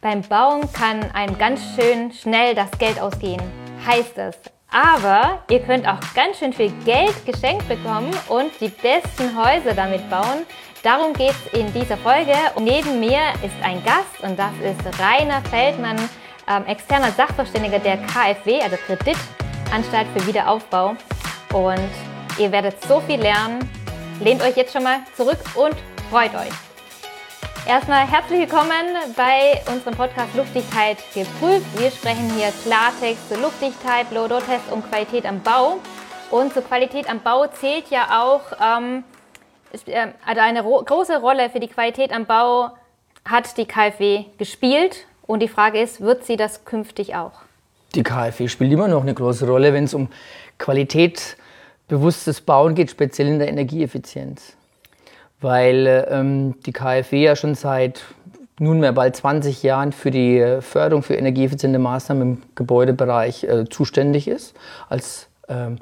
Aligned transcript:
Beim 0.00 0.22
Bauen 0.22 0.72
kann 0.72 1.10
einem 1.10 1.36
ganz 1.38 1.60
schön 1.74 2.12
schnell 2.12 2.54
das 2.54 2.70
Geld 2.78 3.00
ausgehen, 3.00 3.42
heißt 3.84 4.16
es. 4.18 4.36
Aber 4.70 5.42
ihr 5.50 5.60
könnt 5.60 5.88
auch 5.88 5.98
ganz 6.14 6.38
schön 6.38 6.52
viel 6.52 6.70
Geld 6.84 7.26
geschenkt 7.26 7.66
bekommen 7.68 8.10
und 8.28 8.52
die 8.60 8.68
besten 8.68 9.36
Häuser 9.36 9.74
damit 9.74 10.08
bauen. 10.08 10.46
Darum 10.84 11.14
geht 11.14 11.32
es 11.32 11.58
in 11.58 11.72
dieser 11.72 11.96
Folge. 11.96 12.34
Und 12.54 12.64
neben 12.64 13.00
mir 13.00 13.18
ist 13.42 13.56
ein 13.64 13.82
Gast 13.84 14.22
und 14.22 14.38
das 14.38 14.52
ist 14.62 15.00
Rainer 15.00 15.42
Feldmann, 15.50 15.98
ähm, 16.46 16.64
externer 16.66 17.10
Sachverständiger 17.10 17.80
der 17.80 17.96
KfW, 17.96 18.60
also 18.62 18.76
Kreditanstalt 18.76 20.06
für 20.14 20.24
Wiederaufbau. 20.28 20.94
Und 21.52 21.90
ihr 22.38 22.52
werdet 22.52 22.80
so 22.84 23.00
viel 23.00 23.20
lernen. 23.20 23.68
Lehnt 24.20 24.42
euch 24.42 24.56
jetzt 24.56 24.72
schon 24.72 24.84
mal 24.84 25.00
zurück 25.16 25.38
und 25.56 25.74
freut 26.08 26.34
euch. 26.34 26.67
Erstmal 27.68 28.10
herzlich 28.10 28.40
willkommen 28.40 28.96
bei 29.14 29.60
unserem 29.70 29.94
Podcast 29.94 30.34
Luftdichtheit 30.34 30.96
geprüft. 31.12 31.66
Wir 31.78 31.90
sprechen 31.90 32.32
hier 32.34 32.50
Klartext 32.64 33.28
zu 33.28 33.38
Luftdichtheit, 33.38 34.08
Blow-Test 34.08 34.72
und 34.72 34.88
Qualität 34.88 35.26
am 35.26 35.42
Bau. 35.42 35.76
Und 36.30 36.54
zur 36.54 36.62
Qualität 36.62 37.10
am 37.10 37.20
Bau 37.20 37.46
zählt 37.48 37.90
ja 37.90 38.22
auch, 38.22 38.40
ähm, 38.58 39.04
äh, 39.86 40.06
also 40.24 40.40
eine 40.40 40.62
große 40.62 41.20
Rolle 41.20 41.50
für 41.50 41.60
die 41.60 41.68
Qualität 41.68 42.10
am 42.10 42.24
Bau 42.24 42.70
hat 43.26 43.58
die 43.58 43.66
KfW 43.66 44.24
gespielt. 44.38 45.04
Und 45.26 45.40
die 45.40 45.48
Frage 45.48 45.78
ist, 45.78 46.00
wird 46.00 46.24
sie 46.24 46.36
das 46.38 46.64
künftig 46.64 47.16
auch? 47.16 47.32
Die 47.94 48.02
KfW 48.02 48.48
spielt 48.48 48.72
immer 48.72 48.88
noch 48.88 49.02
eine 49.02 49.12
große 49.12 49.46
Rolle, 49.46 49.74
wenn 49.74 49.84
es 49.84 49.92
um 49.92 50.08
qualitätsbewusstes 50.56 52.40
Bauen 52.40 52.74
geht, 52.74 52.90
speziell 52.90 53.28
in 53.28 53.38
der 53.38 53.48
Energieeffizienz 53.48 54.56
weil 55.40 56.06
ähm, 56.10 56.54
die 56.66 56.72
KfW 56.72 57.22
ja 57.24 57.36
schon 57.36 57.54
seit 57.54 58.02
nunmehr 58.58 58.92
bald 58.92 59.16
20 59.16 59.62
Jahren 59.62 59.92
für 59.92 60.10
die 60.10 60.58
Förderung 60.60 61.02
für 61.02 61.14
energieeffiziente 61.14 61.78
Maßnahmen 61.78 62.22
im 62.22 62.42
Gebäudebereich 62.54 63.44
äh, 63.44 63.68
zuständig 63.68 64.28
ist. 64.28 64.54
Als 64.88 65.28
ähm, 65.48 65.78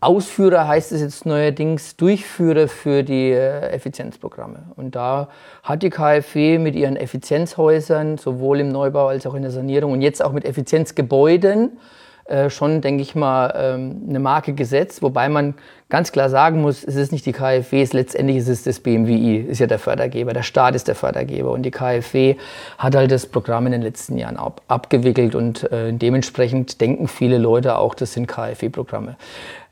Ausführer 0.00 0.68
heißt 0.68 0.92
es 0.92 1.00
jetzt 1.00 1.24
neuerdings 1.24 1.96
Durchführer 1.96 2.68
für 2.68 3.02
die 3.02 3.30
äh, 3.30 3.70
Effizienzprogramme. 3.70 4.64
Und 4.76 4.94
da 4.94 5.28
hat 5.62 5.82
die 5.82 5.90
KfW 5.90 6.58
mit 6.58 6.76
ihren 6.76 6.96
Effizienzhäusern 6.96 8.18
sowohl 8.18 8.60
im 8.60 8.68
Neubau 8.68 9.08
als 9.08 9.26
auch 9.26 9.34
in 9.34 9.42
der 9.42 9.50
Sanierung 9.50 9.92
und 9.92 10.02
jetzt 10.02 10.22
auch 10.22 10.32
mit 10.32 10.44
Effizienzgebäuden 10.44 11.78
äh, 12.26 12.48
schon, 12.48 12.80
denke 12.80 13.02
ich 13.02 13.14
mal, 13.14 13.52
ähm, 13.56 14.02
eine 14.08 14.18
Marke 14.18 14.54
gesetzt, 14.54 15.02
wobei 15.02 15.28
man 15.28 15.54
ganz 15.90 16.10
klar 16.10 16.30
sagen 16.30 16.62
muss, 16.62 16.82
es 16.82 16.96
ist 16.96 17.12
nicht 17.12 17.26
die 17.26 17.32
KfW, 17.32 17.82
es 17.82 17.92
letztendlich 17.92 18.38
ist 18.38 18.48
es 18.48 18.62
das 18.62 18.80
BMWI, 18.80 19.36
ist 19.36 19.58
ja 19.58 19.66
der 19.66 19.78
Fördergeber, 19.78 20.32
der 20.32 20.42
Staat 20.42 20.74
ist 20.74 20.88
der 20.88 20.94
Fördergeber 20.94 21.50
und 21.50 21.62
die 21.62 21.70
KfW 21.70 22.36
hat 22.78 22.96
halt 22.96 23.10
das 23.10 23.26
Programm 23.26 23.66
in 23.66 23.72
den 23.72 23.82
letzten 23.82 24.16
Jahren 24.16 24.38
ab, 24.38 24.62
abgewickelt 24.68 25.34
und 25.34 25.70
äh, 25.70 25.92
dementsprechend 25.92 26.80
denken 26.80 27.08
viele 27.08 27.36
Leute 27.36 27.76
auch, 27.76 27.94
das 27.94 28.14
sind 28.14 28.26
KfW-Programme. 28.26 29.16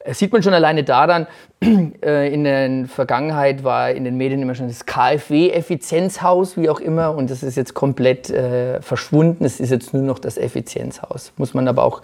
Das 0.04 0.18
sieht 0.18 0.32
man 0.32 0.42
schon 0.42 0.52
alleine 0.52 0.84
daran, 0.84 1.26
äh, 2.04 2.32
in 2.32 2.44
der 2.44 2.86
Vergangenheit 2.86 3.64
war 3.64 3.92
in 3.92 4.04
den 4.04 4.16
Medien 4.16 4.42
immer 4.42 4.54
schon 4.54 4.68
das 4.68 4.84
KfW-Effizienzhaus, 4.84 6.56
wie 6.56 6.68
auch 6.68 6.80
immer, 6.80 7.14
und 7.14 7.30
das 7.30 7.42
ist 7.42 7.56
jetzt 7.56 7.72
komplett 7.72 8.28
äh, 8.28 8.82
verschwunden. 8.82 9.44
Es 9.44 9.60
ist 9.60 9.70
jetzt 9.70 9.94
nur 9.94 10.02
noch 10.02 10.18
das 10.18 10.38
Effizienzhaus. 10.38 11.32
Muss 11.36 11.54
man 11.54 11.66
aber 11.68 11.84
auch 11.84 12.02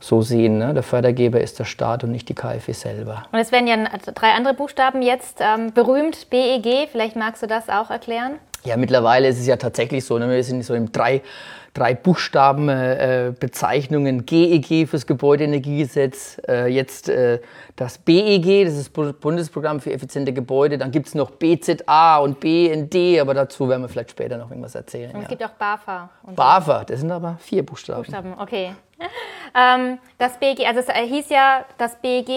so 0.00 0.22
sehen. 0.22 0.58
Ne? 0.58 0.74
Der 0.74 0.82
Fördergeber 0.82 1.40
ist 1.40 1.58
der 1.58 1.64
Staat 1.64 2.04
und 2.04 2.12
nicht 2.12 2.28
die 2.28 2.34
KfW 2.34 2.72
selber. 2.72 3.24
Und 3.32 3.38
es 3.38 3.52
werden 3.52 3.66
ja 3.66 3.76
drei 4.14 4.32
andere 4.32 4.54
Buchstaben 4.54 5.02
jetzt 5.02 5.40
ähm, 5.40 5.72
berühmt, 5.72 6.30
BEG. 6.30 6.88
Vielleicht 6.90 7.16
magst 7.16 7.42
du 7.42 7.46
das 7.46 7.68
auch 7.68 7.90
erklären? 7.90 8.38
Ja, 8.64 8.76
mittlerweile 8.76 9.28
ist 9.28 9.38
es 9.38 9.46
ja 9.46 9.56
tatsächlich 9.56 10.04
so, 10.04 10.18
ne? 10.18 10.28
wir 10.28 10.42
sind 10.42 10.64
so 10.64 10.74
im 10.74 10.90
drei, 10.90 11.22
drei 11.72 11.94
Buchstaben 11.94 12.68
äh, 12.68 13.32
Bezeichnungen 13.38 14.26
GEG 14.26 14.88
fürs 14.88 15.06
Gebäudeenergiegesetz, 15.06 16.40
äh, 16.48 16.66
jetzt 16.66 17.08
äh, 17.08 17.40
das 17.76 17.98
BEG, 17.98 18.64
das 18.64 18.74
ist 18.74 18.96
das 18.96 19.12
Bundesprogramm 19.12 19.80
für 19.80 19.92
effiziente 19.92 20.32
Gebäude, 20.32 20.78
dann 20.78 20.90
gibt 20.90 21.06
es 21.06 21.14
noch 21.14 21.30
BZA 21.30 22.18
und 22.18 22.40
BND, 22.40 23.20
aber 23.20 23.34
dazu 23.34 23.68
werden 23.68 23.82
wir 23.82 23.88
vielleicht 23.88 24.10
später 24.10 24.36
noch 24.38 24.50
irgendwas 24.50 24.74
erzählen. 24.74 25.10
Und 25.12 25.18
es 25.18 25.22
ja. 25.24 25.28
gibt 25.28 25.44
auch 25.44 25.54
BAFA. 25.54 26.10
BAFA, 26.34 26.84
das 26.84 27.00
sind 27.00 27.12
aber 27.12 27.36
vier 27.38 27.64
Buchstaben. 27.64 28.02
Buchstaben, 28.02 28.34
okay. 28.38 28.72
Ähm, 29.58 29.98
das 30.18 30.38
BEG, 30.38 30.66
also 30.66 30.80
es 30.80 30.86
hieß 30.88 31.30
ja, 31.30 31.64
das 31.78 31.96
BEG 31.96 32.28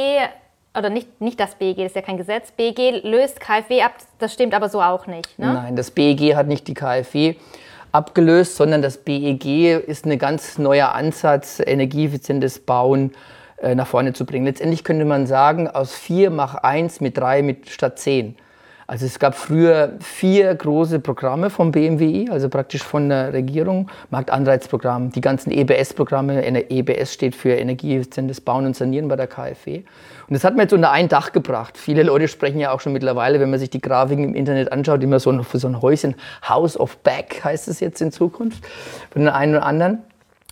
oder 0.77 0.89
nicht, 0.89 1.19
nicht 1.21 1.39
das 1.39 1.55
BEG, 1.55 1.77
das 1.77 1.87
ist 1.87 1.95
ja 1.95 2.01
kein 2.01 2.17
Gesetz, 2.17 2.51
BEG 2.51 3.03
löst 3.03 3.39
KfW 3.39 3.81
ab, 3.81 3.93
das 4.19 4.33
stimmt 4.33 4.53
aber 4.53 4.69
so 4.69 4.81
auch 4.81 5.07
nicht. 5.07 5.37
Ne? 5.39 5.53
Nein, 5.53 5.75
das 5.75 5.91
BEG 5.91 6.35
hat 6.35 6.47
nicht 6.47 6.67
die 6.67 6.73
KfW 6.73 7.35
abgelöst, 7.91 8.55
sondern 8.55 8.81
das 8.81 8.97
BEG 8.97 9.45
ist 9.87 10.05
ein 10.05 10.17
ganz 10.19 10.57
neuer 10.57 10.93
Ansatz, 10.93 11.59
energieeffizientes 11.59 12.59
Bauen 12.59 13.13
äh, 13.61 13.73
nach 13.75 13.87
vorne 13.87 14.13
zu 14.13 14.25
bringen. 14.25 14.45
Letztendlich 14.45 14.83
könnte 14.83 15.05
man 15.05 15.25
sagen, 15.25 15.67
aus 15.67 15.93
vier 15.93 16.29
mach 16.29 16.55
eins 16.55 17.01
mit 17.01 17.17
drei 17.17 17.41
mit 17.41 17.69
statt 17.69 17.97
zehn. 17.99 18.35
Also 18.89 19.05
es 19.05 19.19
gab 19.19 19.35
früher 19.35 19.93
vier 19.99 20.55
große 20.55 20.99
Programme 20.99 21.51
vom 21.51 21.71
BMWI, 21.71 22.29
also 22.31 22.49
praktisch 22.49 22.81
von 22.81 23.07
der 23.07 23.33
Regierung, 23.33 23.87
Marktanreizprogramm, 24.09 25.11
die 25.11 25.21
ganzen 25.21 25.51
EBS-Programme. 25.51 26.43
EBS 26.43 27.13
steht 27.13 27.35
für 27.35 27.51
energieeffizientes 27.51 28.41
Bauen 28.41 28.65
und 28.65 28.75
Sanieren 28.75 29.07
bei 29.07 29.15
der 29.15 29.27
KfW. 29.27 29.83
Und 30.27 30.33
das 30.33 30.43
hat 30.43 30.55
man 30.55 30.61
jetzt 30.61 30.73
unter 30.73 30.89
ein 30.89 31.07
Dach 31.07 31.33
gebracht. 31.33 31.77
Viele 31.77 32.01
Leute 32.01 32.27
sprechen 32.27 32.59
ja 32.59 32.71
auch 32.71 32.79
schon 32.79 32.93
mittlerweile, 32.93 33.39
wenn 33.39 33.51
man 33.51 33.59
sich 33.59 33.69
die 33.69 33.79
Grafiken 33.79 34.23
im 34.23 34.33
Internet 34.33 34.71
anschaut, 34.71 35.03
immer 35.03 35.19
so 35.19 35.43
für 35.43 35.59
so 35.59 35.67
ein 35.67 35.83
Häuschen 35.83 36.15
House 36.47 36.75
of 36.75 36.97
Back 36.97 37.41
heißt 37.43 37.67
es 37.67 37.81
jetzt 37.81 38.01
in 38.01 38.11
Zukunft, 38.11 38.65
von 39.11 39.21
den 39.21 39.29
einen 39.29 39.57
oder 39.57 39.67
anderen. 39.67 39.99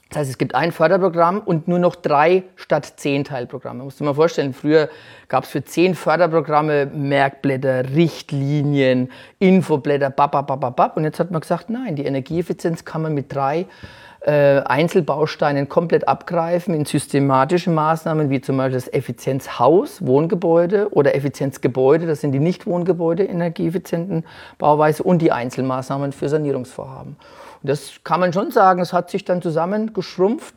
Das 0.09 0.19
heißt, 0.19 0.29
es 0.29 0.38
gibt 0.38 0.56
ein 0.56 0.72
Förderprogramm 0.72 1.40
und 1.40 1.68
nur 1.68 1.79
noch 1.79 1.95
drei 1.95 2.44
statt 2.56 2.94
zehn 2.97 3.23
Teilprogramme. 3.23 3.84
Musst 3.84 4.00
du 4.00 4.03
mal 4.03 4.13
vorstellen, 4.13 4.53
früher 4.53 4.90
gab 5.28 5.44
es 5.44 5.50
für 5.50 5.63
zehn 5.63 5.95
Förderprogramme 5.95 6.85
Merkblätter, 6.85 7.90
Richtlinien, 7.94 9.12
Infoblätter, 9.40 10.09
bababababab. 10.09 10.95
Und 10.95 11.03
jetzt 11.03 11.19
hat 11.19 11.31
man 11.31 11.41
gesagt, 11.41 11.69
nein, 11.69 11.95
die 11.95 12.06
Energieeffizienz 12.06 12.85
kann 12.85 13.01
man 13.01 13.13
mit 13.13 13.34
drei 13.34 13.66
äh, 14.22 14.62
Einzelbausteinen 14.62 15.69
komplett 15.69 16.07
abgreifen 16.07 16.74
in 16.74 16.85
systematische 16.85 17.69
Maßnahmen, 17.69 18.29
wie 18.29 18.41
zum 18.41 18.57
Beispiel 18.57 18.74
das 18.75 18.91
Effizienzhaus, 18.91 20.06
Wohngebäude 20.06 20.89
oder 20.91 21.16
Effizienzgebäude, 21.16 22.07
das 22.07 22.22
sind 22.22 22.31
die 22.31 22.39
Nicht-Wohngebäude, 22.39 23.24
energieeffizienten 23.24 24.25
Bauweise 24.57 25.03
und 25.03 25.22
die 25.22 25.31
Einzelmaßnahmen 25.31 26.13
für 26.13 26.29
Sanierungsvorhaben. 26.29 27.16
Das 27.68 28.00
kann 28.04 28.20
man 28.20 28.34
schon 28.34 28.52
sagen, 28.52 28.82
es 28.82 28.94
hat 28.94 29.10
sich 29.10 29.26
dann 29.26 29.42
zusammengeschrumpft. 29.42 30.56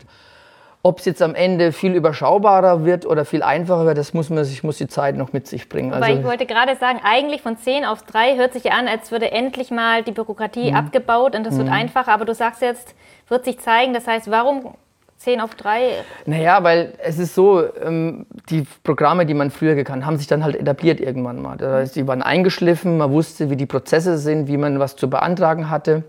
Ob 0.83 1.01
es 1.01 1.05
jetzt 1.05 1.21
am 1.21 1.35
Ende 1.35 1.73
viel 1.73 1.95
überschaubarer 1.95 2.87
wird 2.87 3.05
oder 3.05 3.27
viel 3.27 3.43
einfacher 3.43 3.85
wird, 3.85 3.99
das 3.99 4.15
muss 4.15 4.31
man 4.31 4.45
sich, 4.45 4.65
muss 4.65 4.79
die 4.79 4.89
Zeit 4.89 5.15
noch 5.15 5.35
mit 5.35 5.47
sich 5.47 5.69
bringen. 5.69 5.93
Aber 5.93 6.07
also, 6.07 6.19
ich 6.19 6.25
wollte 6.25 6.47
gerade 6.47 6.75
sagen, 6.77 7.01
eigentlich 7.05 7.43
von 7.43 7.59
10 7.59 7.85
auf 7.85 8.03
3 8.03 8.37
hört 8.37 8.55
sich 8.55 8.73
an, 8.73 8.89
als 8.89 9.11
würde 9.11 9.31
endlich 9.31 9.71
mal 9.71 10.03
die 10.03 10.13
Bürokratie 10.13 10.71
mhm. 10.71 10.77
abgebaut 10.77 11.37
und 11.37 11.45
das 11.45 11.59
wird 11.59 11.67
mhm. 11.67 11.75
einfacher. 11.75 12.13
Aber 12.13 12.25
du 12.25 12.33
sagst 12.35 12.63
jetzt, 12.63 12.95
wird 13.29 13.45
sich 13.45 13.59
zeigen. 13.61 13.93
Das 13.93 14.07
heißt, 14.07 14.31
warum 14.31 14.75
10 15.21 15.43
auf 15.43 15.55
3? 15.55 15.97
Naja, 16.25 16.65
weil 16.65 16.95
es 17.05 17.19
ist 17.19 17.35
so, 17.35 17.63
ähm, 17.85 18.25
die 18.49 18.67
Programme, 18.83 19.27
die 19.27 19.35
man 19.35 19.51
früher 19.51 19.75
gekannt 19.75 20.07
haben 20.07 20.17
sich 20.17 20.29
dann 20.29 20.43
halt 20.43 20.57
etabliert 20.57 20.99
irgendwann 20.99 21.43
mal. 21.43 21.59
Das 21.59 21.73
heißt, 21.73 21.97
die 21.97 22.09
waren 22.09 22.23
eingeschliffen, 22.23 22.97
man 22.97 23.11
wusste, 23.11 23.51
wie 23.51 23.57
die 23.57 23.67
Prozesse 23.67 24.17
sind, 24.17 24.49
wie 24.49 24.57
man 24.57 24.79
was 24.79 24.97
zu 24.97 25.11
beantragen 25.11 25.69
hatte. 25.69 26.05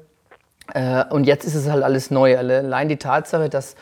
Äh, 0.73 1.05
und 1.09 1.25
jetzt 1.25 1.45
ist 1.45 1.55
es 1.55 1.69
halt 1.69 1.83
alles 1.83 2.11
neu. 2.11 2.37
Allein 2.37 2.89
die 2.89 2.97
Tatsache, 2.97 3.49
dass 3.49 3.75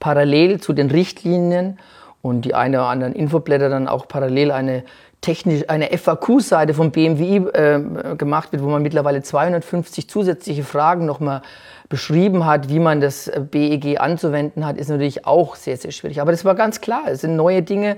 parallel 0.00 0.60
zu 0.60 0.72
den 0.72 0.90
Richtlinien 0.90 1.78
und 2.22 2.42
die 2.42 2.54
eine 2.54 2.78
oder 2.78 2.88
anderen 2.88 3.12
Infoblätter 3.14 3.68
dann 3.68 3.88
auch 3.88 4.08
parallel 4.08 4.50
eine 4.50 4.84
technisch 5.20 5.64
eine 5.68 5.88
FAQ-Seite 5.96 6.74
vom 6.74 6.90
BMWI 6.90 7.36
äh, 7.52 8.16
gemacht 8.16 8.52
wird, 8.52 8.62
wo 8.62 8.68
man 8.68 8.82
mittlerweile 8.82 9.22
250 9.22 10.08
zusätzliche 10.08 10.64
Fragen 10.64 11.06
nochmal 11.06 11.40
beschrieben 11.88 12.44
hat, 12.44 12.68
wie 12.68 12.78
man 12.78 13.00
das 13.00 13.28
äh, 13.28 13.40
BEG 13.40 14.00
anzuwenden 14.00 14.66
hat, 14.66 14.76
ist 14.76 14.88
natürlich 14.88 15.26
auch 15.26 15.56
sehr, 15.56 15.78
sehr 15.78 15.92
schwierig. 15.92 16.20
Aber 16.20 16.30
das 16.30 16.44
war 16.44 16.54
ganz 16.54 16.80
klar, 16.82 17.04
es 17.06 17.22
sind 17.22 17.36
neue 17.36 17.62
Dinge 17.62 17.96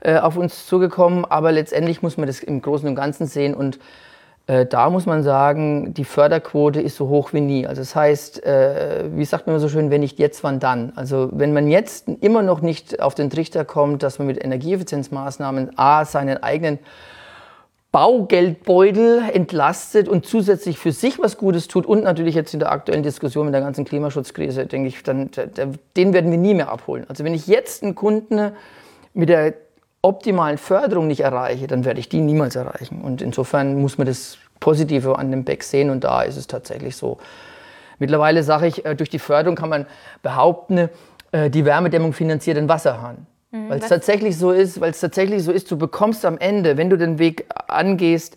äh, 0.00 0.18
auf 0.18 0.36
uns 0.36 0.66
zugekommen, 0.66 1.24
aber 1.24 1.50
letztendlich 1.50 2.02
muss 2.02 2.16
man 2.16 2.26
das 2.26 2.40
im 2.40 2.62
Großen 2.62 2.88
und 2.88 2.94
Ganzen 2.94 3.26
sehen 3.26 3.54
und 3.54 3.78
da 4.68 4.90
muss 4.90 5.06
man 5.06 5.22
sagen, 5.22 5.94
die 5.94 6.04
Förderquote 6.04 6.80
ist 6.80 6.96
so 6.96 7.08
hoch 7.08 7.32
wie 7.32 7.40
nie. 7.40 7.66
Also 7.68 7.82
das 7.82 7.94
heißt, 7.94 8.44
äh, 8.44 9.04
wie 9.14 9.24
sagt 9.24 9.46
man 9.46 9.60
so 9.60 9.68
schön, 9.68 9.90
wenn 9.90 10.00
nicht 10.00 10.18
jetzt, 10.18 10.42
wann 10.42 10.58
dann? 10.58 10.92
Also 10.96 11.28
wenn 11.32 11.52
man 11.52 11.68
jetzt 11.68 12.08
immer 12.20 12.42
noch 12.42 12.60
nicht 12.60 13.00
auf 13.00 13.14
den 13.14 13.30
Trichter 13.30 13.64
kommt, 13.64 14.02
dass 14.02 14.18
man 14.18 14.26
mit 14.26 14.42
Energieeffizienzmaßnahmen 14.42 15.78
A 15.78 16.04
seinen 16.04 16.42
eigenen 16.42 16.80
Baugeldbeutel 17.92 19.22
entlastet 19.32 20.08
und 20.08 20.26
zusätzlich 20.26 20.78
für 20.78 20.92
sich 20.92 21.20
was 21.20 21.38
Gutes 21.38 21.68
tut 21.68 21.86
und 21.86 22.02
natürlich 22.02 22.34
jetzt 22.34 22.52
in 22.52 22.58
der 22.58 22.72
aktuellen 22.72 23.04
Diskussion 23.04 23.46
mit 23.46 23.54
der 23.54 23.62
ganzen 23.62 23.84
Klimaschutzkrise, 23.84 24.66
denke 24.66 24.88
ich, 24.88 25.02
dann, 25.02 25.30
den 25.96 26.12
werden 26.12 26.30
wir 26.30 26.38
nie 26.38 26.54
mehr 26.54 26.70
abholen. 26.70 27.04
Also 27.08 27.24
wenn 27.24 27.34
ich 27.34 27.46
jetzt 27.46 27.82
einen 27.82 27.94
Kunden 27.94 28.52
mit 29.14 29.28
der 29.28 29.54
optimalen 30.02 30.58
Förderung 30.58 31.06
nicht 31.06 31.20
erreiche, 31.20 31.66
dann 31.66 31.84
werde 31.84 32.00
ich 32.00 32.08
die 32.08 32.20
niemals 32.20 32.56
erreichen. 32.56 33.02
Und 33.02 33.20
insofern 33.22 33.80
muss 33.80 33.98
man 33.98 34.06
das 34.06 34.38
Positive 34.58 35.18
an 35.18 35.30
dem 35.30 35.44
Beck 35.44 35.62
sehen 35.62 35.90
und 35.90 36.04
da 36.04 36.22
ist 36.22 36.36
es 36.36 36.46
tatsächlich 36.46 36.96
so. 36.96 37.18
Mittlerweile 37.98 38.42
sage 38.42 38.66
ich, 38.66 38.84
äh, 38.84 38.94
durch 38.94 39.10
die 39.10 39.18
Förderung 39.18 39.56
kann 39.56 39.68
man 39.68 39.86
behaupten, 40.22 40.88
äh, 41.32 41.50
die 41.50 41.64
Wärmedämmung 41.64 42.12
finanziert 42.12 42.56
den 42.56 42.68
Wasserhahn. 42.68 43.26
Mhm, 43.50 43.68
weil 43.68 43.78
es 43.78 43.88
tatsächlich 43.88 44.38
so 44.38 44.52
ist, 44.52 44.80
weil 44.80 44.90
es 44.90 45.00
tatsächlich 45.00 45.44
so 45.44 45.52
ist, 45.52 45.70
du 45.70 45.76
bekommst 45.76 46.24
am 46.24 46.38
Ende, 46.38 46.76
wenn 46.76 46.88
du 46.88 46.96
den 46.96 47.18
Weg 47.18 47.46
angehst, 47.68 48.36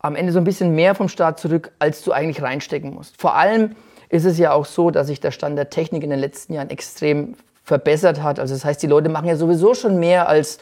am 0.00 0.16
Ende 0.16 0.32
so 0.32 0.38
ein 0.38 0.44
bisschen 0.44 0.74
mehr 0.74 0.94
vom 0.94 1.08
Staat 1.08 1.38
zurück, 1.38 1.72
als 1.78 2.02
du 2.02 2.12
eigentlich 2.12 2.42
reinstecken 2.42 2.92
musst. 2.92 3.20
Vor 3.20 3.36
allem 3.36 3.76
ist 4.08 4.24
es 4.24 4.38
ja 4.38 4.52
auch 4.52 4.66
so, 4.66 4.90
dass 4.90 5.06
sich 5.06 5.20
der 5.20 5.30
Stand 5.30 5.56
der 5.56 5.70
Technik 5.70 6.02
in 6.02 6.10
den 6.10 6.18
letzten 6.18 6.52
Jahren 6.52 6.70
extrem 6.70 7.36
verbessert 7.64 8.22
hat. 8.22 8.38
Also 8.38 8.54
das 8.54 8.64
heißt, 8.64 8.82
die 8.82 8.86
Leute 8.86 9.08
machen 9.08 9.26
ja 9.26 9.36
sowieso 9.36 9.74
schon 9.74 9.98
mehr 9.98 10.28
als 10.28 10.58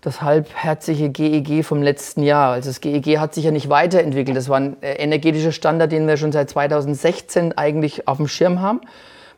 das 0.00 0.22
halbherzige 0.22 1.10
GEG 1.10 1.50
e 1.50 1.62
vom 1.62 1.82
letzten 1.82 2.22
Jahr. 2.22 2.52
Also 2.52 2.70
das 2.70 2.80
GEG 2.80 3.06
e 3.06 3.18
hat 3.18 3.34
sich 3.34 3.44
ja 3.44 3.50
nicht 3.50 3.68
weiterentwickelt. 3.68 4.36
Das 4.36 4.48
war 4.48 4.58
ein 4.58 4.82
äh, 4.82 4.94
energetischer 4.94 5.52
Standard, 5.52 5.90
den 5.90 6.06
wir 6.06 6.16
schon 6.16 6.32
seit 6.32 6.50
2016 6.50 7.56
eigentlich 7.56 8.06
auf 8.06 8.18
dem 8.18 8.28
Schirm 8.28 8.60
haben. 8.60 8.80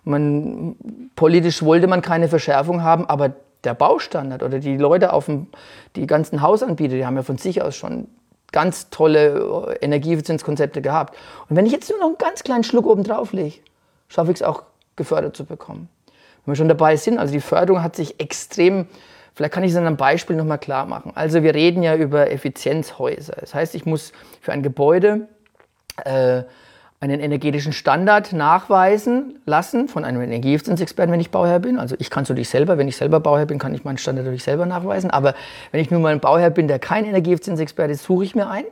Man, 0.04 0.76
politisch 1.16 1.62
wollte 1.62 1.86
man 1.86 2.02
keine 2.02 2.28
Verschärfung 2.28 2.82
haben, 2.82 3.06
aber 3.06 3.32
der 3.64 3.74
Baustandard 3.74 4.42
oder 4.42 4.58
die 4.58 4.76
Leute 4.76 5.12
auf 5.12 5.26
dem, 5.26 5.48
die 5.96 6.06
ganzen 6.06 6.40
Hausanbieter, 6.40 6.94
die 6.94 7.04
haben 7.04 7.16
ja 7.16 7.22
von 7.22 7.36
sich 7.36 7.62
aus 7.62 7.76
schon 7.76 8.08
ganz 8.52 8.90
tolle 8.90 9.68
äh, 9.68 9.84
Energieeffizienzkonzepte 9.84 10.82
gehabt. 10.82 11.16
Und 11.48 11.56
wenn 11.56 11.66
ich 11.66 11.72
jetzt 11.72 11.90
nur 11.90 11.98
noch 11.98 12.06
einen 12.06 12.18
ganz 12.18 12.42
kleinen 12.42 12.64
Schluck 12.64 12.86
oben 12.86 13.04
drauf 13.04 13.32
lege, 13.32 13.58
schaffe 14.08 14.30
ich 14.32 14.38
es 14.38 14.42
auch 14.42 14.64
gefördert 14.96 15.36
zu 15.36 15.44
bekommen. 15.44 15.88
Wir 16.50 16.56
schon 16.56 16.68
dabei 16.68 16.96
sind, 16.96 17.18
also 17.18 17.32
die 17.32 17.40
Förderung 17.40 17.82
hat 17.82 17.96
sich 17.96 18.20
extrem 18.20 18.86
Vielleicht 19.34 19.54
kann 19.54 19.64
ich 19.64 19.70
es 19.70 19.76
an 19.78 19.86
einem 19.86 19.96
Beispiel 19.96 20.36
nochmal 20.36 20.58
klar 20.58 20.84
machen. 20.84 21.12
Also 21.14 21.42
wir 21.42 21.54
reden 21.54 21.82
ja 21.82 21.96
über 21.96 22.30
Effizienzhäuser. 22.30 23.36
Das 23.40 23.54
heißt, 23.54 23.74
ich 23.74 23.86
muss 23.86 24.12
für 24.42 24.52
ein 24.52 24.62
Gebäude 24.62 25.28
äh, 26.04 26.42
einen 27.00 27.20
energetischen 27.20 27.72
Standard 27.72 28.34
nachweisen 28.34 29.38
lassen 29.46 29.88
von 29.88 30.04
einem 30.04 30.20
Energieeffizienzexperten, 30.20 31.10
wenn 31.10 31.20
ich 31.20 31.30
Bauherr 31.30 31.58
bin. 31.58 31.78
Also 31.78 31.96
ich 31.98 32.10
kann 32.10 32.24
es 32.24 32.28
natürlich 32.28 32.50
selber, 32.50 32.76
wenn 32.76 32.88
ich 32.88 32.96
selber 32.96 33.20
Bauherr 33.20 33.46
bin, 33.46 33.58
kann 33.58 33.74
ich 33.74 33.84
meinen 33.84 33.96
Standard 33.96 34.26
natürlich 34.26 34.44
selber 34.44 34.66
nachweisen. 34.66 35.10
Aber 35.10 35.34
wenn 35.70 35.80
ich 35.80 35.90
nun 35.90 36.02
mal 36.02 36.12
ein 36.12 36.20
Bauherr 36.20 36.50
bin, 36.50 36.68
der 36.68 36.78
kein 36.78 37.06
Energieeffizienzexperte 37.06 37.92
ist, 37.92 38.04
suche 38.04 38.24
ich 38.24 38.34
mir 38.34 38.50
ein. 38.50 38.64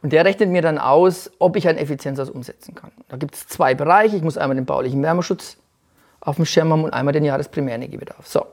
Und 0.00 0.14
der 0.14 0.24
rechnet 0.24 0.48
mir 0.48 0.62
dann 0.62 0.78
aus, 0.78 1.30
ob 1.38 1.56
ich 1.56 1.68
ein 1.68 1.76
Effizienzhaus 1.76 2.30
umsetzen 2.30 2.74
kann. 2.74 2.92
Da 3.08 3.18
gibt 3.18 3.34
es 3.34 3.46
zwei 3.46 3.74
Bereiche. 3.74 4.16
Ich 4.16 4.22
muss 4.22 4.38
einmal 4.38 4.54
den 4.54 4.64
baulichen 4.64 5.02
Wärmeschutz 5.02 5.58
auf 6.20 6.36
dem 6.36 6.44
Schirm 6.44 6.72
haben 6.72 6.84
und 6.84 6.92
einmal 6.92 7.12
den 7.12 7.24
Jahresprimärεnergiebedarf. 7.24 8.26
So. 8.26 8.46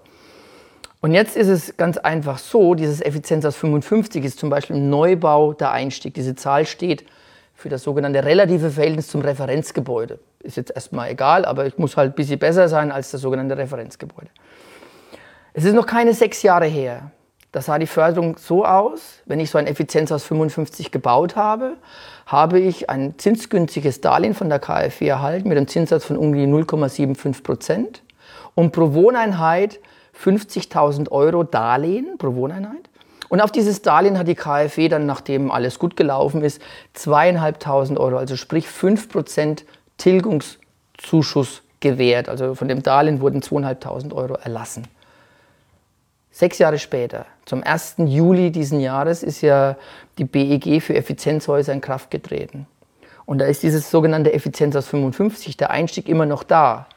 Und 1.02 1.14
jetzt 1.14 1.38
ist 1.38 1.48
es 1.48 1.78
ganz 1.78 1.98
einfach 1.98 2.40
so, 2.40 2.74
dieses 2.74 3.02
Effizienzhaus 3.02 3.56
55 3.56 4.26
ist 4.26 4.40
zum 4.40 4.50
Beispiel 4.50 4.76
im 4.78 4.90
Neubau 4.90 5.54
der 5.54 5.72
Einstieg. 5.72 6.14
Diese 6.16 6.36
Zahl 6.36 6.66
steht 6.66 7.06
für 7.54 7.70
das 7.70 7.84
sogenannte 7.84 8.24
relative 8.24 8.72
Verhältnis 8.72 9.08
zum 9.08 9.22
Referenzgebäude. 9.22 10.20
Ist 10.40 10.58
jetzt 10.58 10.72
erstmal 10.72 11.10
egal, 11.12 11.46
aber 11.46 11.66
ich 11.66 11.78
muss 11.78 11.96
halt 11.98 12.14
ein 12.14 12.16
bisschen 12.16 12.40
besser 12.40 12.68
sein 12.68 12.92
als 12.92 13.12
das 13.12 13.22
sogenannte 13.22 13.58
Referenzgebäude. 13.58 14.30
Es 15.54 15.64
ist 15.64 15.74
noch 15.74 15.86
keine 15.86 16.14
sechs 16.14 16.44
Jahre 16.44 16.66
her. 16.66 17.12
Da 17.56 17.62
sah 17.62 17.80
die 17.80 17.88
Förderung 17.88 18.36
so 18.38 18.66
aus, 18.66 19.22
wenn 19.24 19.40
ich 19.40 19.50
so 19.50 19.58
ein 19.58 19.66
Effizienzhaus 19.66 20.26
55 20.26 20.92
gebaut 20.92 21.38
habe, 21.38 21.78
habe 22.26 22.60
ich 22.60 22.90
ein 22.90 23.18
zinsgünstiges 23.18 24.02
Darlehen 24.02 24.34
von 24.34 24.50
der 24.50 24.60
KfW 24.60 25.08
erhalten 25.08 25.48
mit 25.48 25.58
einem 25.58 25.70
Zinssatz 25.70 26.04
von 26.04 26.18
ungefähr 26.18 26.50
0,75 26.50 27.44
Prozent 27.44 28.02
und 28.56 28.74
pro 28.74 28.94
Wohneinheit 28.94 29.80
50.000 30.22 31.12
Euro 31.12 31.46
Darlehen 31.46 32.18
pro 32.18 32.36
Wohneinheit. 32.36 32.90
Und 33.30 33.40
auf 33.40 33.54
dieses 33.54 33.82
Darlehen 33.82 34.20
hat 34.20 34.28
die 34.28 34.36
KfW 34.36 34.90
dann, 34.90 35.06
nachdem 35.06 35.50
alles 35.50 35.80
gut 35.80 35.96
gelaufen 35.96 36.42
ist, 36.42 36.62
zweieinhalbtausend 36.92 37.98
Euro, 37.98 38.18
also 38.18 38.36
sprich 38.36 38.68
5% 38.68 39.64
Tilgungszuschuss 39.98 41.62
gewährt. 41.80 42.28
Also 42.28 42.54
von 42.54 42.68
dem 42.68 42.84
Darlehen 42.84 43.22
wurden 43.22 43.42
zweieinhalbtausend 43.42 44.12
Euro 44.12 44.34
erlassen. 44.34 44.90
Sechs 46.36 46.58
Jahre 46.58 46.80
später, 46.80 47.28
zum 47.46 47.64
1. 47.64 47.96
Juli 48.08 48.52
diesen 48.52 48.82
Jahres, 48.82 49.24
ist 49.24 49.40
ja 49.40 49.78
die 50.18 50.26
BEG 50.26 50.84
für 50.84 50.94
Effizienzhäuser 50.94 51.72
in 51.72 51.80
Kraft 51.80 52.12
getreten. 52.12 52.68
Und 53.26 53.38
da 53.38 53.46
ist 53.46 53.64
dieses 53.64 53.90
sogenannte 53.90 54.34
Effizienzhaus 54.34 54.86
55, 54.88 55.56
der 55.56 55.70
Einstieg 55.72 56.10
immer 56.10 56.26
noch 56.26 56.44
da. 56.44 56.88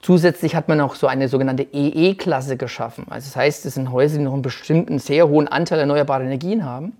Zusätzlich 0.00 0.54
hat 0.54 0.68
man 0.68 0.80
auch 0.80 0.94
so 0.94 1.08
eine 1.08 1.26
sogenannte 1.26 1.66
EE-Klasse 1.72 2.56
geschaffen. 2.56 3.06
Also 3.10 3.26
das 3.26 3.34
heißt, 3.34 3.66
es 3.66 3.74
sind 3.74 3.90
Häuser, 3.90 4.18
die 4.18 4.22
noch 4.22 4.32
einen 4.32 4.42
bestimmten 4.42 5.00
sehr 5.00 5.26
hohen 5.26 5.48
Anteil 5.48 5.80
erneuerbarer 5.80 6.22
Energien 6.22 6.64
haben. 6.64 6.96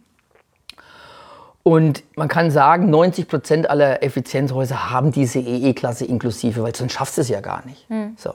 Und 1.62 2.02
man 2.16 2.26
kann 2.26 2.50
sagen, 2.50 2.90
90 2.90 3.28
Prozent 3.28 3.70
aller 3.70 4.02
Effizienzhäuser 4.02 4.90
haben 4.90 5.12
diese 5.12 5.38
EE-Klasse 5.38 6.06
inklusive, 6.06 6.60
weil 6.64 6.74
sonst 6.74 6.94
schaffst 6.94 7.18
du 7.18 7.20
es 7.20 7.28
ja 7.28 7.40
gar 7.40 7.64
nicht. 7.64 7.88
Mhm. 7.88 8.16
So. 8.16 8.34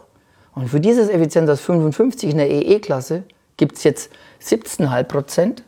Und 0.58 0.70
für 0.70 0.80
dieses 0.80 1.08
Effizienzhaus 1.08 1.62
55 1.62 2.32
in 2.32 2.38
der 2.40 2.50
EE-Klasse 2.50 3.22
gibt 3.58 3.78
es 3.78 3.84
jetzt 3.84 4.12
17,5 4.42 5.04
Prozent 5.04 5.64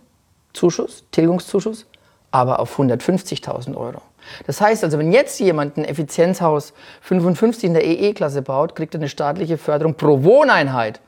Zuschuss, 0.52 1.04
Tilgungszuschuss, 1.12 1.86
aber 2.32 2.60
auf 2.60 2.80
150.000 2.80 3.78
Euro. 3.78 4.02
Das 4.48 4.60
heißt 4.60 4.84
also, 4.84 4.98
wenn 4.98 5.12
jetzt 5.12 5.40
jemand 5.40 5.78
ein 5.78 5.86
Effizienzhaus 5.86 6.74
55 7.02 7.66
in 7.66 7.76
der 7.76 7.86
EE-Klasse 7.86 8.42
baut, 8.42 8.76
kriegt 8.76 8.96
er 8.96 9.00
eine 9.00 9.10
staatliche 9.10 9.60
Förderung 9.60 9.94
pro 9.94 10.24
Wohneinheit 10.24 11.02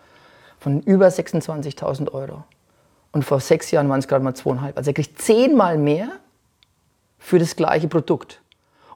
von 0.60 0.82
über 0.84 1.08
26.000 1.08 2.12
Euro. 2.12 2.44
Und 3.12 3.26
vor 3.26 3.40
sechs 3.40 3.72
Jahren 3.72 3.90
waren 3.90 3.98
es 4.00 4.08
gerade 4.08 4.24
mal 4.24 4.36
zweieinhalb. 4.36 4.78
Also 4.78 4.92
er 4.92 4.94
kriegt 4.94 5.20
zehnmal 5.20 5.80
mehr 5.80 6.10
für 7.18 7.40
das 7.40 7.56
gleiche 7.56 7.88
Produkt. 7.88 8.41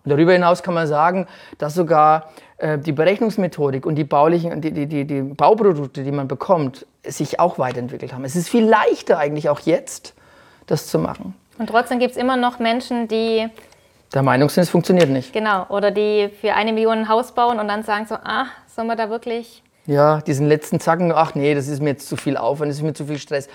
Darüber 0.06 0.34
hinaus 0.34 0.64
kann 0.64 0.74
man 0.74 0.88
sagen, 0.88 1.28
dass 1.58 1.74
sogar 1.74 2.30
äh, 2.58 2.78
die 2.78 2.92
Berechnungsmethodik 2.92 3.86
und 3.86 3.96
die, 3.96 4.04
baulichen, 4.04 4.62
die, 4.62 4.72
die, 4.72 4.86
die, 4.86 5.06
die 5.06 5.22
Bauprodukte, 5.22 6.04
die 6.04 6.12
man 6.12 6.28
bekommt, 6.28 6.86
sich 7.04 7.40
auch 7.40 7.60
weiterentwickelt 7.60 8.14
haben. 8.14 8.24
Es 8.24 8.36
ist 8.36 8.50
viel 8.50 8.66
leichter 8.66 9.18
eigentlich 9.18 9.50
auch 9.50 9.60
jetzt, 9.62 10.14
das 10.68 10.88
zu 10.88 11.00
machen. 11.00 11.36
Und 11.58 11.70
trotzdem 11.70 12.00
gibt 12.00 12.12
es 12.12 12.18
immer 12.18 12.38
noch 12.38 12.60
Menschen, 12.60 13.08
die 13.08 13.48
der 14.14 14.24
Meinung 14.24 14.50
sind, 14.50 14.64
es 14.64 14.70
funktioniert 14.70 15.10
nicht. 15.10 15.34
Genau, 15.34 15.66
oder 15.68 15.92
die 15.92 16.30
für 16.42 16.54
eine 16.54 16.72
Million 16.72 17.00
ein 17.00 17.10
Haus 17.10 17.34
bauen 17.34 17.60
und 17.60 17.68
dann 17.68 17.84
sagen 17.84 18.06
so, 18.08 18.16
ah, 18.16 18.46
sollen 18.74 18.88
wir 18.88 18.96
da 18.96 19.10
wirklich... 19.10 19.62
Ja, 19.88 20.22
diesen 20.22 20.48
letzten 20.48 20.80
Zacken, 20.80 21.12
ach 21.12 21.36
nee, 21.36 21.54
das 21.54 21.68
ist 21.68 21.82
mir 21.82 21.90
jetzt 21.90 22.08
zu 22.08 22.16
viel 22.16 22.38
Aufwand, 22.38 22.70
das 22.70 22.78
ist 22.78 22.84
mir 22.84 22.94
zu 22.94 23.06
viel 23.06 23.20
Stress 23.20 23.50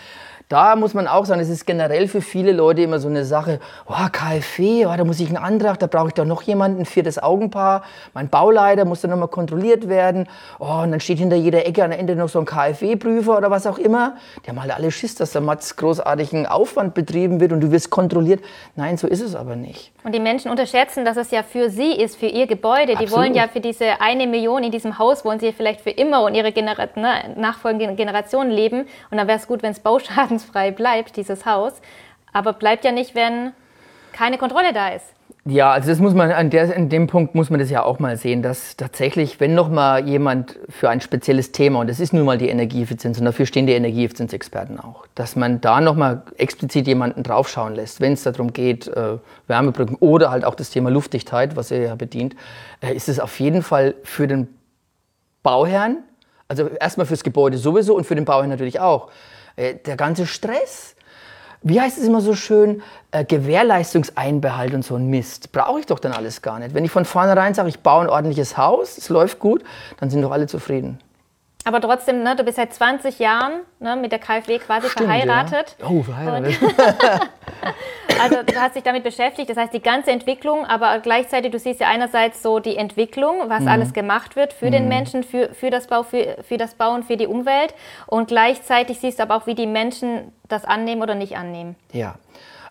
da 0.51 0.75
muss 0.75 0.95
man 0.95 1.07
auch 1.07 1.27
sagen, 1.27 1.41
es 1.41 1.49
ist 1.49 1.65
generell 1.65 2.09
für 2.09 2.21
viele 2.21 2.51
Leute 2.51 2.83
immer 2.83 2.99
so 2.99 3.07
eine 3.07 3.25
Sache, 3.25 3.61
oh, 3.87 3.95
KfW, 4.11 4.85
oh, 4.85 4.93
da 4.97 5.05
muss 5.05 5.21
ich 5.21 5.29
einen 5.29 5.37
Antrag, 5.37 5.79
da 5.79 5.87
brauche 5.87 6.09
ich 6.09 6.15
doch 6.15 6.25
noch 6.25 6.43
jemanden, 6.43 6.81
ein 6.81 6.87
viertes 6.87 7.23
Augenpaar, 7.23 7.85
mein 8.15 8.29
Bauleiter 8.29 8.85
muss 8.85 9.01
dann 9.01 9.13
nochmal 9.13 9.29
kontrolliert 9.29 9.89
werden, 9.89 10.29
oh, 10.59 10.81
und 10.83 10.91
dann 10.91 10.99
steht 10.99 11.21
hinter 11.21 11.37
jeder 11.37 11.65
Ecke 11.67 11.85
am 11.85 11.93
Ende 11.93 12.17
noch 12.17 12.29
so 12.29 12.41
ein 12.41 12.47
KfW-Prüfer 12.47 13.39
oder 13.39 13.53
was 13.53 13.65
auch 13.65 13.79
immer. 13.79 14.17
Die 14.45 14.51
haben 14.51 14.61
halt 14.61 14.75
alle 14.75 14.91
Schiss, 14.91 15.15
dass 15.15 15.31
da 15.31 15.41
Mats 15.41 15.77
großartigen 15.77 16.47
Aufwand 16.47 16.95
betrieben 16.95 17.39
wird 17.39 17.53
und 17.53 17.61
du 17.61 17.71
wirst 17.71 17.91
kontrolliert. 17.91 18.41
Nein, 18.75 18.97
so 18.97 19.07
ist 19.07 19.21
es 19.21 19.37
aber 19.37 19.55
nicht. 19.55 19.93
Und 20.03 20.17
die 20.17 20.21
Menschen 20.21 20.51
unterschätzen, 20.51 21.05
dass 21.05 21.17
es 21.17 21.31
ja 21.31 21.45
für 21.45 21.71
sie 21.71 21.93
ist, 21.93 22.17
für 22.17 22.27
ihr 22.27 22.49
Gebäude. 22.49 22.97
Die 22.97 23.13
wollen 23.13 23.35
ja 23.35 23.47
für 23.47 23.61
diese 23.61 24.01
eine 24.01 24.27
Million 24.27 24.65
in 24.65 24.73
diesem 24.73 24.99
Haus, 24.99 25.25
wollen 25.25 25.39
sie 25.39 25.53
vielleicht 25.53 25.83
für 25.83 25.91
immer 25.91 26.23
und 26.25 26.35
ihre 26.35 26.51
Genera 26.51 26.89
ne, 26.97 27.37
nachfolgenden 27.37 27.95
Generationen 27.95 28.51
leben. 28.51 28.87
Und 29.11 29.19
dann 29.19 29.29
wäre 29.29 29.39
es 29.39 29.47
gut, 29.47 29.63
wenn 29.63 29.71
es 29.71 29.79
Bauschaden 29.79 30.40
schadensfrei 30.41 30.71
bleibt, 30.71 31.17
dieses 31.17 31.47
Haus. 31.47 31.73
Aber 32.33 32.53
bleibt 32.53 32.85
ja 32.85 32.93
nicht, 32.93 33.15
wenn 33.15 33.53
keine 34.13 34.39
Kontrolle 34.39 34.73
da 34.73 34.89
ist. 34.89 35.07
Ja, 35.47 35.73
also 35.73 35.89
das 35.89 36.01
muss 36.01 36.13
man 36.13 36.31
an, 36.33 36.51
der, 36.51 36.77
an 36.77 36.91
dem 36.91 37.07
Punkt 37.07 37.35
muss 37.35 37.49
man 37.49 37.59
das 37.59 37.71
ja 37.71 37.83
auch 37.83 37.99
mal 37.99 38.19
sehen, 38.19 38.43
dass 38.43 38.77
tatsächlich, 38.77 39.41
wenn 39.41 39.55
noch 39.55 39.71
mal 39.71 40.07
jemand 40.07 40.59
für 40.69 40.91
ein 40.91 41.01
spezielles 41.01 41.51
Thema 41.51 41.81
und 41.81 41.89
das 41.89 41.99
ist 41.99 42.13
nun 42.13 42.27
mal 42.27 42.37
die 42.37 42.51
Energieeffizienz 42.51 43.19
und 43.19 43.25
dafür 43.25 43.47
stehen 43.47 43.67
die 43.67 43.73
Energieeffizienzexperten 43.73 44.79
auch, 44.79 45.07
dass 45.15 45.37
man 45.37 45.63
da 45.63 45.81
noch 45.81 45.97
mal 45.97 46.25
explizit 46.37 46.87
jemanden 46.87 47.23
draufschauen 47.23 47.75
lässt, 47.75 48.03
wenn 48.03 48.13
es 48.13 48.23
darum 48.23 48.53
geht, 48.53 48.89
äh, 48.89 49.17
Wärmebrücken 49.47 49.97
oder 49.99 50.31
halt 50.31 50.45
auch 50.45 50.55
das 50.55 50.69
Thema 50.71 50.91
Luftdichtheit, 50.91 51.57
was 51.57 51.71
er 51.71 51.81
ja 51.81 51.95
bedient, 51.95 52.37
äh, 52.83 52.93
ist 52.93 53.09
es 53.09 53.19
auf 53.19 53.41
jeden 53.41 53.63
Fall 53.63 53.95
für 54.03 54.27
den 54.27 54.47
Bauherrn, 55.43 56.03
also 56.49 56.69
erstmal 56.69 57.07
fürs 57.07 57.25
Gebäude 57.25 57.57
sowieso 57.57 57.97
und 57.97 58.05
für 58.05 58.15
den 58.15 58.27
Bauherrn 58.27 58.51
natürlich 58.51 58.79
auch 58.79 59.09
der 59.57 59.97
ganze 59.97 60.27
Stress. 60.27 60.95
Wie 61.63 61.81
heißt 61.81 61.99
es 61.99 62.05
immer 62.05 62.23
so 62.23 62.35
schön? 62.35 62.83
Äh, 63.11 63.25
Gewährleistungseinbehalt 63.25 64.73
und 64.73 64.83
so 64.83 64.97
ein 64.97 65.09
Mist. 65.09 65.53
Brauche 65.53 65.81
ich 65.81 65.87
doch 65.87 65.99
dann 65.99 66.13
alles 66.13 66.41
gar 66.41 66.59
nicht. 66.59 66.75
Wenn 66.75 66.85
ich 66.85 66.91
von 66.91 67.05
vornherein 67.05 67.53
sage, 67.53 67.69
ich 67.69 67.81
baue 67.81 68.03
ein 68.03 68.09
ordentliches 68.09 68.57
Haus, 68.57 68.97
es 68.97 69.11
läuft 69.11 69.39
gut, 69.39 69.63
dann 69.99 70.09
sind 70.09 70.23
doch 70.23 70.31
alle 70.31 70.47
zufrieden. 70.47 70.99
Aber 71.65 71.81
trotzdem, 71.81 72.23
ne, 72.23 72.37
du 72.37 72.43
bist 72.43 72.57
seit 72.57 72.73
20 72.73 73.19
Jahren 73.19 73.61
ne, 73.81 73.95
mit 73.95 74.13
der 74.13 74.19
KfW 74.19 74.59
quasi 74.59 74.89
Stimmt, 74.89 75.07
verheiratet. 75.07 75.77
Ja. 75.79 75.89
Oh, 75.89 76.03
verheiratet. 76.03 76.59
also 78.23 78.37
du 78.43 78.55
hast 78.55 78.77
dich 78.77 78.83
damit 78.83 79.05
beschäftigt, 79.05 79.51
das 79.51 79.59
heißt 79.59 79.75
die 79.75 79.83
ganze 79.83 80.11
Entwicklung, 80.11 80.65
aber 80.65 81.01
gleichzeitig, 81.01 81.53
du 81.53 81.59
siehst 81.59 81.81
ja 81.81 81.89
einerseits 81.89 82.43
so 82.43 82.61
die 82.61 82.77
Entwicklung, 82.77 83.49
was 83.49 83.63
mhm. 83.63 83.69
alles 83.69 83.93
gemacht 83.93 84.37
wird 84.37 84.55
für 84.55 84.67
mhm. 84.67 84.73
den 84.73 84.89
Menschen, 84.89 85.23
für, 85.23 85.51
für, 85.53 85.69
das 85.69 85.87
Bau, 85.87 86.03
für, 86.03 86.39
für 86.49 86.57
das 86.57 86.75
Bauen, 86.75 87.03
für 87.03 87.19
die 87.19 87.27
Umwelt. 87.27 87.75
Und 88.07 88.29
gleichzeitig 88.29 88.99
siehst 88.99 89.19
du 89.19 89.25
aber 89.25 89.37
auch, 89.37 89.47
wie 89.47 89.55
die 89.55 89.67
Menschen 89.67 90.33
das 90.49 90.65
annehmen 90.65 91.03
oder 91.03 91.15
nicht 91.15 91.37
annehmen. 91.37 91.77
Ja. 91.93 92.15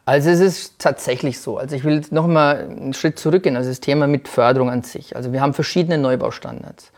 Also 0.06 0.32
es 0.32 0.40
ist 0.40 0.80
tatsächlich 0.80 1.40
so. 1.40 1.60
Also 1.60 1.76
ich 1.76 1.84
will 1.84 2.02
noch 2.10 2.26
mal 2.26 2.68
einen 2.68 2.94
Schritt 2.94 3.20
zurückgehen. 3.20 3.56
Also 3.56 3.70
das 3.70 3.80
Thema 3.80 4.08
mit 4.08 4.28
Förderung 4.28 4.72
an 4.72 4.82
sich. 4.82 5.16
Also 5.16 5.32
wir 5.32 5.42
haben 5.42 5.54
verschiedene 5.54 6.00
Neubaustandards. 6.00 6.92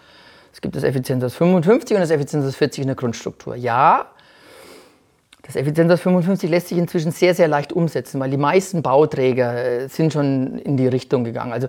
Es 0.53 0.61
gibt 0.61 0.75
das 0.75 0.83
Effizienzhaus 0.83 1.35
55 1.35 1.95
und 1.95 2.01
das 2.01 2.11
Effizienzhaus 2.11 2.55
40 2.55 2.81
in 2.81 2.87
der 2.87 2.95
Grundstruktur. 2.95 3.55
Ja, 3.55 4.07
das 5.43 5.55
Effizienzhaus 5.55 6.01
55 6.01 6.49
lässt 6.49 6.67
sich 6.67 6.77
inzwischen 6.77 7.11
sehr, 7.11 7.33
sehr 7.33 7.47
leicht 7.47 7.73
umsetzen, 7.73 8.19
weil 8.19 8.29
die 8.29 8.37
meisten 8.37 8.81
Bauträger 8.81 9.63
äh, 9.63 9.87
sind 9.89 10.13
schon 10.13 10.59
in 10.59 10.77
die 10.77 10.87
Richtung 10.87 11.23
gegangen. 11.23 11.51
Also 11.51 11.67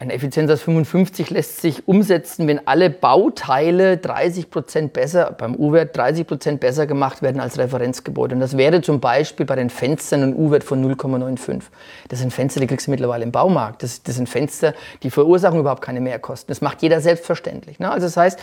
ein 0.00 0.10
Effizienzhaus 0.10 0.62
55 0.62 1.28
lässt 1.30 1.60
sich 1.60 1.88
umsetzen, 1.88 2.46
wenn 2.46 2.68
alle 2.68 2.88
Bauteile 2.88 3.96
30 3.96 4.48
Prozent 4.48 4.92
besser, 4.92 5.34
beim 5.36 5.56
U-Wert 5.56 5.96
30 5.96 6.24
Prozent 6.24 6.60
besser 6.60 6.86
gemacht 6.86 7.20
werden 7.20 7.40
als 7.40 7.58
Referenzgebäude. 7.58 8.36
Und 8.36 8.40
das 8.40 8.56
wäre 8.56 8.80
zum 8.80 9.00
Beispiel 9.00 9.44
bei 9.44 9.56
den 9.56 9.70
Fenstern 9.70 10.22
ein 10.22 10.36
U-Wert 10.36 10.62
von 10.62 10.84
0,95. 10.84 11.64
Das 12.06 12.20
sind 12.20 12.32
Fenster, 12.32 12.60
die 12.60 12.68
kriegst 12.68 12.86
du 12.86 12.92
mittlerweile 12.92 13.24
im 13.24 13.32
Baumarkt. 13.32 13.82
Das, 13.82 14.00
das 14.04 14.14
sind 14.14 14.28
Fenster, 14.28 14.72
die 15.02 15.10
verursachen 15.10 15.58
überhaupt 15.58 15.82
keine 15.82 16.00
Mehrkosten. 16.00 16.46
Das 16.46 16.60
macht 16.60 16.80
jeder 16.80 17.00
selbstverständlich. 17.00 17.80
Ne? 17.80 17.90
Also 17.90 18.06
das 18.06 18.16
heißt, 18.16 18.38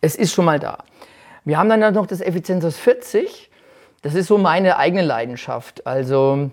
es 0.00 0.16
ist 0.16 0.34
schon 0.34 0.46
mal 0.46 0.58
da. 0.58 0.78
Wir 1.44 1.58
haben 1.58 1.68
dann 1.68 1.94
noch 1.94 2.08
das 2.08 2.20
Effizienzhaus 2.20 2.76
40. 2.76 3.50
Das 4.02 4.16
ist 4.16 4.26
so 4.26 4.36
meine 4.36 4.78
eigene 4.78 5.02
Leidenschaft. 5.02 5.86
Also 5.86 6.50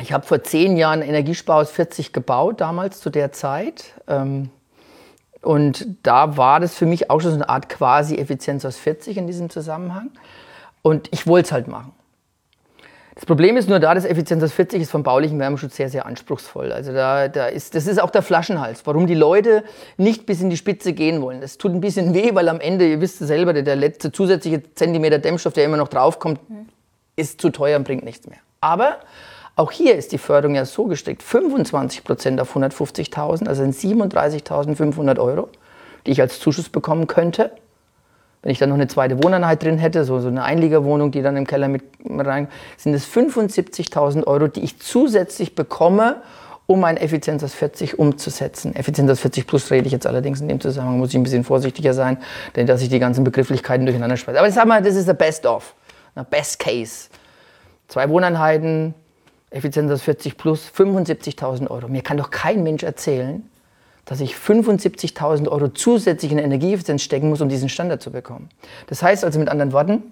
ich 0.00 0.12
habe 0.12 0.26
vor 0.26 0.42
zehn 0.42 0.76
Jahren 0.76 1.02
Energiesparhaus 1.02 1.70
40 1.70 2.12
gebaut, 2.12 2.60
damals 2.60 3.00
zu 3.00 3.10
der 3.10 3.32
Zeit. 3.32 3.94
Ähm, 4.06 4.50
und 5.40 5.86
da 6.02 6.36
war 6.36 6.60
das 6.60 6.74
für 6.74 6.86
mich 6.86 7.10
auch 7.10 7.20
schon 7.20 7.30
so 7.30 7.36
eine 7.36 7.48
Art 7.48 7.68
quasi 7.68 8.16
Effizienz 8.16 8.64
aus 8.64 8.76
40 8.76 9.16
in 9.16 9.26
diesem 9.26 9.48
Zusammenhang. 9.48 10.10
Und 10.82 11.08
ich 11.12 11.26
wollte 11.26 11.46
es 11.46 11.52
halt 11.52 11.68
machen. 11.68 11.92
Das 13.14 13.24
Problem 13.24 13.56
ist 13.56 13.66
nur 13.66 13.80
da, 13.80 13.94
das 13.94 14.04
Effizienz 14.04 14.42
aus 14.42 14.52
40 14.52 14.82
ist 14.82 14.90
vom 14.90 15.02
baulichen 15.02 15.38
Wärmeschutz 15.38 15.76
sehr, 15.76 15.88
sehr 15.88 16.04
anspruchsvoll. 16.04 16.70
Also 16.70 16.92
da, 16.92 17.28
da 17.28 17.46
ist, 17.46 17.74
das 17.74 17.86
ist 17.86 17.98
auch 17.98 18.10
der 18.10 18.20
Flaschenhals, 18.20 18.86
warum 18.86 19.06
die 19.06 19.14
Leute 19.14 19.64
nicht 19.96 20.26
bis 20.26 20.42
in 20.42 20.50
die 20.50 20.58
Spitze 20.58 20.92
gehen 20.92 21.22
wollen. 21.22 21.40
Das 21.40 21.56
tut 21.56 21.72
ein 21.72 21.80
bisschen 21.80 22.12
weh, 22.12 22.34
weil 22.34 22.50
am 22.50 22.60
Ende, 22.60 22.86
ihr 22.86 23.00
wisst 23.00 23.22
es 23.22 23.28
selber, 23.28 23.54
der, 23.54 23.62
der 23.62 23.76
letzte 23.76 24.12
zusätzliche 24.12 24.74
Zentimeter 24.74 25.18
Dämmstoff, 25.18 25.54
der 25.54 25.64
immer 25.64 25.78
noch 25.78 25.88
draufkommt, 25.88 26.40
ist 27.16 27.40
zu 27.40 27.48
teuer 27.48 27.78
und 27.78 27.84
bringt 27.84 28.04
nichts 28.04 28.26
mehr. 28.26 28.38
Aber 28.60 28.98
auch 29.56 29.72
hier 29.72 29.96
ist 29.96 30.12
die 30.12 30.18
Förderung 30.18 30.54
ja 30.54 30.66
so 30.66 30.84
gestrickt. 30.84 31.22
25 31.22 32.04
Prozent 32.04 32.40
auf 32.40 32.54
150.000, 32.54 33.48
also 33.48 33.62
sind 33.62 33.74
37.500 33.74 35.18
Euro, 35.18 35.48
die 36.04 36.10
ich 36.10 36.20
als 36.20 36.38
Zuschuss 36.38 36.68
bekommen 36.68 37.06
könnte. 37.06 37.50
Wenn 38.42 38.52
ich 38.52 38.58
dann 38.58 38.68
noch 38.68 38.76
eine 38.76 38.86
zweite 38.86 39.24
Wohneinheit 39.24 39.62
drin 39.62 39.78
hätte, 39.78 40.04
so, 40.04 40.20
so 40.20 40.28
eine 40.28 40.44
Einliegerwohnung, 40.44 41.10
die 41.10 41.22
dann 41.22 41.36
im 41.38 41.46
Keller 41.46 41.68
mit 41.68 41.82
rein, 42.06 42.48
sind 42.76 42.92
es 42.94 43.06
75.000 43.06 44.24
Euro, 44.26 44.46
die 44.46 44.60
ich 44.60 44.78
zusätzlich 44.78 45.54
bekomme, 45.54 46.22
um 46.66 46.84
ein 46.84 46.98
Effizienz 46.98 47.42
aus 47.42 47.54
40 47.54 47.98
umzusetzen. 47.98 48.76
Effizienz 48.76 49.10
aus 49.10 49.20
40 49.20 49.46
plus 49.46 49.70
rede 49.70 49.86
ich 49.86 49.92
jetzt 49.92 50.06
allerdings 50.06 50.40
in 50.40 50.48
dem 50.48 50.60
Zusammenhang, 50.60 50.98
muss 50.98 51.10
ich 51.10 51.16
ein 51.16 51.22
bisschen 51.22 51.44
vorsichtiger 51.44 51.94
sein, 51.94 52.18
denn 52.56 52.66
dass 52.66 52.82
ich 52.82 52.90
die 52.90 52.98
ganzen 52.98 53.24
Begrifflichkeiten 53.24 53.86
durcheinander 53.86 54.16
spreche. 54.16 54.38
Aber 54.38 54.48
ich 54.48 54.54
sag 54.54 54.66
mal, 54.66 54.82
das 54.82 54.96
ist 54.96 55.08
der 55.08 55.14
Best 55.14 55.46
of, 55.46 55.74
Best 56.28 56.58
Case. 56.58 57.08
Zwei 57.88 58.08
Wohneinheiten, 58.10 58.94
Effizienz 59.50 59.90
aus 59.90 60.02
40 60.02 60.36
plus, 60.36 60.70
75.000 60.76 61.70
Euro. 61.70 61.88
Mir 61.88 62.02
kann 62.02 62.16
doch 62.16 62.30
kein 62.30 62.62
Mensch 62.62 62.82
erzählen, 62.82 63.48
dass 64.04 64.20
ich 64.20 64.34
75.000 64.34 65.48
Euro 65.48 65.68
zusätzlich 65.68 66.32
in 66.32 66.38
Energieeffizienz 66.38 67.02
stecken 67.02 67.28
muss, 67.28 67.40
um 67.40 67.48
diesen 67.48 67.68
Standard 67.68 68.02
zu 68.02 68.10
bekommen. 68.10 68.48
Das 68.86 69.02
heißt 69.02 69.24
also 69.24 69.38
mit 69.38 69.48
anderen 69.48 69.72
Worten, 69.72 70.02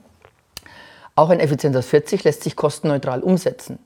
auch 1.16 1.30
ein 1.30 1.40
Effizienz 1.40 1.76
aus 1.76 1.86
40 1.86 2.24
lässt 2.24 2.42
sich 2.42 2.56
kostenneutral 2.56 3.22
umsetzen. 3.22 3.78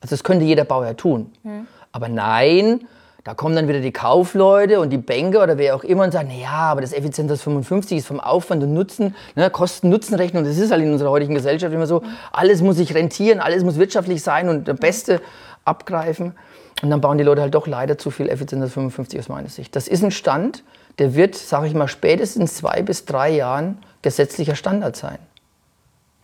Also 0.00 0.14
das 0.14 0.24
könnte 0.24 0.46
jeder 0.46 0.64
Bauherr 0.64 0.96
tun. 0.96 1.32
Mhm. 1.42 1.66
Aber 1.92 2.08
nein, 2.08 2.86
da 3.24 3.34
kommen 3.34 3.54
dann 3.54 3.68
wieder 3.68 3.80
die 3.80 3.92
Kaufleute 3.92 4.80
und 4.80 4.90
die 4.90 4.98
Banker 4.98 5.42
oder 5.42 5.58
wer 5.58 5.76
auch 5.76 5.84
immer 5.84 6.04
und 6.04 6.12
sagen, 6.12 6.30
ja, 6.30 6.50
aber 6.50 6.80
das 6.80 6.92
Effizienz 6.92 7.42
55 7.42 7.98
ist 7.98 8.06
vom 8.06 8.20
Aufwand 8.20 8.62
und 8.62 8.72
Nutzen, 8.72 9.14
ne, 9.34 9.50
Kosten-Nutzen-Rechnung, 9.50 10.44
das 10.44 10.56
ist 10.56 10.70
halt 10.70 10.82
in 10.82 10.92
unserer 10.92 11.10
heutigen 11.10 11.34
Gesellschaft 11.34 11.74
immer 11.74 11.86
so, 11.86 12.02
alles 12.32 12.62
muss 12.62 12.76
sich 12.76 12.94
rentieren, 12.94 13.40
alles 13.40 13.62
muss 13.62 13.78
wirtschaftlich 13.78 14.22
sein 14.22 14.48
und 14.48 14.68
der 14.68 14.74
Beste 14.74 15.20
abgreifen. 15.64 16.34
Und 16.82 16.88
dann 16.88 17.02
bauen 17.02 17.18
die 17.18 17.24
Leute 17.24 17.42
halt 17.42 17.54
doch 17.54 17.66
leider 17.66 17.98
zu 17.98 18.10
viel 18.10 18.28
Effizienz 18.28 18.72
55 18.72 19.18
aus 19.18 19.28
meiner 19.28 19.50
Sicht. 19.50 19.76
Das 19.76 19.86
ist 19.86 20.02
ein 20.02 20.10
Stand, 20.10 20.64
der 20.98 21.14
wird, 21.14 21.34
sage 21.34 21.66
ich 21.66 21.74
mal, 21.74 21.88
spätestens 21.88 22.54
zwei 22.54 22.80
bis 22.82 23.04
drei 23.04 23.30
Jahren 23.30 23.78
gesetzlicher 24.00 24.54
Standard 24.54 24.96
sein. 24.96 25.18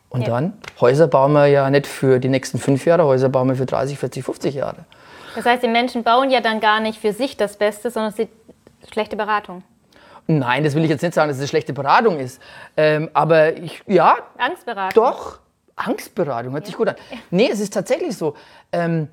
Und 0.09 0.23
ja. 0.23 0.29
dann, 0.29 0.55
Häuser 0.81 1.09
bauen 1.09 1.33
wir 1.33 1.47
ja 1.47 1.69
nicht 1.69 1.87
für 1.87 2.21
die 2.21 2.29
nächsten 2.29 2.59
fünf 2.59 2.87
Jahre, 2.87 3.05
Häuser 3.05 3.29
bauen 3.29 3.49
wir 3.49 3.57
für 3.57 3.67
30, 3.67 3.99
40, 3.99 4.25
50 4.25 4.55
Jahre. 4.55 4.87
Das 5.37 5.45
heißt, 5.45 5.63
die 5.63 5.69
Menschen 5.69 6.03
bauen 6.03 6.31
ja 6.31 6.41
dann 6.41 6.61
gar 6.61 6.81
nicht 6.81 6.99
für 6.99 7.13
sich 7.13 7.37
das 7.37 7.57
Beste, 7.57 7.91
sondern 7.91 8.13
es 8.13 8.19
ist 8.19 8.31
schlechte 8.91 9.17
Beratung. 9.17 9.63
Nein, 10.27 10.65
das 10.65 10.75
will 10.75 10.83
ich 10.83 10.91
jetzt 10.91 11.03
nicht 11.03 11.15
sagen, 11.15 11.29
dass 11.29 11.37
es 11.37 11.43
eine 11.43 11.49
schlechte 11.49 11.73
Beratung 11.73 12.19
ist. 12.19 12.41
Ähm, 12.77 13.11
aber 13.13 13.57
ich, 13.57 13.83
ja. 13.87 14.17
Angstberatung. 14.39 15.05
Doch, 15.05 15.39
Angstberatung, 15.77 16.53
hört 16.53 16.65
ja. 16.65 16.67
sich 16.67 16.77
gut 16.77 16.89
an. 16.89 16.97
Nee, 17.31 17.49
es 17.53 17.61
ist 17.61 17.73
tatsächlich 17.73 18.17
so. 18.17 18.35
Ähm, 18.73 19.09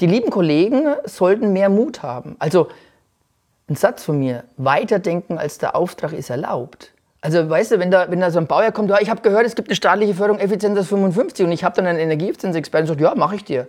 die 0.00 0.06
lieben 0.06 0.30
Kollegen 0.30 0.94
sollten 1.04 1.52
mehr 1.52 1.68
Mut 1.68 2.02
haben. 2.02 2.36
Also, 2.38 2.68
ein 3.68 3.74
Satz 3.76 4.04
von 4.04 4.18
mir, 4.18 4.44
weiterdenken 4.56 5.36
als 5.36 5.58
der 5.58 5.76
Auftrag 5.76 6.12
ist 6.12 6.30
erlaubt. 6.30 6.92
Also 7.20 7.50
weißt 7.50 7.72
du, 7.72 7.78
wenn 7.80 7.90
da, 7.90 8.10
wenn 8.10 8.20
da 8.20 8.30
so 8.30 8.38
ein 8.38 8.46
Baujahr 8.46 8.72
kommt, 8.72 8.90
ja, 8.90 8.98
ich 9.00 9.10
habe 9.10 9.20
gehört, 9.22 9.44
es 9.44 9.56
gibt 9.56 9.68
eine 9.68 9.74
staatliche 9.74 10.14
Förderung 10.14 10.40
Effizienz 10.40 10.78
aus 10.78 10.86
55 10.86 11.44
und 11.44 11.52
ich 11.52 11.64
habe 11.64 11.74
dann 11.74 11.86
einen 11.86 11.98
Energieeffizienzexperten 11.98 12.88
und 12.88 12.94
sagt, 12.94 13.00
ja, 13.00 13.14
mache 13.14 13.34
ich 13.34 13.44
dir. 13.44 13.66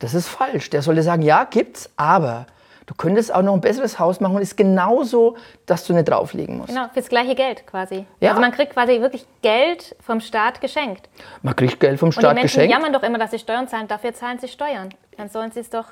Das 0.00 0.14
ist 0.14 0.26
falsch. 0.28 0.70
Der 0.70 0.82
sollte 0.82 1.02
sagen, 1.02 1.22
ja, 1.22 1.44
gibt's, 1.44 1.88
aber 1.96 2.46
du 2.86 2.94
könntest 2.94 3.32
auch 3.32 3.42
noch 3.42 3.54
ein 3.54 3.60
besseres 3.60 3.98
Haus 3.98 4.18
machen 4.18 4.34
und 4.34 4.42
ist 4.42 4.56
genauso, 4.56 5.36
dass 5.66 5.84
du 5.86 5.92
nicht 5.92 6.08
drauflegen 6.08 6.58
musst. 6.58 6.70
Genau, 6.70 6.88
fürs 6.92 7.08
gleiche 7.08 7.34
Geld 7.34 7.66
quasi. 7.66 8.06
Ja. 8.18 8.30
Also 8.30 8.40
man 8.40 8.50
kriegt 8.50 8.72
quasi 8.72 9.00
wirklich 9.00 9.24
Geld 9.42 9.94
vom 10.04 10.20
Staat 10.20 10.60
geschenkt. 10.60 11.08
Man 11.42 11.54
kriegt 11.54 11.78
Geld 11.78 12.00
vom 12.00 12.10
Staat 12.10 12.22
geschenkt. 12.22 12.30
Und 12.30 12.36
die 12.36 12.42
Menschen 12.42 12.56
geschenkt. 12.56 12.74
jammern 12.74 12.92
doch 12.92 13.02
immer, 13.02 13.18
dass 13.18 13.30
sie 13.30 13.38
Steuern 13.38 13.68
zahlen. 13.68 13.86
Dafür 13.86 14.14
zahlen 14.14 14.38
sie 14.40 14.48
Steuern. 14.48 14.88
Dann 15.16 15.28
sollen 15.28 15.52
sie 15.52 15.60
es 15.60 15.70
doch... 15.70 15.84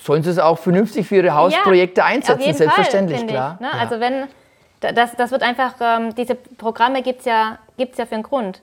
Sollen 0.00 0.22
sie 0.22 0.30
es 0.30 0.38
auch 0.38 0.58
vernünftig 0.58 1.08
für 1.08 1.16
ihre 1.16 1.34
Hausprojekte 1.34 2.02
ja, 2.02 2.06
einsetzen, 2.06 2.54
selbstverständlich, 2.54 3.20
Fall, 3.20 3.28
klar. 3.28 3.54
Ich, 3.54 3.60
ne? 3.60 3.70
ja. 3.72 3.78
Also 3.80 4.00
wenn, 4.00 4.28
das, 4.80 5.16
das 5.16 5.30
wird 5.32 5.42
einfach, 5.42 5.74
ähm, 5.80 6.14
diese 6.14 6.34
Programme 6.34 7.02
gibt 7.02 7.20
es 7.20 7.24
ja, 7.24 7.58
gibt's 7.76 7.98
ja 7.98 8.06
für 8.06 8.14
einen 8.14 8.22
Grund. 8.22 8.62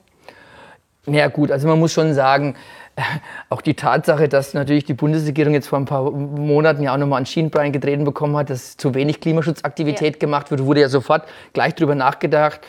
Ja 1.08 1.28
gut, 1.28 1.52
also 1.52 1.68
man 1.68 1.80
muss 1.80 1.94
schon 1.94 2.14
sagen, 2.14 2.56
auch 3.50 3.62
die 3.62 3.74
Tatsache, 3.74 4.30
dass 4.30 4.54
natürlich 4.54 4.86
die 4.86 4.94
Bundesregierung 4.94 5.54
jetzt 5.54 5.68
vor 5.68 5.80
ein 5.80 5.86
paar 5.86 6.12
Monaten 6.12 6.84
ja 6.84 6.94
auch 6.94 6.98
nochmal 6.98 7.22
ein 7.22 7.26
Schienenbein 7.26 7.72
getreten 7.72 8.06
bekommen 8.06 8.36
hat, 8.38 8.50
dass 8.50 8.78
zu 8.78 8.94
wenig 8.94 9.20
Klimaschutzaktivität 9.20 10.16
ja. 10.16 10.20
gemacht 10.20 10.52
wird, 10.52 10.64
wurde 10.66 10.82
ja 10.82 10.90
sofort 10.90 11.24
gleich 11.54 11.76
drüber 11.76 11.96
nachgedacht. 11.96 12.62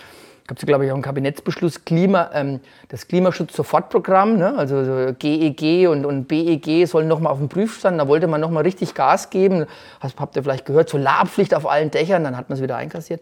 Gab 0.47 0.59
es, 0.59 0.67
glaube 0.67 0.85
ich, 0.85 0.93
auch 0.93 0.95
einen 0.95 1.03
Kabinettsbeschluss, 1.03 1.85
Klima, 1.85 2.31
ähm, 2.33 2.61
das 2.89 3.09
Klimaschutz-Sofortprogramm, 3.09 4.37
ne? 4.37 4.57
also 4.57 4.85
so 4.85 5.13
GEG 5.19 5.63
e 5.63 5.87
und, 5.89 6.07
und 6.07 6.29
BEG 6.29 6.87
sollen 6.87 7.09
nochmal 7.09 7.33
auf 7.33 7.39
den 7.39 7.49
Prüfstand, 7.49 7.99
da 7.99 8.07
wollte 8.07 8.29
man 8.29 8.41
nochmal 8.41 8.63
richtig 8.63 8.95
Gas 8.95 9.31
geben. 9.31 9.67
Das 10.01 10.15
habt 10.17 10.37
ihr 10.37 10.45
vielleicht 10.45 10.65
gehört, 10.65 10.89
Solarpflicht 10.89 11.53
auf 11.53 11.69
allen 11.69 11.91
Dächern, 11.91 12.23
dann 12.23 12.37
hat 12.37 12.49
man 12.49 12.57
es 12.57 12.63
wieder 12.63 12.77
einkassiert. 12.77 13.21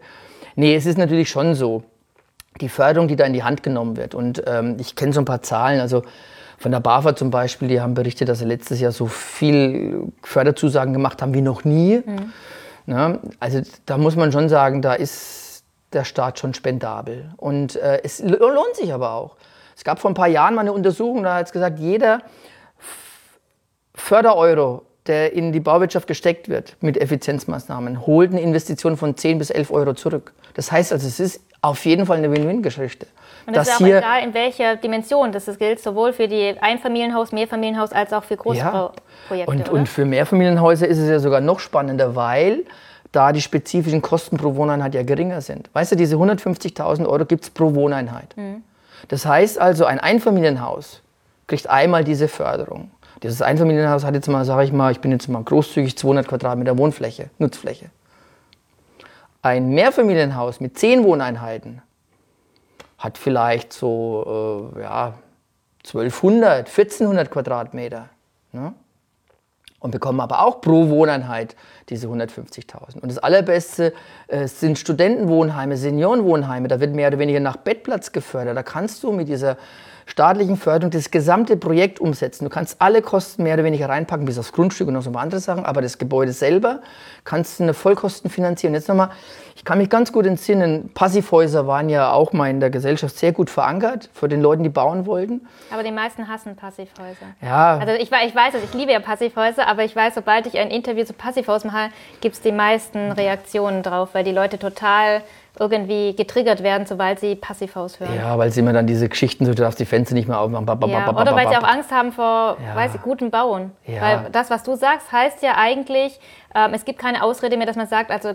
Nee, 0.55 0.75
es 0.75 0.85
ist 0.85 0.99
natürlich 0.99 1.29
schon 1.29 1.55
so, 1.55 1.83
die 2.61 2.69
Förderung, 2.69 3.07
die 3.07 3.15
da 3.15 3.25
in 3.25 3.33
die 3.33 3.43
Hand 3.43 3.63
genommen 3.63 3.97
wird. 3.97 4.13
Und 4.13 4.43
ähm, 4.45 4.77
ich 4.79 4.95
kenne 4.95 5.11
so 5.11 5.19
ein 5.19 5.25
paar 5.25 5.41
Zahlen, 5.41 5.79
also 5.79 6.03
von 6.57 6.71
der 6.71 6.79
BAFA 6.79 7.15
zum 7.15 7.31
Beispiel, 7.31 7.67
die 7.67 7.81
haben 7.81 7.93
berichtet, 7.93 8.29
dass 8.29 8.39
sie 8.39 8.45
letztes 8.45 8.79
Jahr 8.79 8.91
so 8.91 9.07
viel 9.07 10.11
Förderzusagen 10.23 10.93
gemacht 10.93 11.21
haben 11.21 11.33
wie 11.33 11.41
noch 11.41 11.63
nie. 11.63 12.01
Mhm. 12.05 12.33
Ja, 12.87 13.19
also 13.39 13.61
da 13.85 13.97
muss 13.97 14.15
man 14.15 14.31
schon 14.31 14.47
sagen, 14.47 14.81
da 14.81 14.93
ist 14.93 15.63
der 15.93 16.03
Staat 16.03 16.39
schon 16.39 16.53
spendabel. 16.53 17.31
Und 17.37 17.75
äh, 17.75 18.01
es 18.03 18.21
lohnt 18.21 18.75
sich 18.75 18.93
aber 18.93 19.13
auch. 19.13 19.37
Es 19.75 19.83
gab 19.83 19.99
vor 19.99 20.11
ein 20.11 20.15
paar 20.15 20.27
Jahren 20.27 20.55
mal 20.55 20.61
eine 20.61 20.73
Untersuchung, 20.73 21.23
da 21.23 21.35
hat 21.35 21.47
es 21.47 21.51
gesagt, 21.51 21.79
jeder 21.79 22.21
Fördereuro, 23.93 24.83
der 25.07 25.33
in 25.33 25.51
die 25.51 25.59
Bauwirtschaft 25.59 26.07
gesteckt 26.07 26.49
wird 26.49 26.77
mit 26.81 26.97
Effizienzmaßnahmen, 26.97 28.05
holt 28.05 28.31
eine 28.31 28.41
Investition 28.41 28.97
von 28.97 29.17
10 29.17 29.37
bis 29.37 29.49
11 29.49 29.71
Euro 29.71 29.93
zurück. 29.93 30.33
Das 30.53 30.71
heißt 30.71 30.93
also, 30.93 31.07
es 31.07 31.19
ist 31.19 31.41
auf 31.61 31.85
jeden 31.85 32.05
Fall 32.05 32.17
eine 32.17 32.31
Win-Win-Geschichte. 32.31 33.07
Und 33.45 33.55
das 33.55 33.67
ist 33.67 33.75
auch 33.75 33.85
egal, 33.85 34.23
in 34.23 34.33
welcher 34.33 34.75
Dimension 34.75 35.31
das 35.31 35.45
gilt, 35.57 35.79
sowohl 35.79 36.13
für 36.13 36.27
die 36.27 36.55
Einfamilienhaus, 36.59 37.31
Mehrfamilienhaus 37.31 37.91
als 37.91 38.11
auch 38.11 38.23
für 38.23 38.37
Großprojekte. 38.37 39.01
Ja. 39.35 39.45
Und, 39.45 39.69
und 39.69 39.89
für 39.89 40.05
Mehrfamilienhäuser 40.05 40.87
ist 40.87 40.97
es 40.97 41.09
ja 41.09 41.19
sogar 41.19 41.41
noch 41.41 41.59
spannender, 41.59 42.15
weil 42.15 42.63
da 43.11 43.31
die 43.31 43.41
spezifischen 43.41 44.01
Kosten 44.01 44.37
pro 44.37 44.55
Wohneinheit 44.55 44.93
ja 44.93 45.03
geringer 45.03 45.41
sind. 45.41 45.69
Weißt 45.73 45.91
du, 45.91 45.95
diese 45.95 46.15
150.000 46.15 47.05
Euro 47.07 47.25
gibt 47.25 47.43
es 47.43 47.49
pro 47.49 47.73
Wohneinheit. 47.75 48.35
Mhm. 48.35 48.63
Das 49.07 49.25
heißt 49.25 49.59
also, 49.59 49.85
ein 49.85 49.99
Einfamilienhaus 49.99 51.01
kriegt 51.47 51.69
einmal 51.69 52.03
diese 52.03 52.27
Förderung. 52.27 52.91
Dieses 53.23 53.41
Einfamilienhaus 53.41 54.03
hat 54.03 54.15
jetzt 54.15 54.27
mal, 54.27 54.43
sage 54.43 54.65
ich 54.65 54.73
mal, 54.73 54.91
ich 54.91 54.99
bin 54.99 55.11
jetzt 55.11 55.27
mal 55.29 55.43
großzügig 55.43 55.97
200 55.97 56.27
Quadratmeter 56.27 56.77
Wohnfläche, 56.77 57.29
Nutzfläche. 57.37 57.89
Ein 59.41 59.69
Mehrfamilienhaus 59.69 60.59
mit 60.59 60.77
10 60.77 61.03
Wohneinheiten 61.03 61.81
hat 63.05 63.17
vielleicht 63.17 63.71
so 63.71 64.71
äh, 64.75 64.81
ja, 64.81 65.13
1200, 65.85 66.67
1400 66.67 67.31
Quadratmeter. 67.31 68.09
Ne? 68.51 68.73
Und 69.79 69.91
bekommen 69.91 70.19
aber 70.19 70.41
auch 70.41 70.61
pro 70.61 70.89
Wohneinheit 70.89 71.55
diese 71.89 72.07
150.000. 72.07 72.99
Und 72.99 73.09
das 73.09 73.19
Allerbeste 73.19 73.93
äh, 74.27 74.47
sind 74.47 74.79
Studentenwohnheime, 74.79 75.77
Seniorenwohnheime. 75.77 76.67
Da 76.67 76.79
wird 76.79 76.95
mehr 76.95 77.09
oder 77.09 77.19
weniger 77.19 77.39
nach 77.39 77.57
Bettplatz 77.57 78.11
gefördert. 78.11 78.57
Da 78.57 78.63
kannst 78.63 79.03
du 79.03 79.11
mit 79.11 79.27
dieser 79.27 79.57
staatlichen 80.05 80.57
Förderung 80.57 80.91
das 80.91 81.11
gesamte 81.11 81.57
Projekt 81.57 81.99
umsetzen. 81.99 82.45
Du 82.45 82.49
kannst 82.49 82.81
alle 82.81 83.01
Kosten 83.01 83.43
mehr 83.43 83.55
oder 83.55 83.63
weniger 83.63 83.89
reinpacken, 83.89 84.25
bis 84.25 84.37
aufs 84.37 84.51
Grundstück 84.51 84.87
und 84.87 84.93
noch 84.93 85.01
so 85.01 85.09
ein 85.09 85.13
paar 85.13 85.23
andere 85.23 85.39
Sachen, 85.39 85.65
aber 85.65 85.81
das 85.81 85.97
Gebäude 85.97 86.31
selber 86.31 86.81
kannst 87.23 87.59
du 87.59 87.63
eine 87.63 87.73
Vollkosten 87.73 88.29
finanzieren. 88.29 88.73
Jetzt 88.75 88.87
nochmal, 88.87 89.09
ich 89.55 89.65
kann 89.65 89.79
mich 89.79 89.89
ganz 89.89 90.11
gut 90.11 90.27
entsinnen, 90.27 90.91
Passivhäuser 90.93 91.65
waren 91.65 91.89
ja 91.89 92.11
auch 92.11 92.33
mal 92.33 92.49
in 92.49 92.59
der 92.59 92.69
Gesellschaft 92.69 93.17
sehr 93.17 93.31
gut 93.31 93.49
verankert, 93.49 94.09
für 94.13 94.27
den 94.27 94.41
Leuten, 94.41 94.63
die 94.63 94.69
bauen 94.69 95.07
wollten. 95.07 95.47
Aber 95.71 95.81
die 95.81 95.91
meisten 95.91 96.27
hassen 96.27 96.55
Passivhäuser. 96.55 97.25
Ja. 97.41 97.79
Also 97.79 97.93
ich, 97.93 98.11
ich 98.11 98.35
weiß 98.35 98.53
es, 98.53 98.63
ich 98.63 98.73
liebe 98.73 98.91
ja 98.91 98.99
Passivhäuser, 98.99 99.67
aber 99.67 99.83
ich 99.83 99.95
weiß, 99.95 100.15
sobald 100.15 100.45
ich 100.45 100.57
ein 100.59 100.69
Interview 100.69 101.03
zu 101.03 101.13
Passivhaus 101.13 101.63
mache, 101.63 101.89
gibt 102.21 102.35
es 102.35 102.41
die 102.41 102.51
meisten 102.51 103.11
Reaktionen 103.11 103.81
drauf, 103.81 104.09
weil 104.13 104.23
die 104.23 104.31
Leute 104.31 104.59
total 104.59 105.23
irgendwie 105.59 106.15
getriggert 106.15 106.63
werden, 106.63 106.85
sobald 106.85 107.19
sie 107.19 107.35
Passivhaus 107.35 107.99
hören. 107.99 108.15
Ja, 108.15 108.37
weil 108.37 108.51
sie 108.51 108.59
immer 108.59 108.73
dann 108.73 108.87
diese 108.87 109.07
Geschichten, 109.09 109.45
so 109.45 109.53
du 109.53 109.61
darfst 109.61 109.79
die 109.79 109.85
Fenster 109.85 110.13
nicht 110.13 110.27
mehr 110.27 110.39
aufmachen. 110.39 110.67
Ja, 110.89 111.09
oder 111.09 111.35
weil 111.35 111.47
sie 111.47 111.57
auch 111.57 111.63
Angst 111.63 111.91
haben 111.91 112.11
vor 112.11 112.57
ja. 112.65 112.75
weiß 112.75 112.95
ich, 112.95 113.01
gutem 113.01 113.31
Bauen. 113.31 113.71
Ja. 113.85 114.01
Weil 114.01 114.29
das, 114.31 114.49
was 114.49 114.63
du 114.63 114.75
sagst, 114.75 115.11
heißt 115.11 115.41
ja 115.43 115.55
eigentlich, 115.57 116.19
ähm, 116.53 116.73
es 116.73 116.85
gibt 116.85 116.99
keine 116.99 117.23
Ausrede 117.23 117.57
mehr, 117.57 117.67
dass 117.67 117.75
man 117.75 117.87
sagt, 117.87 118.11
also 118.11 118.33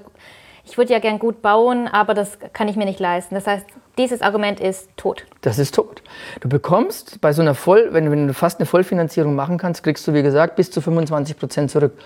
ich 0.64 0.78
würde 0.78 0.92
ja 0.92 0.98
gern 0.98 1.18
gut 1.18 1.42
bauen, 1.42 1.88
aber 1.88 2.14
das 2.14 2.38
kann 2.52 2.68
ich 2.68 2.76
mir 2.76 2.84
nicht 2.84 3.00
leisten. 3.00 3.34
Das 3.34 3.46
heißt, 3.46 3.66
dieses 3.98 4.22
Argument 4.22 4.60
ist 4.60 4.88
tot. 4.96 5.26
Das 5.40 5.58
ist 5.58 5.74
tot. 5.74 6.02
Du 6.40 6.48
bekommst 6.48 7.20
bei 7.20 7.32
so 7.32 7.42
einer 7.42 7.54
Voll, 7.54 7.88
wenn, 7.92 8.10
wenn 8.10 8.28
du 8.28 8.34
fast 8.34 8.60
eine 8.60 8.66
Vollfinanzierung 8.66 9.34
machen 9.34 9.58
kannst, 9.58 9.82
kriegst 9.82 10.06
du, 10.06 10.14
wie 10.14 10.22
gesagt, 10.22 10.56
bis 10.56 10.70
zu 10.70 10.80
25 10.80 11.38
Prozent 11.38 11.70
zurück. 11.70 11.98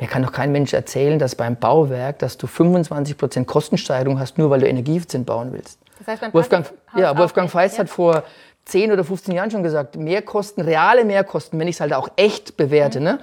Mir 0.00 0.06
kann 0.06 0.22
doch 0.22 0.32
kein 0.32 0.52
Mensch 0.52 0.72
erzählen, 0.72 1.18
dass 1.18 1.34
beim 1.34 1.56
Bauwerk, 1.56 2.20
dass 2.20 2.38
du 2.38 2.46
25 2.46 3.16
Prozent 3.16 3.46
Kostensteigerung 3.46 4.20
hast, 4.20 4.38
nur 4.38 4.50
weil 4.50 4.60
du 4.60 4.68
energieeffizient 4.68 5.26
bauen 5.26 5.52
willst. 5.52 5.78
Das 5.98 6.06
heißt, 6.06 6.20
beim 6.20 6.34
Wolfgang, 6.34 6.72
ja, 6.96 7.16
Wolfgang 7.18 7.50
Feist 7.50 7.76
ja. 7.76 7.80
hat 7.80 7.90
vor 7.90 8.22
10 8.66 8.92
oder 8.92 9.02
15 9.02 9.34
Jahren 9.34 9.50
schon 9.50 9.62
gesagt, 9.62 9.96
Mehrkosten, 9.96 10.62
reale 10.62 11.04
Mehrkosten, 11.04 11.58
wenn 11.58 11.68
ich 11.68 11.76
es 11.76 11.80
halt 11.80 11.92
auch 11.92 12.08
echt 12.16 12.56
bewerte, 12.56 13.00
mhm. 13.00 13.04
ne, 13.04 13.18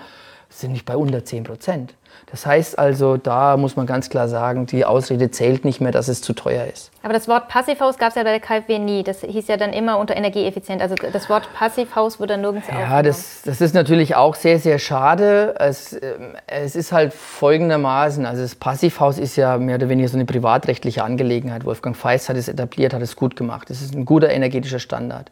sind 0.50 0.74
nicht 0.74 0.86
bei 0.86 0.98
unter 0.98 1.24
10 1.24 1.46
Prozent. 1.46 1.96
Das 2.32 2.46
heißt 2.46 2.78
also, 2.80 3.18
da 3.18 3.56
muss 3.56 3.76
man 3.76 3.86
ganz 3.86 4.10
klar 4.10 4.28
sagen, 4.28 4.66
die 4.66 4.84
Ausrede 4.84 5.32
zählt 5.32 5.64
nicht 5.64 5.80
mehr, 5.80 5.92
dass 5.92 6.08
es 6.08 6.22
zu 6.22 6.34
teuer 6.34 6.66
ist. 6.66 6.92
Aber 7.04 7.14
das 7.14 7.28
Wort 7.28 7.48
Passivhaus 7.48 7.98
gab 7.98 8.10
es 8.10 8.16
ja 8.16 8.24
bei 8.24 8.38
der 8.38 8.40
KfW 8.40 8.80
nie. 8.80 9.04
Das 9.04 9.22
hieß 9.22 9.48
ja 9.48 9.58
dann 9.58 9.74
immer 9.74 10.00
unter 10.00 10.18
energieeffizient. 10.18 10.82
Also 10.82 10.96
das 10.96 11.30
Wort 11.30 11.48
Passivhaus 11.54 12.20
wurde 12.20 12.38
nirgends 12.38 12.68
Ja, 12.68 13.04
das, 13.04 13.44
das 13.46 13.62
ist 13.62 13.76
natürlich 13.76 14.16
auch 14.16 14.36
sehr, 14.36 14.60
sehr 14.60 14.80
schade. 14.80 15.56
Es, 15.60 15.94
ähm, 15.94 16.36
es 16.48 16.76
ist 16.76 16.92
halt 16.92 17.14
folgendermaßen, 17.14 18.26
also 18.26 18.42
das 18.42 18.56
Passivhaus 18.56 19.20
ist 19.20 19.36
ja 19.36 19.58
mehr 19.58 19.76
oder 19.76 19.90
weniger 19.90 20.10
so 20.10 20.18
eine 20.18 20.26
privatrechtliche 20.26 21.04
Angelegenheit. 21.04 21.64
Wolfgang 21.64 21.96
Feist 21.96 22.28
hat 22.30 22.38
es 22.38 22.48
etabliert, 22.48 22.94
hat 22.94 23.02
es 23.02 23.16
gut 23.16 23.36
gemacht. 23.36 23.70
Es 23.70 23.82
ist 23.82 23.94
ein 23.94 24.06
guter 24.06 24.30
energetischer 24.30 24.80
Standard. 24.80 25.30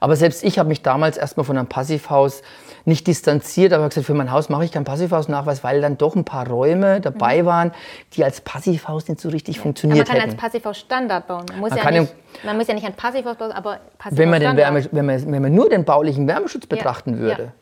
Aber 0.00 0.16
selbst 0.16 0.44
ich 0.44 0.58
habe 0.58 0.68
mich 0.68 0.82
damals 0.82 1.16
erstmal 1.16 1.44
von 1.44 1.56
einem 1.56 1.68
Passivhaus 1.68 2.42
nicht 2.86 3.06
distanziert, 3.08 3.72
aber 3.72 3.88
gesagt, 3.88 4.06
für 4.06 4.14
mein 4.14 4.30
Haus 4.30 4.48
mache 4.48 4.64
ich 4.64 4.70
keinen 4.70 4.84
Passivhausnachweis, 4.84 5.64
weil 5.64 5.80
dann 5.80 5.98
doch 5.98 6.14
ein 6.14 6.24
paar 6.24 6.48
Räume 6.48 7.00
dabei 7.00 7.42
mhm. 7.42 7.46
waren, 7.46 7.72
die 8.12 8.22
als 8.24 8.40
Passivhaus 8.40 9.08
nicht 9.08 9.20
so 9.20 9.28
richtig 9.28 9.56
ja. 9.56 9.62
funktioniert 9.62 9.98
hätten. 9.98 10.08
Man 10.08 10.20
kann 10.20 10.28
hätten. 10.28 10.40
als 10.40 10.52
Passivhaus 10.52 10.78
Standard 10.78 11.26
bauen. 11.26 11.44
Man 11.50 11.60
muss, 11.60 11.70
man 11.70 11.94
ja, 11.94 12.00
nicht, 12.00 12.14
man 12.44 12.56
muss 12.56 12.68
ja 12.68 12.74
nicht 12.74 12.86
ein 12.86 12.94
Passivhaus 12.94 13.36
bauen, 13.36 13.50
aber 13.50 13.80
Passivhaus 13.98 14.18
wenn 14.18 14.30
man, 14.30 14.40
den 14.40 14.56
Wärme, 14.56 14.88
wenn, 14.92 15.04
man, 15.04 15.32
wenn 15.32 15.42
man 15.42 15.52
nur 15.52 15.68
den 15.68 15.84
baulichen 15.84 16.28
Wärmeschutz 16.28 16.66
betrachten 16.66 17.14
ja. 17.14 17.18
würde, 17.18 17.52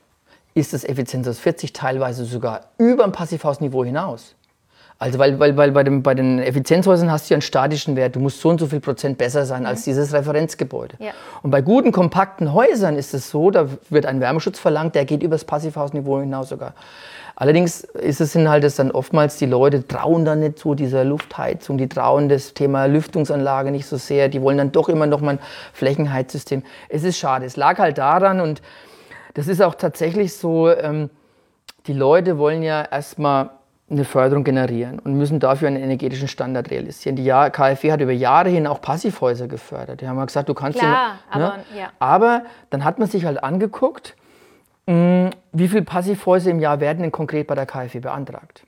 ist 0.52 0.74
das 0.74 0.84
Effizienzhaus 0.84 1.38
40 1.38 1.72
teilweise 1.72 2.26
sogar 2.26 2.66
über 2.76 3.04
dem 3.04 3.12
Passivhausniveau 3.12 3.82
hinaus. 3.82 4.36
Also 4.98 5.18
weil, 5.18 5.38
weil, 5.40 5.56
weil 5.56 5.72
bei, 5.72 5.82
dem, 5.82 6.02
bei 6.02 6.14
den 6.14 6.38
Effizienzhäusern 6.38 7.10
hast 7.10 7.28
du 7.28 7.34
ja 7.34 7.36
einen 7.36 7.42
statischen 7.42 7.96
Wert. 7.96 8.14
Du 8.16 8.20
musst 8.20 8.40
so 8.40 8.48
und 8.50 8.60
so 8.60 8.66
viel 8.66 8.80
Prozent 8.80 9.18
besser 9.18 9.44
sein 9.44 9.66
als 9.66 9.82
dieses 9.82 10.12
Referenzgebäude. 10.12 10.96
Ja. 10.98 11.10
Und 11.42 11.50
bei 11.50 11.62
guten, 11.62 11.90
kompakten 11.90 12.52
Häusern 12.52 12.96
ist 12.96 13.12
es 13.12 13.28
so, 13.28 13.50
da 13.50 13.68
wird 13.90 14.06
ein 14.06 14.20
Wärmeschutz 14.20 14.58
verlangt, 14.58 14.94
der 14.94 15.04
geht 15.04 15.22
über 15.22 15.34
das 15.34 15.44
Passivhausniveau 15.44 16.20
hinaus 16.20 16.48
sogar. 16.48 16.74
Allerdings 17.36 17.80
ist 17.80 18.20
es 18.20 18.32
sind 18.32 18.48
halt 18.48 18.62
es 18.62 18.76
dann 18.76 18.92
oftmals 18.92 19.36
die 19.38 19.46
Leute 19.46 19.86
trauen 19.86 20.24
dann 20.24 20.38
nicht 20.40 20.60
so 20.60 20.74
dieser 20.74 21.04
Luftheizung, 21.04 21.78
die 21.78 21.88
trauen 21.88 22.28
das 22.28 22.54
Thema 22.54 22.86
Lüftungsanlage 22.86 23.72
nicht 23.72 23.86
so 23.86 23.96
sehr, 23.96 24.28
die 24.28 24.40
wollen 24.40 24.56
dann 24.56 24.70
doch 24.70 24.88
immer 24.88 25.06
noch 25.06 25.20
mal 25.20 25.32
ein 25.32 25.38
Flächenheizsystem. 25.72 26.62
Es 26.88 27.02
ist 27.02 27.18
schade, 27.18 27.44
es 27.44 27.56
lag 27.56 27.78
halt 27.78 27.98
daran 27.98 28.40
und 28.40 28.62
das 29.34 29.48
ist 29.48 29.60
auch 29.60 29.74
tatsächlich 29.74 30.36
so, 30.36 30.70
ähm, 30.70 31.10
die 31.88 31.92
Leute 31.92 32.38
wollen 32.38 32.62
ja 32.62 32.82
erstmal 32.82 33.50
eine 33.94 34.04
Förderung 34.04 34.44
generieren 34.44 34.98
und 34.98 35.14
müssen 35.14 35.40
dafür 35.40 35.68
einen 35.68 35.82
energetischen 35.82 36.28
Standard 36.28 36.70
realisieren. 36.70 37.16
Die 37.16 37.24
KfW 37.24 37.92
hat 37.92 38.00
über 38.00 38.12
Jahre 38.12 38.48
hin 38.48 38.66
auch 38.66 38.80
Passivhäuser 38.80 39.48
gefördert. 39.48 40.00
Die 40.00 40.08
haben 40.08 40.16
mal 40.16 40.26
gesagt, 40.26 40.48
du 40.48 40.54
kannst 40.54 40.78
Klar, 40.78 41.18
die, 41.32 41.38
ne? 41.38 41.44
aber, 41.44 41.58
ja. 41.76 41.90
aber 41.98 42.42
dann 42.70 42.84
hat 42.84 42.98
man 42.98 43.08
sich 43.08 43.24
halt 43.24 43.42
angeguckt, 43.42 44.16
mh, 44.86 45.30
wie 45.52 45.68
viele 45.68 45.82
Passivhäuser 45.82 46.50
im 46.50 46.60
Jahr 46.60 46.80
werden 46.80 47.02
denn 47.02 47.12
konkret 47.12 47.46
bei 47.46 47.54
der 47.54 47.66
KfW 47.66 48.00
beantragt. 48.00 48.64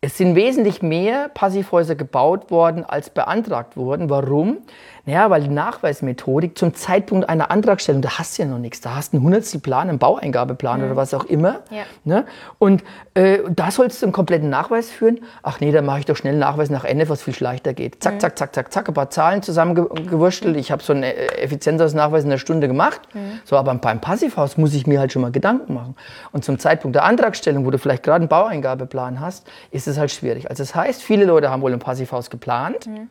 Es 0.00 0.18
sind 0.18 0.34
wesentlich 0.34 0.82
mehr 0.82 1.30
Passivhäuser 1.30 1.94
gebaut 1.94 2.50
worden, 2.50 2.84
als 2.84 3.08
beantragt 3.08 3.74
wurden. 3.78 4.10
Warum? 4.10 4.58
Naja, 5.06 5.28
weil 5.28 5.42
die 5.42 5.48
Nachweismethodik 5.48 6.56
zum 6.56 6.74
Zeitpunkt 6.74 7.28
einer 7.28 7.50
Antragstellung, 7.50 8.00
da 8.00 8.18
hast 8.18 8.38
du 8.38 8.42
ja 8.42 8.48
noch 8.48 8.58
nichts. 8.58 8.80
Da 8.80 8.96
hast 8.96 9.12
du 9.12 9.18
einen 9.18 9.26
Hundertstelplan, 9.26 9.90
einen 9.90 9.98
Baueingabeplan 9.98 10.80
mhm. 10.80 10.86
oder 10.86 10.96
was 10.96 11.12
auch 11.12 11.24
immer. 11.24 11.60
Ja. 11.70 11.82
Ne? 12.04 12.24
Und 12.58 12.82
äh, 13.12 13.40
da 13.50 13.70
sollst 13.70 14.00
du 14.00 14.06
einen 14.06 14.12
kompletten 14.12 14.48
Nachweis 14.48 14.90
führen. 14.90 15.20
Ach 15.42 15.60
nee, 15.60 15.72
dann 15.72 15.84
mache 15.84 15.98
ich 15.98 16.06
doch 16.06 16.16
schnell 16.16 16.32
einen 16.32 16.40
Nachweis 16.40 16.70
nach 16.70 16.84
Ende, 16.84 17.08
was 17.08 17.22
viel 17.22 17.34
leichter 17.38 17.74
geht. 17.74 18.02
Zack, 18.02 18.14
mhm. 18.14 18.20
zack, 18.20 18.38
zack, 18.38 18.54
zack, 18.54 18.72
zack, 18.72 18.88
ein 18.88 18.94
paar 18.94 19.10
Zahlen 19.10 19.42
zusammengewurstelt. 19.42 20.56
Ich 20.56 20.72
habe 20.72 20.82
so 20.82 20.94
einen 20.94 21.02
äh, 21.02 21.12
Effizienzausnachweis 21.36 22.24
in 22.24 22.30
einer 22.30 22.38
Stunde 22.38 22.66
gemacht. 22.66 23.02
Mhm. 23.12 23.40
So, 23.44 23.56
aber 23.56 23.74
beim 23.74 24.00
Passivhaus 24.00 24.56
muss 24.56 24.72
ich 24.72 24.86
mir 24.86 25.00
halt 25.00 25.12
schon 25.12 25.20
mal 25.20 25.32
Gedanken 25.32 25.74
machen. 25.74 25.96
Und 26.32 26.46
zum 26.46 26.58
Zeitpunkt 26.58 26.94
der 26.94 27.04
Antragstellung, 27.04 27.66
wo 27.66 27.70
du 27.70 27.78
vielleicht 27.78 28.04
gerade 28.04 28.22
einen 28.22 28.28
Baueingabeplan 28.28 29.20
hast, 29.20 29.46
ist 29.70 29.86
es 29.86 29.98
halt 29.98 30.10
schwierig. 30.10 30.48
Also 30.48 30.62
das 30.62 30.74
heißt, 30.74 31.02
viele 31.02 31.26
Leute 31.26 31.50
haben 31.50 31.60
wohl 31.60 31.74
ein 31.74 31.78
Passivhaus 31.78 32.30
geplant. 32.30 32.86
Mhm 32.86 33.08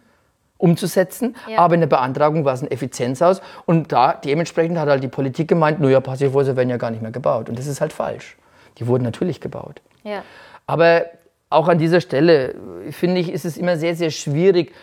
umzusetzen. 0.58 1.36
Ja. 1.50 1.60
Aber 1.60 1.76
in 1.76 1.82
der 1.82 1.88
Beantragung 1.88 2.46
war 2.46 2.54
es 2.54 2.62
ein 2.62 2.72
Effizienzhaus 2.72 3.42
und 3.66 3.92
da 3.92 4.14
dementsprechend 4.14 4.78
hat 4.78 4.88
halt 4.88 5.04
die 5.04 5.10
Politik 5.10 5.48
gemeint, 5.48 5.80
nur 5.80 5.90
ja, 5.90 6.00
Passivhäuser 6.00 6.56
werden 6.56 6.70
ja 6.70 6.78
gar 6.78 6.92
nicht 6.92 7.02
mehr 7.02 7.12
gebaut. 7.12 7.50
Und 7.50 7.60
das 7.60 7.68
ist 7.68 7.82
halt 7.82 7.94
falsch. 7.94 8.38
Die 8.78 8.88
wurden 8.88 9.04
natürlich 9.04 9.42
gebaut. 9.42 9.82
Ja. 10.04 10.24
Aber 10.66 11.06
auch 11.50 11.68
an 11.68 11.78
dieser 11.78 12.02
Stelle, 12.02 12.56
finde 12.92 13.20
ich, 13.20 13.32
ist 13.32 13.46
es 13.46 13.58
immer 13.58 13.78
sehr, 13.78 13.96
sehr 13.96 14.10
schwierig. 14.10 14.74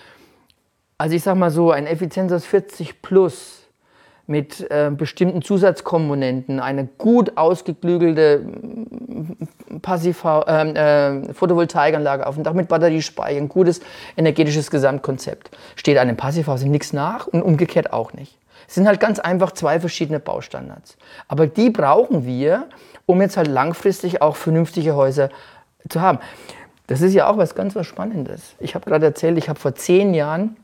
Also 0.99 1.17
ich 1.17 1.23
sage 1.23 1.39
mal 1.39 1.51
so, 1.51 1.71
ein 1.71 1.87
Effizienzhaus 1.87 2.45
40 2.45 3.03
plus 3.03 3.60
mit 4.31 4.71
äh, 4.71 4.93
bestimmten 4.97 5.43
Zusatzkomponenten, 5.43 6.61
eine 6.61 6.87
gut 6.99 7.37
ausgeklügelte 7.37 8.47
Passiv 9.83 10.25
äh, 10.25 10.71
äh, 10.71 11.35
Photovoltaikanlage 11.35 12.25
auf 12.25 12.37
dem 12.37 12.45
Dach 12.45 12.53
mit 12.53 12.69
Batteriespeicher, 12.69 13.39
ein 13.39 13.49
gutes 13.49 13.81
energetisches 14.17 14.71
Gesamtkonzept. 14.71 15.51
Steht 15.75 15.99
einem 15.99 16.17
Passivhaus 16.17 16.63
nichts 16.63 16.93
nach 16.93 17.27
und 17.27 17.43
umgekehrt 17.43 17.93
auch 17.93 18.13
nicht. 18.13 18.39
Es 18.69 18.77
sind 18.77 18.87
halt 18.87 19.01
ganz 19.01 19.19
einfach 19.19 19.51
zwei 19.51 19.81
verschiedene 19.81 20.21
Baustandards. 20.21 20.97
Aber 21.27 21.49
die 21.49 21.71
brauchen 21.71 22.25
wir, 22.25 22.69
um 23.07 23.21
jetzt 23.21 23.37
halt 23.37 23.49
langfristig 23.49 24.23
auch 24.23 24.37
vernünftige 24.37 24.95
Häuser 24.95 25.31
zu 25.89 26.01
haben. 26.01 26.21
Das 26.87 27.01
ist 27.01 27.15
ja 27.15 27.29
auch 27.29 27.37
was 27.37 27.57
ganz 27.57 27.75
was 27.75 27.89
Spannendes. 27.89 28.55
Ich 28.61 28.77
habe 28.77 28.89
gerade 28.89 29.07
erzählt, 29.07 29.39
ich 29.39 29.49
habe 29.49 29.59
vor 29.59 29.75
zehn 29.75 30.15
Jahren, 30.15 30.57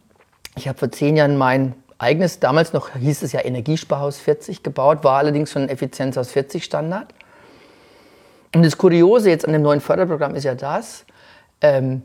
ich 0.55 0.69
habe 0.69 0.79
vor 0.79 0.93
zehn 0.93 1.17
Jahren 1.17 1.37
mein 1.37 1.75
eigenes, 1.99 2.41
damals 2.41 2.73
noch 2.73 2.91
hieß 2.95 3.23
es 3.23 3.33
ja 3.33 3.45
Energiesparhaus 3.45 4.19
40 4.19 4.63
gebaut, 4.63 5.05
war 5.05 5.19
allerdings 5.19 5.53
schon 5.53 5.63
ein 5.63 5.69
Effizienzhaus 5.69 6.31
40 6.31 6.65
Standard. 6.65 7.09
Und 8.55 8.65
das 8.65 8.79
Kuriose 8.79 9.31
jetzt 9.31 9.47
an 9.47 9.53
dem 9.53 9.63
neuen 9.63 9.81
Förderprogramm 9.81 10.35
ist 10.35 10.45
ja 10.45 10.55
das, 10.55 11.05
ähm, 11.61 12.03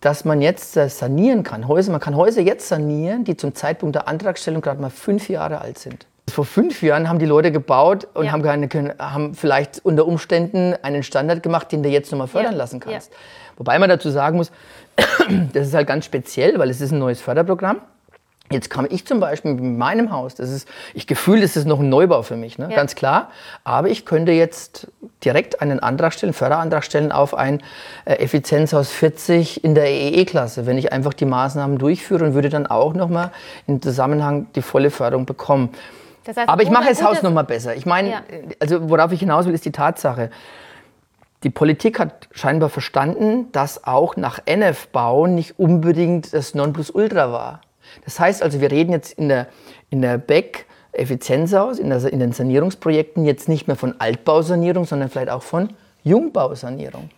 dass 0.00 0.24
man 0.24 0.42
jetzt 0.42 0.76
äh, 0.76 0.88
sanieren 0.88 1.42
kann. 1.42 1.66
Häuser, 1.66 1.90
man 1.90 2.00
kann 2.00 2.16
Häuser 2.16 2.42
jetzt 2.42 2.68
sanieren, 2.68 3.24
die 3.24 3.36
zum 3.36 3.54
Zeitpunkt 3.54 3.94
der 3.94 4.06
Antragstellung 4.06 4.60
gerade 4.60 4.80
mal 4.80 4.90
fünf 4.90 5.28
Jahre 5.28 5.60
alt 5.60 5.78
sind. 5.78 6.06
Vor 6.28 6.44
fünf 6.44 6.82
Jahren 6.82 7.08
haben 7.08 7.18
die 7.18 7.26
Leute 7.26 7.52
gebaut 7.52 8.08
und 8.14 8.26
ja. 8.26 8.32
haben, 8.32 8.42
keine, 8.42 8.96
haben 8.98 9.34
vielleicht 9.34 9.84
unter 9.84 10.06
Umständen 10.06 10.74
einen 10.82 11.02
Standard 11.02 11.42
gemacht, 11.42 11.70
den 11.70 11.82
du 11.82 11.88
jetzt 11.88 12.10
nochmal 12.12 12.28
fördern 12.28 12.52
ja. 12.52 12.58
lassen 12.58 12.80
kannst. 12.80 13.10
Ja. 13.10 13.18
Wobei 13.56 13.78
man 13.78 13.88
dazu 13.88 14.10
sagen 14.10 14.36
muss, 14.36 14.50
das 15.52 15.68
ist 15.68 15.74
halt 15.74 15.86
ganz 15.86 16.04
speziell, 16.04 16.58
weil 16.58 16.70
es 16.70 16.80
ist 16.80 16.92
ein 16.92 16.98
neues 16.98 17.20
Förderprogramm. 17.20 17.80
Jetzt 18.50 18.68
kam 18.68 18.86
ich 18.88 19.06
zum 19.06 19.20
Beispiel 19.20 19.54
mit 19.54 19.78
meinem 19.78 20.12
Haus, 20.12 20.34
das 20.34 20.50
ist, 20.50 20.68
ich 20.92 21.06
gefühle, 21.06 21.40
das 21.40 21.56
ist 21.56 21.66
noch 21.66 21.80
ein 21.80 21.88
Neubau 21.88 22.22
für 22.22 22.36
mich, 22.36 22.58
ne? 22.58 22.68
Ja. 22.68 22.76
ganz 22.76 22.94
klar. 22.94 23.30
Aber 23.64 23.88
ich 23.88 24.04
könnte 24.04 24.32
jetzt 24.32 24.88
direkt 25.24 25.62
einen 25.62 25.80
Antrag 25.80 26.12
stellen, 26.12 26.34
Förderantrag 26.34 26.84
stellen 26.84 27.10
auf 27.10 27.34
ein 27.34 27.62
äh, 28.04 28.16
Effizienzhaus 28.16 28.90
40 28.90 29.64
in 29.64 29.74
der 29.74 29.90
EE-Klasse, 29.90 30.66
wenn 30.66 30.76
ich 30.76 30.92
einfach 30.92 31.14
die 31.14 31.24
Maßnahmen 31.24 31.78
durchführe 31.78 32.26
und 32.26 32.34
würde 32.34 32.50
dann 32.50 32.66
auch 32.66 32.92
nochmal 32.92 33.30
im 33.66 33.80
Zusammenhang 33.80 34.46
die 34.54 34.62
volle 34.62 34.90
Förderung 34.90 35.24
bekommen. 35.24 35.70
Das 36.24 36.36
heißt, 36.36 36.48
Aber 36.48 36.62
ich 36.62 36.70
mache 36.70 36.88
das 36.88 37.02
Haus 37.02 37.22
noch 37.22 37.32
mal 37.32 37.42
besser. 37.42 37.74
Ich 37.74 37.86
meine, 37.86 38.10
ja. 38.10 38.22
also 38.60 38.90
worauf 38.90 39.10
ich 39.12 39.20
hinaus 39.20 39.46
will, 39.46 39.54
ist 39.54 39.64
die 39.64 39.72
Tatsache, 39.72 40.30
die 41.44 41.50
Politik 41.50 41.98
hat 41.98 42.28
scheinbar 42.32 42.68
verstanden, 42.70 43.52
dass 43.52 43.84
auch 43.84 44.16
nach 44.16 44.38
NF 44.46 44.88
bauen 44.88 45.34
nicht 45.34 45.58
unbedingt 45.58 46.32
das 46.32 46.54
Nonplusultra 46.54 47.32
war. 47.32 47.60
Das 48.04 48.20
heißt 48.20 48.42
also, 48.42 48.60
wir 48.60 48.70
reden 48.70 48.92
jetzt 48.92 49.12
in 49.18 49.28
der, 49.28 49.48
in 49.90 50.02
der 50.02 50.18
Beck 50.18 50.66
Effizienzaus, 50.92 51.78
in, 51.78 51.90
in 51.90 52.20
den 52.20 52.32
Sanierungsprojekten 52.32 53.24
jetzt 53.24 53.48
nicht 53.48 53.66
mehr 53.66 53.76
von 53.76 54.00
Altbausanierung, 54.00 54.84
sondern 54.84 55.08
vielleicht 55.08 55.30
auch 55.30 55.42
von 55.42 55.70
Jungbausanierung. 56.04 57.10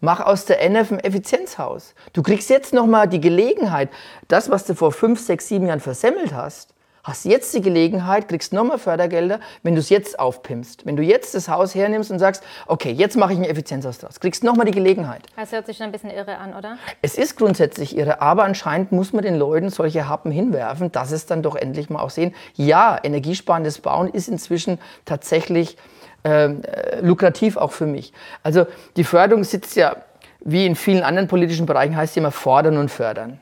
Mach 0.00 0.20
aus 0.20 0.44
der 0.44 0.60
NF 0.60 0.92
ein 0.92 1.00
Effizienzhaus. 1.00 1.94
Du 2.12 2.22
kriegst 2.22 2.50
jetzt 2.50 2.74
nochmal 2.74 3.08
die 3.08 3.20
Gelegenheit, 3.20 3.88
das, 4.28 4.50
was 4.50 4.66
du 4.66 4.74
vor 4.74 4.92
fünf, 4.92 5.20
sechs, 5.20 5.48
sieben 5.48 5.66
Jahren 5.66 5.80
versemmelt 5.80 6.34
hast, 6.34 6.73
hast 7.04 7.24
jetzt 7.26 7.54
die 7.54 7.60
Gelegenheit, 7.60 8.28
kriegst 8.28 8.52
nochmal 8.52 8.78
Fördergelder, 8.78 9.38
wenn 9.62 9.74
du 9.74 9.80
es 9.80 9.90
jetzt 9.90 10.18
aufpimpst. 10.18 10.86
Wenn 10.86 10.96
du 10.96 11.02
jetzt 11.02 11.34
das 11.34 11.48
Haus 11.48 11.74
hernimmst 11.74 12.10
und 12.10 12.18
sagst, 12.18 12.42
okay, 12.66 12.90
jetzt 12.90 13.16
mache 13.16 13.34
ich 13.34 13.38
ein 13.38 13.44
Effizienzhaus 13.44 13.98
draus, 13.98 14.18
kriegst 14.18 14.42
nochmal 14.42 14.66
die 14.66 14.72
Gelegenheit. 14.72 15.22
Das 15.36 15.52
hört 15.52 15.66
sich 15.66 15.76
schon 15.76 15.86
ein 15.86 15.92
bisschen 15.92 16.10
irre 16.10 16.38
an, 16.38 16.54
oder? 16.54 16.78
Es 17.02 17.16
ist 17.16 17.36
grundsätzlich 17.36 17.96
irre, 17.96 18.20
aber 18.20 18.44
anscheinend 18.44 18.90
muss 18.90 19.12
man 19.12 19.22
den 19.22 19.36
Leuten 19.36 19.68
solche 19.68 20.08
Happen 20.08 20.32
hinwerfen, 20.32 20.90
dass 20.90 21.12
es 21.12 21.26
dann 21.26 21.42
doch 21.42 21.54
endlich 21.54 21.90
mal 21.90 22.00
auch 22.00 22.10
sehen, 22.10 22.34
ja, 22.54 22.98
energiesparendes 23.02 23.80
Bauen 23.80 24.08
ist 24.08 24.28
inzwischen 24.28 24.78
tatsächlich 25.04 25.76
ähm, 26.24 26.62
äh, 26.62 27.00
lukrativ 27.00 27.58
auch 27.58 27.72
für 27.72 27.86
mich. 27.86 28.14
Also 28.42 28.66
die 28.96 29.04
Förderung 29.04 29.44
sitzt 29.44 29.76
ja, 29.76 29.96
wie 30.40 30.64
in 30.66 30.74
vielen 30.74 31.02
anderen 31.02 31.28
politischen 31.28 31.66
Bereichen, 31.66 31.96
heißt 31.96 32.14
sie 32.14 32.20
immer 32.20 32.30
fordern 32.30 32.78
und 32.78 32.90
fördern. 32.90 33.40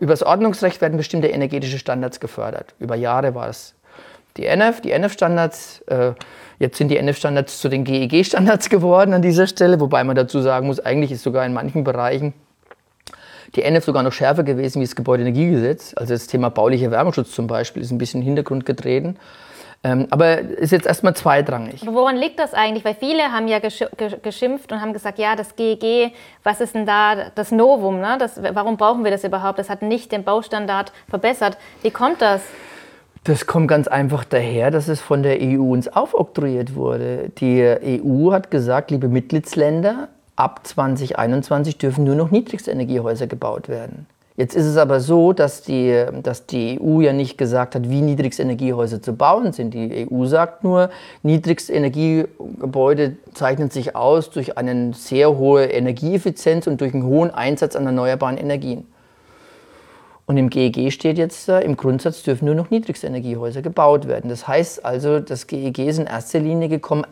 Über 0.00 0.12
das 0.12 0.22
Ordnungsrecht 0.22 0.80
werden 0.80 0.96
bestimmte 0.96 1.28
energetische 1.28 1.78
Standards 1.78 2.20
gefördert. 2.20 2.74
Über 2.78 2.94
Jahre 2.94 3.34
war 3.34 3.48
es 3.48 3.74
die 4.36 4.46
NF, 4.46 4.80
die 4.80 4.92
NF-Standards. 4.92 5.82
Äh, 5.86 6.12
jetzt 6.58 6.78
sind 6.78 6.88
die 6.88 6.96
NF-Standards 6.96 7.60
zu 7.60 7.68
den 7.68 7.84
GEG-Standards 7.84 8.68
geworden 8.70 9.12
an 9.12 9.22
dieser 9.22 9.46
Stelle, 9.46 9.80
wobei 9.80 10.04
man 10.04 10.16
dazu 10.16 10.40
sagen 10.40 10.66
muss, 10.66 10.80
eigentlich 10.80 11.12
ist 11.12 11.22
sogar 11.22 11.44
in 11.44 11.52
manchen 11.52 11.84
Bereichen 11.84 12.32
die 13.54 13.62
NF 13.62 13.84
sogar 13.84 14.02
noch 14.02 14.12
schärfer 14.12 14.44
gewesen 14.44 14.80
wie 14.80 14.86
das 14.86 14.96
Gebäudeenergiegesetz. 14.96 15.92
Also 15.96 16.14
das 16.14 16.26
Thema 16.26 16.48
baulicher 16.48 16.90
Wärmeschutz 16.90 17.32
zum 17.32 17.46
Beispiel 17.46 17.82
ist 17.82 17.90
ein 17.90 17.98
bisschen 17.98 18.20
in 18.20 18.24
den 18.24 18.28
Hintergrund 18.28 18.64
getreten. 18.64 19.16
Ähm, 19.84 20.06
aber 20.10 20.38
ist 20.38 20.70
jetzt 20.70 20.86
erstmal 20.86 21.14
zweitrangig. 21.14 21.82
Aber 21.82 21.94
woran 21.94 22.16
liegt 22.16 22.38
das 22.38 22.54
eigentlich? 22.54 22.84
Weil 22.84 22.94
viele 22.94 23.32
haben 23.32 23.48
ja 23.48 23.58
geschimpft 23.58 24.70
und 24.70 24.80
haben 24.80 24.92
gesagt, 24.92 25.18
ja, 25.18 25.34
das 25.34 25.56
GEG, 25.56 26.12
was 26.44 26.60
ist 26.60 26.76
denn 26.76 26.86
da 26.86 27.30
das 27.34 27.50
Novum? 27.50 28.00
Ne? 28.00 28.16
Das, 28.18 28.40
warum 28.54 28.76
brauchen 28.76 29.02
wir 29.02 29.10
das 29.10 29.24
überhaupt? 29.24 29.58
Das 29.58 29.68
hat 29.68 29.82
nicht 29.82 30.12
den 30.12 30.22
Baustandard 30.22 30.92
verbessert. 31.08 31.58
Wie 31.82 31.90
kommt 31.90 32.22
das? 32.22 32.42
Das 33.24 33.46
kommt 33.46 33.68
ganz 33.68 33.88
einfach 33.88 34.24
daher, 34.24 34.70
dass 34.70 34.88
es 34.88 35.00
von 35.00 35.22
der 35.22 35.38
EU 35.40 35.72
uns 35.72 35.88
aufoktroyiert 35.88 36.74
wurde. 36.76 37.30
Die 37.38 37.62
EU 37.62 38.32
hat 38.32 38.50
gesagt, 38.50 38.90
liebe 38.92 39.08
Mitgliedsländer, 39.08 40.08
ab 40.36 40.60
2021 40.64 41.78
dürfen 41.78 42.04
nur 42.04 42.14
noch 42.14 42.30
Niedrigstenergiehäuser 42.30 43.26
gebaut 43.26 43.68
werden. 43.68 44.06
Jetzt 44.42 44.56
ist 44.56 44.66
es 44.66 44.76
aber 44.76 44.98
so, 44.98 45.32
dass 45.32 45.62
die, 45.62 46.04
dass 46.20 46.46
die 46.46 46.80
EU 46.82 47.00
ja 47.00 47.12
nicht 47.12 47.38
gesagt 47.38 47.76
hat, 47.76 47.88
wie 47.88 48.00
Niedrigstenergiehäuser 48.00 49.00
zu 49.00 49.12
bauen 49.12 49.52
sind. 49.52 49.72
Die 49.72 50.08
EU 50.10 50.26
sagt 50.26 50.64
nur, 50.64 50.90
Niedrigstenergiegebäude 51.22 53.18
zeichnen 53.34 53.70
sich 53.70 53.94
aus 53.94 54.30
durch 54.30 54.58
eine 54.58 54.94
sehr 54.94 55.38
hohe 55.38 55.66
Energieeffizienz 55.66 56.66
und 56.66 56.80
durch 56.80 56.92
einen 56.92 57.04
hohen 57.04 57.30
Einsatz 57.30 57.76
an 57.76 57.86
erneuerbaren 57.86 58.36
Energien. 58.36 58.84
Und 60.26 60.38
im 60.38 60.50
GEG 60.50 60.90
steht 60.92 61.18
jetzt, 61.18 61.48
im 61.48 61.76
Grundsatz 61.76 62.24
dürfen 62.24 62.46
nur 62.46 62.56
noch 62.56 62.70
Niedrigstenergiehäuser 62.70 63.62
gebaut 63.62 64.08
werden. 64.08 64.28
Das 64.28 64.48
heißt 64.48 64.84
also, 64.84 65.20
das 65.20 65.46
GEG 65.46 65.78
ist 65.86 66.00
in 66.00 66.06
erster 66.06 66.40
Linie 66.40 66.68
gekommen, 66.68 67.06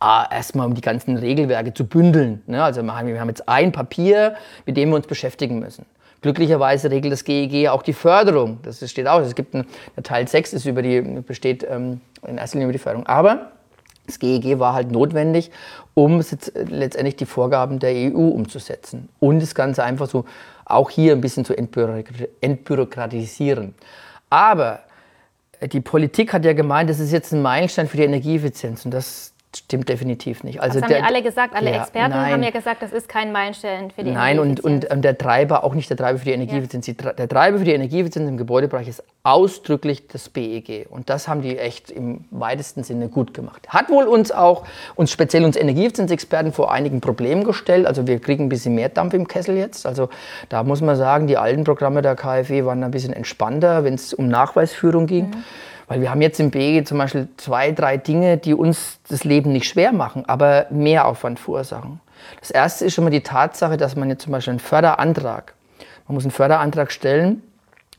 erstmal 0.00 0.66
um 0.66 0.74
die 0.74 0.80
ganzen 0.80 1.16
Regelwerke 1.16 1.74
zu 1.74 1.86
bündeln. 1.86 2.42
Ne? 2.48 2.60
Also 2.60 2.82
wir 2.82 2.92
haben 2.92 3.28
jetzt 3.28 3.48
ein 3.48 3.70
Papier, 3.70 4.34
mit 4.66 4.76
dem 4.76 4.88
wir 4.88 4.96
uns 4.96 5.06
beschäftigen 5.06 5.60
müssen. 5.60 5.86
Glücklicherweise 6.22 6.90
regelt 6.90 7.12
das 7.12 7.24
GEG 7.24 7.68
auch 7.68 7.82
die 7.82 7.92
Förderung. 7.92 8.60
Das 8.62 8.88
steht 8.88 9.08
auch. 9.08 9.20
Es 9.20 9.34
gibt 9.34 9.54
einen, 9.54 9.66
Teil 10.02 10.28
6 10.28 10.54
ist 10.54 10.66
über 10.66 10.82
die, 10.82 11.00
besteht 11.00 11.66
ähm, 11.68 12.00
in 12.26 12.38
erster 12.38 12.56
Linie 12.56 12.66
über 12.66 12.72
die 12.72 12.78
Förderung. 12.78 13.06
Aber 13.06 13.52
das 14.06 14.18
GEG 14.18 14.58
war 14.58 14.74
halt 14.74 14.90
notwendig, 14.90 15.50
um 15.94 16.22
letztendlich 16.54 17.16
die 17.16 17.26
Vorgaben 17.26 17.78
der 17.78 17.92
EU 17.92 18.28
umzusetzen 18.28 19.08
und 19.20 19.40
das 19.40 19.54
Ganze 19.54 19.84
einfach 19.84 20.08
so 20.08 20.24
auch 20.64 20.90
hier 20.90 21.12
ein 21.12 21.20
bisschen 21.20 21.44
zu 21.44 21.54
entbürokratisieren. 21.56 23.74
Aber 24.30 24.80
die 25.72 25.80
Politik 25.80 26.32
hat 26.32 26.44
ja 26.44 26.52
gemeint, 26.52 26.90
das 26.90 26.98
ist 26.98 27.12
jetzt 27.12 27.32
ein 27.32 27.42
Meilenstein 27.42 27.86
für 27.86 27.96
die 27.96 28.02
Energieeffizienz 28.04 28.84
und 28.84 28.92
das, 28.92 29.31
stimmt 29.54 29.88
definitiv 29.88 30.44
nicht. 30.44 30.60
Also 30.60 30.74
das 30.74 30.84
haben 30.84 30.90
der, 30.90 31.00
ja 31.00 31.06
alle 31.06 31.22
gesagt, 31.22 31.54
alle 31.54 31.70
ja, 31.70 31.82
Experten 31.82 32.10
nein, 32.10 32.32
haben 32.32 32.42
ja 32.42 32.50
gesagt, 32.50 32.82
das 32.82 32.92
ist 32.92 33.08
kein 33.08 33.32
Meilenstein 33.32 33.90
für 33.90 34.02
die 34.02 34.10
Nein, 34.10 34.38
und, 34.38 34.60
und, 34.60 34.90
und, 34.90 35.02
der 35.02 35.18
Treiber, 35.18 35.64
auch 35.64 35.74
nicht 35.74 35.90
der 35.90 35.96
Treiber 35.96 36.18
für 36.18 36.24
die 36.24 36.32
Energieeffizienz. 36.32 36.86
Ja. 36.86 37.12
Der 37.12 37.28
Treiber 37.28 37.58
für 37.58 37.64
die 37.64 37.72
Energieeffizienz 37.72 38.28
im 38.28 38.36
Gebäudebereich 38.36 38.88
ist 38.88 39.02
ausdrücklich 39.24 40.08
das 40.08 40.28
BEG. 40.28 40.86
Und 40.90 41.10
das 41.10 41.28
haben 41.28 41.42
die 41.42 41.58
echt 41.58 41.90
im 41.90 42.24
weitesten 42.30 42.82
Sinne 42.82 43.08
gut 43.08 43.34
gemacht. 43.34 43.68
Hat 43.68 43.90
wohl 43.90 44.04
uns 44.04 44.32
auch, 44.32 44.64
uns 44.94 45.10
speziell 45.10 45.44
uns 45.44 45.56
Energieeffizienzexperten 45.56 46.52
vor 46.52 46.72
einigen 46.72 47.00
Problemen 47.00 47.44
gestellt. 47.44 47.86
Also 47.86 48.06
wir 48.06 48.18
kriegen 48.20 48.46
ein 48.46 48.48
bisschen 48.48 48.74
mehr 48.74 48.88
Dampf 48.88 49.14
im 49.14 49.28
Kessel 49.28 49.56
jetzt. 49.56 49.86
Also 49.86 50.08
da 50.48 50.62
muss 50.62 50.80
man 50.80 50.96
sagen, 50.96 51.26
die 51.26 51.36
alten 51.36 51.64
Programme 51.64 52.02
der 52.02 52.16
KfW 52.16 52.64
waren 52.64 52.82
ein 52.82 52.90
bisschen 52.90 53.12
entspannter, 53.12 53.84
wenn 53.84 53.94
es 53.94 54.14
um 54.14 54.28
Nachweisführung 54.28 55.06
ging. 55.06 55.26
Mhm. 55.26 55.44
Weil 55.92 56.00
wir 56.00 56.10
haben 56.10 56.22
jetzt 56.22 56.40
im 56.40 56.50
BG 56.50 56.84
zum 56.84 56.96
Beispiel 56.96 57.28
zwei, 57.36 57.70
drei 57.70 57.98
Dinge, 57.98 58.38
die 58.38 58.54
uns 58.54 58.98
das 59.10 59.24
Leben 59.24 59.52
nicht 59.52 59.68
schwer 59.68 59.92
machen, 59.92 60.24
aber 60.26 60.64
mehr 60.70 61.06
Aufwand 61.06 61.38
verursachen. 61.38 62.00
Das 62.40 62.50
erste 62.50 62.86
ist 62.86 62.94
schon 62.94 63.04
mal 63.04 63.10
die 63.10 63.20
Tatsache, 63.20 63.76
dass 63.76 63.94
man 63.94 64.08
jetzt 64.08 64.22
zum 64.22 64.32
Beispiel 64.32 64.52
einen 64.52 64.60
Förderantrag, 64.60 65.52
man 66.08 66.14
muss 66.14 66.24
einen 66.24 66.30
Förderantrag 66.30 66.92
stellen, 66.92 67.42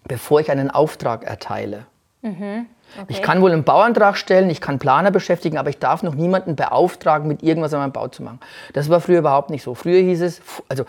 bevor 0.08 0.40
ich 0.40 0.50
einen 0.50 0.72
Auftrag 0.72 1.24
erteile. 1.24 1.86
Mhm. 2.24 2.66
Okay. 2.96 3.06
Ich 3.10 3.22
kann 3.22 3.44
wohl 3.44 3.52
einen 3.52 3.64
Bauantrag 3.64 4.18
stellen, 4.18 4.50
ich 4.50 4.60
kann 4.60 4.80
Planer 4.80 5.12
beschäftigen, 5.12 5.60
aber 5.60 5.70
ich 5.70 5.78
darf 5.78 6.02
noch 6.02 6.16
niemanden 6.16 6.56
beauftragen, 6.56 7.28
mit 7.28 7.44
irgendwas 7.44 7.76
an 7.76 7.82
meinem 7.82 7.92
Bau 7.92 8.08
zu 8.08 8.24
machen. 8.24 8.40
Das 8.74 8.90
war 8.90 9.02
früher 9.02 9.20
überhaupt 9.20 9.52
nicht 9.52 9.62
so. 9.62 9.76
Früher 9.76 10.02
hieß 10.02 10.22
es, 10.24 10.42
also 10.68 10.86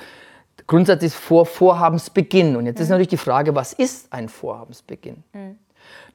Grundsatz 0.67 1.03
ist 1.03 1.17
vor 1.17 1.45
Vorhabensbeginn. 1.45 2.57
Und 2.57 2.65
jetzt 2.65 2.79
mhm. 2.79 2.85
ist 2.85 2.89
natürlich 2.89 3.09
die 3.09 3.19
Frage, 3.19 3.55
was 3.55 3.75
ist 3.75 4.11
ein 4.11 4.31
Vorhabensbeginn? 4.31 5.23
Mhm. 5.35 5.59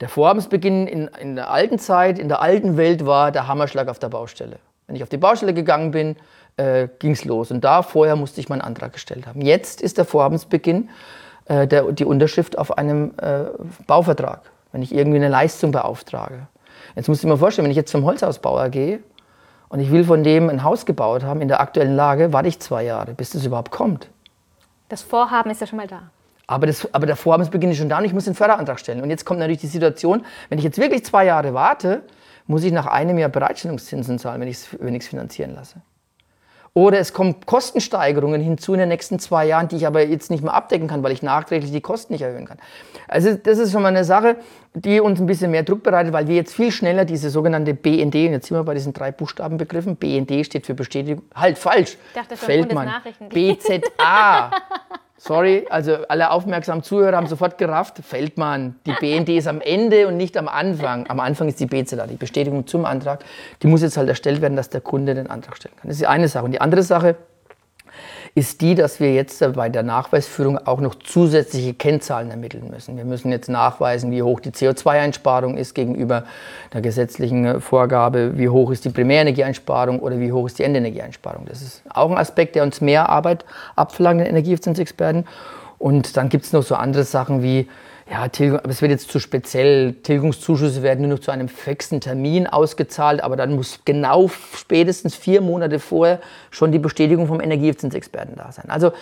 Der 0.01 0.07
Vorhabensbeginn 0.07 0.87
in, 0.87 1.07
in 1.19 1.35
der 1.35 1.49
alten 1.49 1.77
Zeit, 1.77 2.19
in 2.19 2.29
der 2.29 2.41
alten 2.41 2.77
Welt 2.77 3.05
war 3.05 3.31
der 3.31 3.47
Hammerschlag 3.47 3.89
auf 3.89 3.99
der 3.99 4.09
Baustelle. 4.09 4.59
Wenn 4.87 4.95
ich 4.95 5.03
auf 5.03 5.09
die 5.09 5.17
Baustelle 5.17 5.53
gegangen 5.53 5.91
bin, 5.91 6.15
äh, 6.57 6.87
ging 6.99 7.11
es 7.11 7.25
los. 7.25 7.51
Und 7.51 7.63
da 7.63 7.81
vorher 7.81 8.15
musste 8.15 8.39
ich 8.39 8.49
meinen 8.49 8.61
Antrag 8.61 8.93
gestellt 8.93 9.27
haben. 9.27 9.41
Jetzt 9.41 9.81
ist 9.81 9.97
der 9.97 10.05
Vorhabensbeginn 10.05 10.89
äh, 11.45 11.67
der, 11.67 11.91
die 11.91 12.05
Unterschrift 12.05 12.57
auf 12.57 12.77
einem 12.77 13.13
äh, 13.21 13.45
Bauvertrag, 13.87 14.41
wenn 14.71 14.81
ich 14.81 14.93
irgendwie 14.93 15.17
eine 15.17 15.29
Leistung 15.29 15.71
beauftrage. 15.71 16.47
Jetzt 16.95 17.09
muss 17.09 17.19
ich 17.19 17.25
mir 17.25 17.37
vorstellen, 17.37 17.65
wenn 17.65 17.71
ich 17.71 17.77
jetzt 17.77 17.91
zum 17.91 18.05
Holzhausbauer 18.05 18.69
gehe 18.69 18.99
und 19.67 19.79
ich 19.79 19.91
will 19.91 20.05
von 20.05 20.23
dem 20.23 20.49
ein 20.49 20.63
Haus 20.63 20.85
gebaut 20.85 21.23
haben, 21.23 21.41
in 21.41 21.49
der 21.49 21.59
aktuellen 21.59 21.95
Lage, 21.95 22.33
warte 22.33 22.47
ich 22.47 22.59
zwei 22.59 22.83
Jahre, 22.83 23.13
bis 23.13 23.31
das 23.31 23.45
überhaupt 23.45 23.71
kommt. 23.71 24.09
Das 24.87 25.01
Vorhaben 25.01 25.51
ist 25.51 25.61
ja 25.61 25.67
schon 25.67 25.77
mal 25.77 25.87
da. 25.87 26.03
Aber, 26.49 26.65
das, 26.65 26.91
aber 26.95 27.05
der 27.05 27.15
Vorhabensbeginn 27.15 27.69
ist 27.69 27.77
schon 27.77 27.89
da 27.89 27.99
und 27.99 28.05
ich 28.05 28.13
muss 28.13 28.25
den 28.25 28.33
Förderantrag 28.33 28.79
stellen. 28.79 29.01
Und 29.01 29.11
jetzt 29.11 29.23
kommt 29.23 29.39
natürlich 29.39 29.61
die 29.61 29.67
Situation, 29.67 30.25
wenn 30.49 30.57
ich 30.57 30.63
jetzt 30.63 30.79
wirklich 30.79 31.05
zwei 31.05 31.25
Jahre 31.25 31.53
warte, 31.53 32.01
muss 32.47 32.63
ich 32.63 32.71
nach 32.71 32.87
einem 32.87 33.19
Jahr 33.19 33.29
Bereitstellungszinsen 33.29 34.17
zahlen, 34.17 34.41
wenn 34.41 34.47
ich 34.47 34.57
es 34.57 34.67
wenn 34.79 34.99
finanzieren 34.99 35.53
lasse. 35.53 35.75
Oder 36.73 36.97
es 36.97 37.13
kommen 37.13 37.35
Kostensteigerungen 37.45 38.41
hinzu 38.41 38.73
in 38.73 38.79
den 38.79 38.89
nächsten 38.89 39.19
zwei 39.19 39.45
Jahren, 39.45 39.67
die 39.67 39.75
ich 39.75 39.85
aber 39.85 40.03
jetzt 40.03 40.31
nicht 40.31 40.43
mehr 40.43 40.55
abdecken 40.55 40.87
kann, 40.87 41.03
weil 41.03 41.11
ich 41.11 41.21
nachträglich 41.21 41.71
die 41.71 41.81
Kosten 41.81 42.13
nicht 42.13 42.23
erhöhen 42.23 42.45
kann. 42.45 42.57
Also 43.07 43.35
das 43.35 43.59
ist 43.59 43.71
schon 43.71 43.83
mal 43.83 43.89
eine 43.89 44.03
Sache, 44.03 44.37
die 44.73 44.99
uns 45.01 45.19
ein 45.19 45.27
bisschen 45.27 45.51
mehr 45.51 45.61
Druck 45.61 45.83
bereitet, 45.83 46.13
weil 46.13 46.27
wir 46.27 46.35
jetzt 46.35 46.55
viel 46.55 46.71
schneller 46.71 47.05
diese 47.05 47.29
sogenannte 47.29 47.75
BND, 47.75 48.15
und 48.15 48.31
jetzt 48.31 48.47
sind 48.47 48.57
wir 48.57 48.63
bei 48.63 48.73
diesen 48.73 48.93
drei 48.93 49.11
Buchstabenbegriffen, 49.11 49.97
BND 49.97 50.45
steht 50.47 50.65
für 50.65 50.73
Bestätigung, 50.73 51.23
halt 51.35 51.59
falsch, 51.59 51.97
ich 52.07 52.13
dachte 52.15 52.37
Feldmann, 52.37 52.91
BZA, 53.29 54.51
Sorry, 55.21 55.65
also 55.69 55.97
alle 56.07 56.31
aufmerksamen 56.31 56.81
Zuhörer 56.81 57.17
haben 57.17 57.27
sofort 57.27 57.57
gerafft, 57.57 57.97
Feldmann, 58.01 58.75
die 58.85 58.93
BND 58.93 59.29
ist 59.29 59.47
am 59.47 59.59
Ende 59.59 60.07
und 60.07 60.15
nicht 60.15 60.37
am 60.37 60.47
Anfang. 60.47 61.07
Am 61.09 61.19
Anfang 61.19 61.49
ist 61.49 61.59
die 61.59 61.65
BZA, 61.65 62.07
die 62.07 62.15
Bestätigung 62.15 62.65
zum 62.67 62.85
Antrag. 62.85 63.25
Die 63.61 63.67
muss 63.67 63.81
jetzt 63.81 63.97
halt 63.97 64.07
erstellt 64.07 64.41
werden, 64.41 64.55
dass 64.55 64.69
der 64.69 64.79
Kunde 64.79 65.15
den 65.15 65.29
Antrag 65.29 65.57
stellen 65.57 65.75
kann. 65.75 65.89
Das 65.89 65.97
ist 65.97 66.01
die 66.01 66.07
eine 66.07 66.29
Sache. 66.29 66.45
Und 66.45 66.51
die 66.51 66.61
andere 66.61 66.83
Sache, 66.83 67.17
ist 68.35 68.61
die, 68.61 68.75
dass 68.75 68.99
wir 68.99 69.13
jetzt 69.13 69.43
bei 69.55 69.69
der 69.69 69.83
Nachweisführung 69.83 70.57
auch 70.57 70.81
noch 70.81 70.95
zusätzliche 70.95 71.73
Kennzahlen 71.73 72.29
ermitteln 72.31 72.69
müssen. 72.69 72.97
Wir 72.97 73.05
müssen 73.05 73.31
jetzt 73.31 73.49
nachweisen, 73.49 74.11
wie 74.11 74.21
hoch 74.21 74.39
die 74.39 74.51
CO2-Einsparung 74.51 75.57
ist 75.57 75.73
gegenüber 75.73 76.23
der 76.73 76.81
gesetzlichen 76.81 77.61
Vorgabe, 77.61 78.37
wie 78.37 78.49
hoch 78.49 78.71
ist 78.71 78.85
die 78.85 78.89
Primärenergieeinsparung 78.89 79.99
oder 79.99 80.19
wie 80.19 80.31
hoch 80.31 80.45
ist 80.45 80.59
die 80.59 80.63
Endenergieeinsparung. 80.63 81.45
Das 81.47 81.61
ist 81.61 81.81
auch 81.89 82.11
ein 82.11 82.17
Aspekt, 82.17 82.55
der 82.55 82.63
uns 82.63 82.81
mehr 82.81 83.09
Arbeit 83.09 83.45
abverlangt, 83.75 84.21
den 84.21 84.27
Energieeffizienzexperten. 84.27 85.25
Und 85.77 86.17
dann 86.17 86.29
gibt 86.29 86.45
es 86.45 86.53
noch 86.53 86.63
so 86.63 86.75
andere 86.75 87.05
Sachen 87.05 87.41
wie 87.41 87.67
Ja, 88.11 88.27
Tilgung, 88.27 88.59
aber 88.59 88.69
es 88.69 88.81
wird 88.81 88.91
jetzt 88.91 89.11
zu 89.11 89.19
speziell. 89.19 89.93
Tilgungszuschüsse 89.93 90.81
werden 90.81 91.07
nur 91.07 91.17
noch 91.17 91.19
zu 91.19 91.29
einem 91.29 91.47
fixen 91.47 92.01
Termin 92.01 92.47
ausgezahlt, 92.47 93.21
aber 93.21 93.35
dann 93.35 93.55
muss 93.55 93.81
genau 93.85 94.29
spätestens 94.55 95.15
vier 95.15 95.41
Monate 95.41 95.79
vorher 95.79 96.19
schon 96.49 96.71
die 96.71 96.79
Bestätigung 96.79 97.27
vom 97.27 97.39
Energieeffizienzexperten 97.39 98.35
da 98.35 98.51
sein. 98.51 98.69
Also 98.69 98.93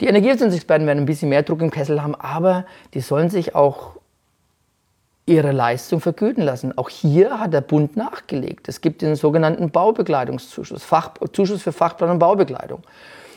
die 0.00 0.06
Energieeffizienzexperten 0.06 0.86
werden 0.86 1.00
ein 1.00 1.06
bisschen 1.06 1.28
mehr 1.28 1.42
Druck 1.42 1.60
im 1.60 1.70
Kessel 1.70 2.02
haben, 2.02 2.14
aber 2.14 2.64
die 2.94 3.00
sollen 3.00 3.28
sich 3.28 3.54
auch 3.54 3.96
ihre 5.26 5.52
Leistung 5.52 6.00
vergüten 6.00 6.42
lassen. 6.42 6.76
Auch 6.78 6.88
hier 6.88 7.40
hat 7.40 7.52
der 7.52 7.60
Bund 7.60 7.96
nachgelegt. 7.96 8.68
Es 8.68 8.80
gibt 8.80 9.02
den 9.02 9.16
sogenannten 9.16 9.70
Baubegleitungszuschuss, 9.70 10.82
Fach, 10.82 11.10
Zuschuss 11.32 11.62
für 11.62 11.72
Fachplan 11.72 12.10
und 12.10 12.20
Baubegleitung. 12.20 12.82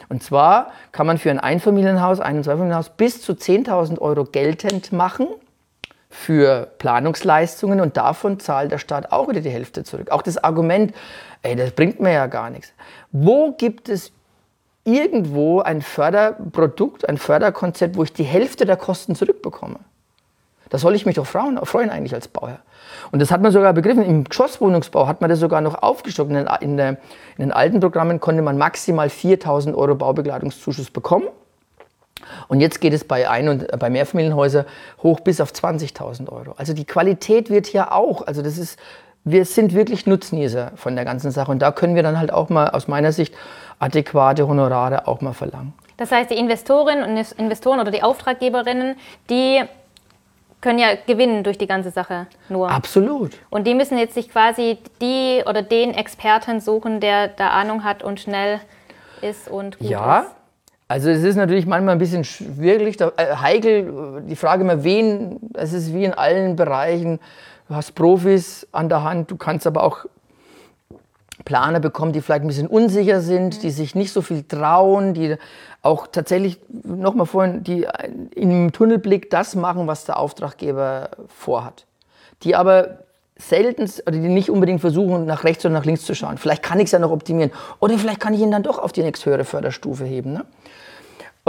Und 0.09 0.23
zwar 0.23 0.71
kann 0.91 1.07
man 1.07 1.17
für 1.17 1.29
ein 1.29 1.39
Einfamilienhaus, 1.39 2.19
ein- 2.19 2.37
und 2.37 2.43
Zweifamilienhaus 2.43 2.89
bis 2.89 3.21
zu 3.21 3.33
10.000 3.33 3.99
Euro 3.99 4.25
geltend 4.25 4.91
machen 4.91 5.27
für 6.09 6.67
Planungsleistungen 6.79 7.79
und 7.79 7.95
davon 7.95 8.39
zahlt 8.39 8.71
der 8.71 8.79
Staat 8.79 9.11
auch 9.11 9.29
wieder 9.29 9.41
die 9.41 9.51
Hälfte 9.51 9.83
zurück. 9.83 10.09
Auch 10.09 10.23
das 10.23 10.43
Argument, 10.43 10.93
ey, 11.43 11.55
das 11.55 11.71
bringt 11.71 11.99
mir 11.99 12.11
ja 12.11 12.25
gar 12.25 12.49
nichts. 12.49 12.73
Wo 13.11 13.51
gibt 13.51 13.89
es 13.89 14.11
irgendwo 14.83 15.61
ein 15.61 15.83
Förderprodukt, 15.83 17.07
ein 17.07 17.19
Förderkonzept, 17.19 17.95
wo 17.95 18.03
ich 18.03 18.11
die 18.11 18.23
Hälfte 18.23 18.65
der 18.65 18.77
Kosten 18.77 19.13
zurückbekomme? 19.13 19.79
Da 20.69 20.77
soll 20.77 20.95
ich 20.95 21.05
mich 21.05 21.15
doch 21.15 21.25
freuen, 21.25 21.59
freuen 21.65 21.89
eigentlich 21.89 22.13
als 22.13 22.27
Bauherr. 22.27 22.59
Und 23.11 23.19
das 23.21 23.31
hat 23.31 23.41
man 23.41 23.51
sogar 23.51 23.73
begriffen. 23.73 24.03
Im 24.03 24.23
Geschosswohnungsbau 24.23 25.07
hat 25.07 25.21
man 25.21 25.29
das 25.29 25.39
sogar 25.39 25.61
noch 25.61 25.81
aufgestockt. 25.81 26.29
In 26.29 26.35
den, 26.35 26.47
in, 26.61 26.77
der, 26.77 26.89
in 26.89 26.97
den 27.39 27.51
alten 27.51 27.79
Programmen 27.79 28.19
konnte 28.19 28.41
man 28.41 28.57
maximal 28.57 29.07
4.000 29.07 29.73
Euro 29.75 29.95
Baubegleitungszuschuss 29.95 30.91
bekommen. 30.91 31.27
Und 32.47 32.59
jetzt 32.59 32.81
geht 32.81 32.93
es 32.93 33.03
bei 33.03 33.29
Ein- 33.29 33.49
und 33.49 33.79
bei 33.79 33.89
Mehrfamilienhäusern 33.89 34.65
hoch 35.01 35.19
bis 35.21 35.41
auf 35.41 35.51
20.000 35.51 36.29
Euro. 36.31 36.53
Also 36.57 36.73
die 36.73 36.85
Qualität 36.85 37.49
wird 37.49 37.65
hier 37.65 37.93
auch, 37.93 38.27
also 38.27 38.41
das 38.41 38.57
ist, 38.57 38.77
wir 39.23 39.45
sind 39.45 39.73
wirklich 39.73 40.05
Nutznießer 40.05 40.73
von 40.75 40.95
der 40.95 41.05
ganzen 41.05 41.31
Sache. 41.31 41.51
Und 41.51 41.59
da 41.59 41.71
können 41.71 41.95
wir 41.95 42.03
dann 42.03 42.19
halt 42.19 42.31
auch 42.31 42.49
mal 42.49 42.69
aus 42.69 42.87
meiner 42.87 43.11
Sicht 43.11 43.33
adäquate 43.79 44.47
Honorare 44.47 45.07
auch 45.07 45.21
mal 45.21 45.33
verlangen. 45.33 45.73
Das 45.97 46.11
heißt, 46.11 46.29
die 46.29 46.37
Investorinnen 46.37 47.03
und 47.03 47.31
Investoren 47.37 47.79
oder 47.79 47.91
die 47.91 48.03
Auftraggeberinnen, 48.03 48.95
die 49.29 49.61
können 50.61 50.79
ja 50.79 50.89
gewinnen 51.07 51.43
durch 51.43 51.57
die 51.57 51.67
ganze 51.67 51.91
Sache 51.91 52.27
nur. 52.49 52.69
Absolut. 52.69 53.31
Und 53.49 53.65
die 53.65 53.75
müssen 53.75 53.97
jetzt 53.97 54.13
sich 54.13 54.29
quasi 54.29 54.77
die 55.01 55.43
oder 55.45 55.61
den 55.61 55.93
Experten 55.93 56.59
suchen, 56.59 56.99
der 56.99 57.29
da 57.29 57.49
Ahnung 57.49 57.83
hat 57.83 58.03
und 58.03 58.19
schnell 58.19 58.59
ist 59.21 59.49
und 59.49 59.79
gut 59.79 59.89
ja. 59.89 60.19
ist. 60.19 60.35
Also 60.87 61.11
es 61.11 61.23
ist 61.23 61.35
natürlich 61.35 61.67
manchmal 61.67 61.95
ein 61.95 61.99
bisschen 61.99 62.23
schwierig, 62.23 62.97
da, 62.97 63.11
äh, 63.15 63.35
heikel, 63.35 64.23
die 64.27 64.35
Frage 64.35 64.63
immer, 64.63 64.83
wen, 64.83 65.39
es 65.53 65.71
ist 65.71 65.93
wie 65.93 66.03
in 66.03 66.15
allen 66.15 66.55
Bereichen, 66.55 67.19
du 67.67 67.75
hast 67.75 67.93
Profis 67.93 68.67
an 68.71 68.89
der 68.89 69.03
Hand, 69.03 69.29
du 69.29 69.37
kannst 69.37 69.67
aber 69.67 69.83
auch 69.83 70.05
Planer 71.49 71.79
bekommen, 71.79 72.13
die 72.13 72.21
vielleicht 72.21 72.43
ein 72.43 72.47
bisschen 72.47 72.67
unsicher 72.67 73.21
sind, 73.21 73.63
die 73.63 73.71
sich 73.71 73.95
nicht 73.95 74.13
so 74.13 74.21
viel 74.21 74.43
trauen, 74.43 75.15
die 75.15 75.35
auch 75.81 76.05
tatsächlich, 76.05 76.59
nochmal 76.83 77.25
vorhin, 77.25 77.63
die 77.63 77.87
im 78.35 78.71
Tunnelblick 78.71 79.31
das 79.31 79.55
machen, 79.55 79.87
was 79.87 80.05
der 80.05 80.19
Auftraggeber 80.19 81.09
vorhat. 81.27 81.87
Die 82.43 82.55
aber 82.55 82.99
selten, 83.35 83.89
oder 84.05 84.11
die 84.11 84.19
nicht 84.19 84.51
unbedingt 84.51 84.79
versuchen, 84.79 85.25
nach 85.25 85.43
rechts 85.43 85.65
oder 85.65 85.73
nach 85.73 85.85
links 85.85 86.05
zu 86.05 86.13
schauen. 86.13 86.37
Vielleicht 86.37 86.61
kann 86.61 86.77
ich 86.79 86.85
es 86.85 86.91
ja 86.91 86.99
noch 86.99 87.09
optimieren. 87.09 87.51
Oder 87.79 87.97
vielleicht 87.97 88.19
kann 88.19 88.35
ich 88.35 88.41
ihn 88.41 88.51
dann 88.51 88.61
doch 88.61 88.77
auf 88.77 88.91
die 88.91 89.01
nächsthöhere 89.01 89.43
Förderstufe 89.43 90.05
heben. 90.05 90.33
Ne? 90.33 90.45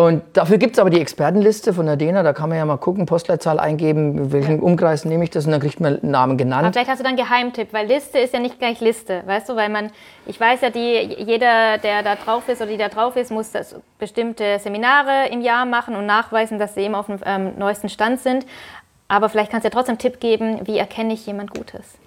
Und 0.00 0.22
dafür 0.32 0.56
gibt 0.56 0.76
es 0.76 0.78
aber 0.78 0.88
die 0.88 1.00
Expertenliste 1.00 1.74
von 1.74 1.84
der 1.84 1.96
DENA, 1.96 2.22
da 2.22 2.32
kann 2.32 2.48
man 2.48 2.56
ja 2.56 2.64
mal 2.64 2.78
gucken, 2.78 3.04
Postleitzahl 3.04 3.60
eingeben, 3.60 4.32
welchen 4.32 4.56
ja. 4.56 4.62
Umkreis 4.62 5.04
nehme 5.04 5.24
ich 5.24 5.30
das 5.30 5.44
und 5.44 5.52
dann 5.52 5.60
kriegt 5.60 5.78
man 5.78 6.00
einen 6.00 6.10
Namen 6.10 6.38
genannt. 6.38 6.64
Aber 6.64 6.72
vielleicht 6.72 6.88
hast 6.88 7.00
du 7.00 7.04
dann 7.04 7.18
einen 7.18 7.28
Geheimtipp, 7.28 7.72
weil 7.72 7.86
Liste 7.86 8.18
ist 8.18 8.32
ja 8.32 8.40
nicht 8.40 8.58
gleich 8.58 8.80
Liste, 8.80 9.22
weißt 9.26 9.50
du, 9.50 9.56
weil 9.56 9.68
man, 9.68 9.90
ich 10.24 10.40
weiß 10.40 10.62
ja, 10.62 10.70
die, 10.70 11.16
jeder, 11.18 11.76
der 11.78 12.02
da 12.02 12.14
drauf 12.16 12.48
ist 12.48 12.62
oder 12.62 12.70
die 12.70 12.78
da 12.78 12.88
drauf 12.88 13.16
ist, 13.16 13.30
muss 13.30 13.52
das 13.52 13.76
bestimmte 13.98 14.58
Seminare 14.58 15.28
im 15.30 15.42
Jahr 15.42 15.66
machen 15.66 15.94
und 15.94 16.06
nachweisen, 16.06 16.58
dass 16.58 16.74
sie 16.74 16.80
eben 16.80 16.94
auf 16.94 17.06
dem 17.06 17.18
ähm, 17.26 17.52
neuesten 17.58 17.90
Stand 17.90 18.20
sind. 18.20 18.46
Aber 19.08 19.28
vielleicht 19.28 19.50
kannst 19.50 19.64
du 19.64 19.68
ja 19.68 19.72
trotzdem 19.72 19.94
einen 19.94 19.98
Tipp 19.98 20.18
geben, 20.20 20.60
wie 20.66 20.78
erkenne 20.78 21.12
ich 21.12 21.26
jemand 21.26 21.50
Gutes? 21.50 21.98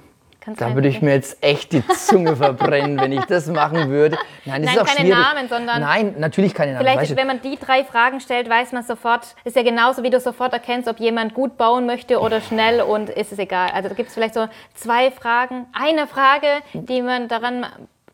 Kannst 0.44 0.60
da 0.60 0.76
würde 0.76 0.90
ich 0.90 1.02
mir 1.02 1.14
jetzt 1.14 1.42
echt 1.42 1.72
die 1.72 1.88
Zunge 1.88 2.36
verbrennen, 2.36 3.00
wenn 3.00 3.14
ich 3.14 3.24
das 3.26 3.48
machen 3.48 3.90
würde. 3.90 4.18
Nein, 4.44 4.62
das 4.62 4.76
Nein, 4.76 4.76
ist 4.76 4.82
auch 4.82 4.96
keine 4.96 5.08
schwierig. 5.10 5.24
Namen, 5.24 5.48
sondern. 5.48 5.80
Nein, 5.80 6.16
natürlich 6.18 6.54
keine 6.54 6.74
Namen. 6.74 6.86
Vielleicht, 6.86 7.16
wenn 7.16 7.28
man 7.28 7.42
die 7.42 7.58
drei 7.58 7.86
Fragen 7.86 8.20
stellt, 8.20 8.50
weiß 8.50 8.74
man 8.74 8.84
sofort, 8.84 9.36
ist 9.46 9.56
ja 9.56 9.64
genauso, 9.64 10.04
wie 10.04 10.10
du 10.10 10.20
sofort 10.20 10.52
erkennst, 10.52 10.90
ob 10.90 11.00
jemand 11.00 11.34
gut 11.34 11.56
bauen 11.58 11.86
möchte 11.86 12.20
oder 12.20 12.42
schnell 12.42 12.82
und 12.82 13.10
ist 13.10 13.32
es 13.32 13.40
egal. 13.40 13.70
Also 13.74 13.88
da 13.88 13.96
gibt 13.96 14.10
es 14.10 14.16
vielleicht 14.16 14.34
so 14.34 14.50
zwei 14.74 15.12
Fragen. 15.12 15.66
Eine 15.72 16.08
Frage, 16.08 16.48
die 16.74 17.02
man 17.02 17.30
daran, 17.30 17.66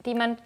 die 0.05 0.13
man 0.13 0.37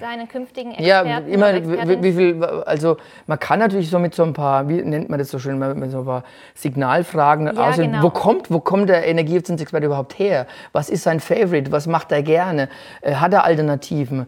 seinen 0.00 0.28
künftigen 0.28 0.72
Experten 0.72 1.08
Ja, 1.08 1.18
immer, 1.18 1.54
wie, 1.54 2.02
wie, 2.02 2.12
viel, 2.12 2.44
also 2.44 2.96
man 3.26 3.38
kann 3.38 3.58
natürlich 3.58 3.90
so 3.90 3.98
mit 3.98 4.14
so 4.14 4.22
ein 4.22 4.32
paar, 4.32 4.68
wie 4.68 4.82
nennt 4.82 5.08
man 5.08 5.18
das 5.18 5.30
so 5.30 5.38
schön, 5.38 5.58
mit 5.58 5.90
so 5.90 6.00
ein 6.00 6.04
paar 6.04 6.24
Signalfragen 6.54 7.46
ja, 7.46 7.68
aussehen. 7.68 7.92
Genau. 7.92 8.04
Wo 8.04 8.10
kommt, 8.10 8.50
wo 8.50 8.60
kommt 8.60 8.88
der 8.88 9.06
Energieeffizienzexperte 9.06 9.86
überhaupt 9.86 10.18
her? 10.18 10.46
Was 10.72 10.90
ist 10.90 11.02
sein 11.02 11.20
Favorite? 11.20 11.72
Was 11.72 11.86
macht 11.86 12.12
er 12.12 12.22
gerne? 12.22 12.68
Äh, 13.00 13.14
hat 13.14 13.32
er 13.32 13.44
Alternativen? 13.44 14.26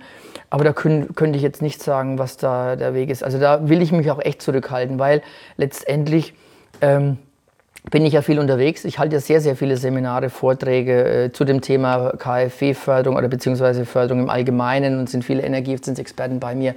Aber 0.50 0.64
da 0.64 0.72
können, 0.72 1.14
könnte 1.14 1.36
ich 1.36 1.42
jetzt 1.42 1.62
nicht 1.62 1.82
sagen, 1.82 2.18
was 2.18 2.36
da 2.36 2.76
der 2.76 2.94
Weg 2.94 3.10
ist. 3.10 3.24
Also 3.24 3.38
da 3.38 3.68
will 3.68 3.80
ich 3.80 3.92
mich 3.92 4.10
auch 4.10 4.20
echt 4.20 4.42
zurückhalten, 4.42 4.98
weil 4.98 5.22
letztendlich 5.56 6.34
ähm, 6.80 7.18
bin 7.90 8.06
ich 8.06 8.12
ja 8.12 8.22
viel 8.22 8.38
unterwegs. 8.38 8.84
Ich 8.84 8.98
halte 8.98 9.16
ja 9.16 9.20
sehr, 9.20 9.40
sehr 9.40 9.56
viele 9.56 9.76
Seminare, 9.76 10.30
Vorträge 10.30 11.24
äh, 11.24 11.32
zu 11.32 11.44
dem 11.44 11.60
Thema 11.60 12.12
KfW-Förderung 12.16 13.16
oder 13.16 13.28
beziehungsweise 13.28 13.84
Förderung 13.84 14.22
im 14.24 14.30
Allgemeinen 14.30 14.98
und 14.98 15.10
sind 15.10 15.24
viele 15.24 15.42
Energieeffizienzexperten 15.42 16.38
bei 16.38 16.54
mir. 16.54 16.74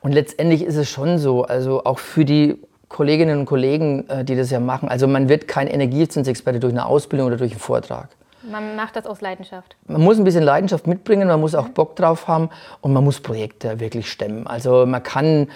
Und 0.00 0.12
letztendlich 0.12 0.62
ist 0.62 0.76
es 0.76 0.88
schon 0.88 1.18
so, 1.18 1.44
also 1.44 1.84
auch 1.84 1.98
für 1.98 2.24
die 2.24 2.56
Kolleginnen 2.88 3.40
und 3.40 3.46
Kollegen, 3.46 4.08
äh, 4.08 4.24
die 4.24 4.36
das 4.36 4.50
ja 4.50 4.60
machen, 4.60 4.88
also 4.88 5.08
man 5.08 5.28
wird 5.28 5.48
kein 5.48 5.66
Energieeffizienzexperte 5.66 6.60
durch 6.60 6.72
eine 6.72 6.86
Ausbildung 6.86 7.26
oder 7.26 7.36
durch 7.36 7.52
einen 7.52 7.60
Vortrag. 7.60 8.08
Man 8.42 8.76
macht 8.76 8.94
das 8.96 9.04
aus 9.06 9.20
Leidenschaft. 9.20 9.76
Man 9.86 10.00
muss 10.00 10.16
ein 10.16 10.24
bisschen 10.24 10.44
Leidenschaft 10.44 10.86
mitbringen, 10.86 11.26
man 11.26 11.40
muss 11.40 11.56
auch 11.56 11.68
Bock 11.68 11.96
drauf 11.96 12.28
haben 12.28 12.48
und 12.80 12.92
man 12.92 13.02
muss 13.02 13.20
Projekte 13.20 13.80
wirklich 13.80 14.10
stemmen. 14.10 14.46
Also 14.46 14.86
man 14.86 15.02
kann 15.02 15.48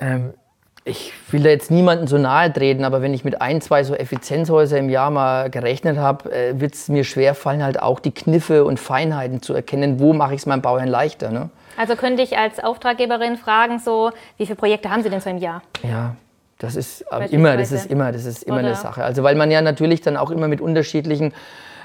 ähm, 0.00 0.32
ich 0.88 1.12
will 1.30 1.42
da 1.42 1.50
jetzt 1.50 1.70
niemanden 1.70 2.06
so 2.06 2.16
nahe 2.18 2.52
treten, 2.52 2.84
aber 2.84 3.02
wenn 3.02 3.12
ich 3.12 3.24
mit 3.24 3.42
ein, 3.42 3.60
zwei 3.60 3.84
so 3.84 3.94
Effizienzhäuser 3.94 4.78
im 4.78 4.88
Jahr 4.88 5.10
mal 5.10 5.50
gerechnet 5.50 5.98
habe, 5.98 6.32
äh, 6.32 6.60
wird 6.60 6.74
es 6.74 6.88
mir 6.88 7.04
schwer 7.04 7.34
fallen, 7.34 7.62
halt 7.62 7.80
auch 7.80 8.00
die 8.00 8.12
Kniffe 8.12 8.64
und 8.64 8.80
Feinheiten 8.80 9.42
zu 9.42 9.54
erkennen, 9.54 10.00
wo 10.00 10.12
mache 10.14 10.34
ich 10.34 10.40
es 10.40 10.46
meinem 10.46 10.62
Bauherrn 10.62 10.88
leichter. 10.88 11.30
Ne? 11.30 11.50
Also 11.76 11.94
könnte 11.94 12.22
ich 12.22 12.38
als 12.38 12.58
Auftraggeberin 12.58 13.36
fragen, 13.36 13.78
so, 13.78 14.10
wie 14.38 14.46
viele 14.46 14.56
Projekte 14.56 14.90
haben 14.90 15.02
Sie 15.02 15.10
denn 15.10 15.20
so 15.20 15.30
im 15.30 15.38
Jahr? 15.38 15.62
Ja, 15.82 16.16
das 16.58 16.74
ist 16.74 17.04
immer, 17.30 17.56
das 17.56 17.70
ist 17.70 17.90
immer, 17.90 18.10
das 18.10 18.24
ist 18.24 18.42
immer 18.42 18.58
eine 18.58 18.74
Sache. 18.74 19.04
Also 19.04 19.22
weil 19.22 19.36
man 19.36 19.50
ja 19.50 19.60
natürlich 19.60 20.00
dann 20.00 20.16
auch 20.16 20.30
immer 20.30 20.48
mit 20.48 20.60
unterschiedlichen 20.60 21.32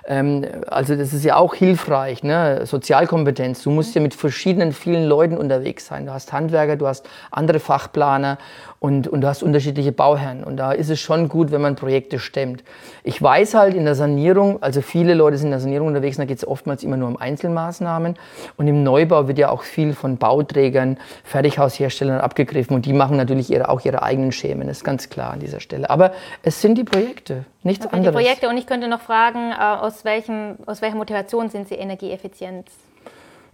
ähm, 0.05 0.45
also 0.67 0.95
das 0.95 1.13
ist 1.13 1.23
ja 1.23 1.37
auch 1.37 1.55
hilfreich, 1.55 2.23
ne? 2.23 2.65
Sozialkompetenz. 2.65 3.63
Du 3.63 3.71
musst 3.71 3.95
ja 3.95 4.01
mit 4.01 4.13
verschiedenen, 4.13 4.73
vielen 4.73 5.05
Leuten 5.05 5.37
unterwegs 5.37 5.85
sein. 5.87 6.05
Du 6.05 6.13
hast 6.13 6.33
Handwerker, 6.33 6.75
du 6.75 6.87
hast 6.87 7.07
andere 7.31 7.59
Fachplaner 7.59 8.37
und, 8.79 9.07
und 9.07 9.21
du 9.21 9.27
hast 9.27 9.43
unterschiedliche 9.43 9.93
Bauherren. 9.93 10.43
Und 10.43 10.57
da 10.57 10.73
ist 10.73 10.89
es 10.89 10.99
schon 10.99 11.29
gut, 11.29 11.51
wenn 11.51 11.61
man 11.61 11.75
Projekte 11.75 12.19
stemmt. 12.19 12.65
Ich 13.03 13.21
weiß 13.21 13.53
halt 13.53 13.75
in 13.75 13.85
der 13.85 13.95
Sanierung, 13.95 14.61
also 14.61 14.81
viele 14.81 15.13
Leute 15.13 15.37
sind 15.37 15.47
in 15.47 15.51
der 15.51 15.61
Sanierung 15.61 15.87
unterwegs, 15.87 16.17
da 16.17 16.25
geht 16.25 16.37
es 16.37 16.45
oftmals 16.45 16.83
immer 16.83 16.97
nur 16.97 17.07
um 17.07 17.15
Einzelmaßnahmen. 17.15 18.15
Und 18.57 18.67
im 18.67 18.83
Neubau 18.83 19.29
wird 19.29 19.37
ja 19.37 19.51
auch 19.51 19.63
viel 19.63 19.93
von 19.93 20.17
Bauträgern, 20.17 20.97
Fertighausherstellern 21.23 22.19
abgegriffen. 22.19 22.75
Und 22.75 22.85
die 22.85 22.91
machen 22.91 23.15
natürlich 23.15 23.49
ihre, 23.49 23.69
auch 23.69 23.85
ihre 23.85 24.03
eigenen 24.03 24.33
Schemen, 24.33 24.67
das 24.67 24.77
ist 24.79 24.83
ganz 24.83 25.09
klar 25.09 25.31
an 25.31 25.39
dieser 25.39 25.61
Stelle. 25.61 25.89
Aber 25.89 26.11
es 26.41 26.61
sind 26.61 26.77
die 26.77 26.83
Projekte, 26.83 27.45
nichts 27.63 27.87
anderes. 27.87 28.13
Die 28.13 28.21
Projekte 28.21 28.49
und 28.49 28.57
ich 28.57 28.67
könnte 28.67 28.89
noch 28.89 28.99
fragen, 28.99 29.51
äh, 29.51 29.55
aus, 29.55 29.92
welchem, 30.03 30.57
aus 30.65 30.81
welcher 30.81 30.95
Motivation 30.95 31.49
sind 31.49 31.67
sie 31.67 31.75
energieeffizient? 31.75 32.69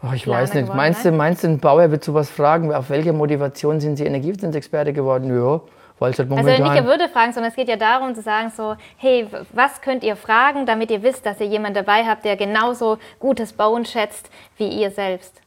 Ach, 0.02 0.14
ich 0.14 0.28
weiß 0.28 0.54
nicht. 0.54 0.74
Meinst 0.74 1.04
du, 1.04 1.12
meinst 1.12 1.44
du, 1.44 1.48
ein 1.48 1.60
Bauer 1.60 1.92
wird 1.92 2.04
sowas 2.04 2.30
fragen? 2.30 2.74
Auf 2.74 2.90
welche 2.90 3.12
Motivation 3.12 3.82
sind 3.82 3.98
Sie 3.98 4.06
Energieeffizienzexperte 4.06 4.94
geworden? 4.94 5.36
Ja, 5.36 5.60
weil 6.00 6.12
es 6.12 6.20
halt 6.20 6.30
momentan... 6.30 6.54
Also 6.54 6.64
nicht 6.64 6.76
er 6.76 6.86
würde 6.86 7.10
fragen, 7.10 7.34
sondern 7.34 7.50
es 7.50 7.56
geht 7.56 7.68
ja 7.68 7.76
darum 7.76 8.16
zu 8.16 8.22
sagen 8.22 8.52
so, 8.56 8.76
hey, 8.98 9.28
was 9.52 9.82
könnt 9.82 10.04
ihr 10.04 10.16
fragen, 10.16 10.66
damit 10.66 10.90
ihr 10.92 11.04
wisst, 11.04 11.26
dass 11.26 11.42
ihr 11.42 11.48
jemanden 11.48 11.76
dabei 11.76 12.06
habt, 12.06 12.24
der 12.24 12.38
genauso 12.38 12.98
gutes 13.20 13.52
Bauen 13.52 13.84
schätzt 13.86 14.30
wie 14.58 14.70
ihr 14.70 14.92
selbst? 14.92 15.42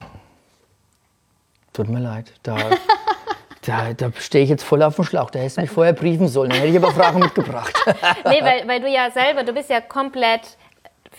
Tut 1.73 1.89
mir 1.89 2.01
leid. 2.01 2.31
Da, 2.43 2.57
da, 3.63 3.95
da 3.95 4.13
stehe 4.19 4.45
ich 4.45 4.51
jetzt 4.51 4.65
voll 4.65 4.83
auf 4.83 4.97
dem 4.97 5.05
Schlauch. 5.05 5.31
Da 5.31 5.39
hättest 5.39 5.57
du 5.57 5.63
mich 5.63 5.71
vorher 5.71 5.95
briefen 5.95 6.29
sollen. 6.29 6.51
Dann 6.51 6.59
hätte 6.59 6.71
ich 6.73 6.77
aber 6.77 6.93
Fragen 6.93 7.19
mitgebracht. 7.21 7.73
nee, 8.27 8.43
weil, 8.43 8.69
weil 8.69 8.81
du 8.83 8.89
ja 8.89 9.11
selber, 9.11 9.45
du 9.45 9.55
bist 9.55 9.71
ja 9.71 9.81
komplett 9.81 10.59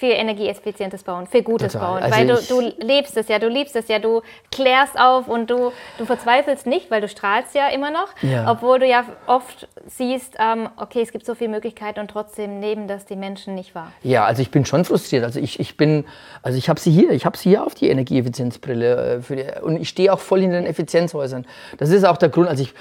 für 0.03 0.09
energieeffizientes 0.09 1.01
Bauen, 1.03 1.27
für 1.27 1.41
gutes 1.43 1.71
Total. 1.71 2.01
Bauen. 2.01 2.03
Also 2.03 2.17
weil 2.17 2.27
du, 2.59 2.71
du 2.75 2.85
lebst 2.85 3.15
es 3.15 3.29
ja, 3.29 3.39
du 3.39 3.47
liebst 3.47 3.73
es 3.77 3.87
ja, 3.87 3.99
du 3.99 4.21
klärst 4.51 4.99
auf 4.99 5.29
und 5.29 5.49
du, 5.49 5.71
du 5.97 6.05
verzweifelst 6.05 6.67
nicht, 6.67 6.91
weil 6.91 6.99
du 6.99 7.07
strahlst 7.07 7.55
ja 7.55 7.69
immer 7.69 7.89
noch, 7.89 8.09
ja. 8.21 8.51
obwohl 8.51 8.79
du 8.79 8.85
ja 8.85 9.05
oft 9.27 9.69
siehst, 9.87 10.35
ähm, 10.39 10.67
okay, 10.75 11.01
es 11.01 11.13
gibt 11.13 11.25
so 11.25 11.35
viele 11.35 11.51
Möglichkeiten 11.51 12.01
und 12.01 12.11
trotzdem 12.11 12.59
nehmen 12.59 12.89
das 12.89 13.05
die 13.05 13.15
Menschen 13.15 13.55
nicht 13.55 13.75
wahr. 13.75 13.93
Ja, 14.01 14.25
also 14.25 14.41
ich 14.41 14.51
bin 14.51 14.65
schon 14.65 14.83
frustriert. 14.83 15.23
Also 15.23 15.39
ich, 15.39 15.57
ich 15.61 15.77
bin, 15.77 16.03
also 16.41 16.57
ich 16.57 16.67
habe 16.67 16.81
sie 16.81 16.91
hier, 16.91 17.11
ich 17.11 17.25
habe 17.25 17.37
sie 17.37 17.51
hier 17.51 17.65
auf 17.65 17.73
die 17.73 17.87
Energieeffizienzbrille 17.87 19.23
äh, 19.29 19.35
die, 19.35 19.61
und 19.61 19.79
ich 19.79 19.87
stehe 19.87 20.11
auch 20.11 20.19
voll 20.19 20.43
in 20.43 20.51
den 20.51 20.65
Effizienzhäusern. 20.65 21.45
Das 21.77 21.91
ist 21.91 22.03
auch 22.03 22.17
der 22.17 22.27
Grund, 22.27 22.49
also 22.49 22.61
ich 22.61 22.73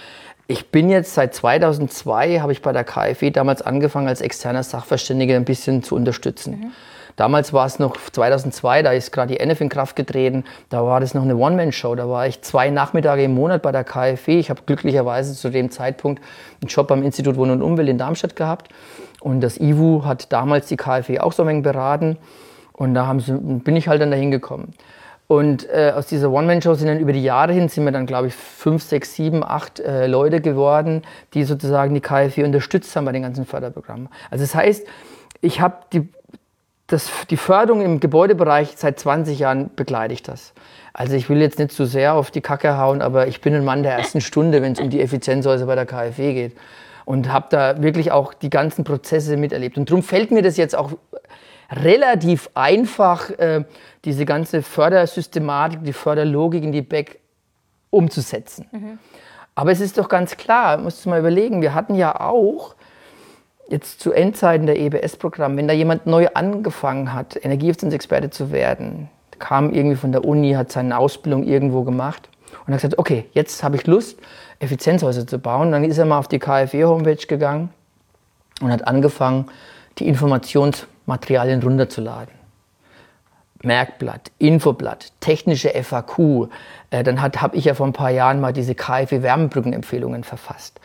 ich 0.49 0.71
bin 0.71 0.91
jetzt 0.91 1.15
seit 1.15 1.37
2002, 1.37 2.41
habe 2.41 2.51
ich 2.51 2.63
bei 2.63 2.73
der 2.73 2.83
KfW 2.83 3.31
damals 3.31 3.63
angefangen, 3.63 4.09
als 4.09 4.21
externer 4.21 4.65
Sachverständiger 4.65 5.37
ein 5.37 5.45
bisschen 5.45 5.85
zu 5.85 5.95
unterstützen. 5.95 6.59
Mhm. 6.59 6.73
Damals 7.17 7.53
war 7.53 7.67
es 7.67 7.79
noch 7.79 7.97
2002, 7.97 8.83
da 8.83 8.93
ist 8.93 9.13
gerade 9.13 9.35
die 9.35 9.41
NF 9.41 9.61
in 9.61 9.69
Kraft 9.69 9.97
getreten, 9.97 10.45
da 10.69 10.85
war 10.85 11.01
das 11.01 11.15
noch 11.15 11.23
eine 11.23 11.37
One-Man-Show. 11.37 11.95
Da 11.95 12.09
war 12.09 12.27
ich 12.27 12.43
zwei 12.43 12.71
Nachmittage 12.71 13.25
im 13.25 13.35
Monat 13.35 13.63
bei 13.63 13.73
der 13.73 13.85
KfW. 13.85 14.39
Ich 14.39 14.51
habe 14.51 14.63
glücklicherweise 14.67 15.35
zu 15.35 15.51
dem 15.51 15.71
Zeitpunkt 15.71 16.23
einen 16.61 16.69
Job 16.69 16.89
beim 16.89 17.03
Institut 17.03 17.37
Wohnen 17.37 17.53
und 17.53 17.63
Umwelt 17.63 17.89
in 17.89 17.99
Darmstadt 17.99 18.37
gehabt. 18.37 18.69
Und 19.21 19.41
das 19.41 19.59
IWU 19.59 20.05
hat 20.05 20.33
damals 20.33 20.67
die 20.67 20.77
KfW 20.77 21.21
auch 21.21 21.33
so 21.33 21.43
ein 21.43 21.49
wenig 21.49 21.63
beraten. 21.63 22.19
Und 22.73 22.95
da 22.95 23.15
sie, 23.19 23.35
bin 23.35 23.77
ich 23.77 23.89
halt 23.89 24.01
dann 24.01 24.11
dahin 24.11 24.31
gekommen. 24.31 24.75
Und 25.29 25.69
äh, 25.71 25.93
aus 25.97 26.09
dieser 26.09 26.31
One-Man-Show 26.31 26.75
sind 26.75 26.89
dann 26.89 26.99
über 26.99 27.13
die 27.13 27.23
Jahre 27.23 27.53
hin, 27.53 27.69
sind 27.69 27.85
wir 27.85 27.93
dann, 27.93 28.07
glaube 28.07 28.27
ich, 28.27 28.35
fünf, 28.35 28.83
sechs, 28.83 29.15
sieben, 29.15 29.43
acht 29.43 29.81
äh, 29.81 30.07
Leute 30.07 30.41
geworden, 30.41 31.03
die 31.33 31.45
sozusagen 31.45 31.95
die 31.95 32.01
KfW 32.01 32.45
unterstützt 32.45 32.95
haben 32.97 33.07
bei 33.07 33.13
den 33.13 33.23
ganzen 33.23 33.47
Förderprogrammen. 33.47 34.09
Also 34.31 34.45
das 34.45 34.55
heißt, 34.55 34.87
ich 35.41 35.61
habe 35.61 35.77
die, 35.93 36.09
die 37.31 37.37
Förderung 37.37 37.83
im 37.83 38.01
Gebäudebereich 38.01 38.75
seit 38.77 38.99
20 38.99 39.39
Jahren 39.39 39.71
begleite 39.75 40.15
ich 40.15 40.23
das. 40.23 40.53
Also 40.93 41.15
ich 41.15 41.29
will 41.29 41.41
jetzt 41.41 41.59
nicht 41.59 41.73
zu 41.73 41.87
sehr 41.87 42.15
auf 42.15 42.31
die 42.31 42.41
Kacke 42.41 42.77
hauen, 42.77 43.01
aber 43.01 43.27
ich 43.27 43.41
bin 43.41 43.55
ein 43.55 43.65
Mann 43.65 43.83
der 43.83 43.93
ersten 43.93 44.21
Stunde, 44.21 44.61
wenn 44.63 44.73
es 44.73 44.81
um 44.81 44.91
die 44.91 45.01
Effizienzhäuser 45.01 45.67
bei 45.67 45.75
der 45.75 45.87
KfW 45.87 46.35
geht. 46.35 46.57
Und 47.05 47.33
habe 47.33 47.47
da 47.51 47.83
wirklich 47.83 48.13
auch 48.13 48.33
die 48.35 48.51
ganzen 48.51 48.85
Prozesse 48.85 49.37
miterlebt. 49.37 49.77
Und 49.77 49.91
darum 49.91 50.03
fällt 50.03 50.31
mir 50.31 50.43
das 50.43 50.57
jetzt 50.57 50.77
auch 50.77 50.93
relativ 51.71 52.51
einfach, 52.55 53.31
äh, 53.31 53.65
diese 54.05 54.25
ganze 54.25 54.63
Fördersystematik, 54.63 55.83
die 55.83 55.93
Förderlogik 55.93 56.63
in 56.63 56.73
die 56.73 56.83
Back 56.83 57.21
umzusetzen. 57.91 58.67
Mhm. 58.71 58.99
Aber 59.55 59.73
es 59.73 59.81
ist 59.81 59.99
doch 59.99 60.09
ganz 60.09 60.37
klar, 60.37 60.79
musst 60.79 61.05
du 61.05 61.11
mal 61.11 61.21
überlegen, 61.21 61.61
wir 61.61 61.75
hatten 61.75 61.95
ja 61.95 62.21
auch 62.21 62.75
jetzt 63.73 64.01
zu 64.01 64.13
Endzeiten 64.13 64.67
der 64.67 64.79
EBS-Programm, 64.79 65.57
wenn 65.57 65.67
da 65.67 65.75
jemand 65.75 66.07
neu 66.07 66.29
angefangen 66.35 67.13
hat, 67.13 67.43
Energieeffizienzexperte 67.43 68.31
zu 68.31 68.53
werden, 68.53 69.09
kam 69.39 69.73
irgendwie 69.73 69.97
von 69.97 70.13
der 70.13 70.25
Uni, 70.25 70.53
hat 70.53 70.71
seine 70.71 70.99
Ausbildung 70.99 71.43
irgendwo 71.43 71.83
gemacht 71.83 72.29
und 72.67 72.75
hat 72.75 72.83
gesagt, 72.83 72.99
okay, 72.99 73.25
jetzt 73.33 73.65
habe 73.65 73.77
ich 73.77 73.87
Lust, 73.87 74.21
Effizienzhäuser 74.61 75.27
zu 75.27 75.39
bauen. 75.39 75.73
Dann 75.73 75.85
ist 75.85 75.99
er 75.99 76.05
mal 76.05 76.19
auf 76.19 76.29
die 76.29 76.39
KfW-Homepage 76.39 77.27
gegangen 77.27 77.71
und 78.61 78.71
hat 78.71 78.87
angefangen, 78.87 79.47
die 79.99 80.07
Informationsmaterialien 80.07 81.63
runterzuladen. 81.63 82.35
Merkblatt, 83.65 84.33
Infoblatt, 84.39 85.13
technische 85.21 85.71
FAQ. 85.71 86.49
Äh, 86.91 87.05
dann 87.05 87.23
habe 87.23 87.57
ich 87.57 87.65
ja 87.65 87.75
vor 87.75 87.87
ein 87.87 87.93
paar 87.93 88.11
Jahren 88.11 88.41
mal 88.41 88.53
diese 88.53 88.75
KfW-Wärmebrückenempfehlungen 88.75 90.25
verfasst. 90.25 90.81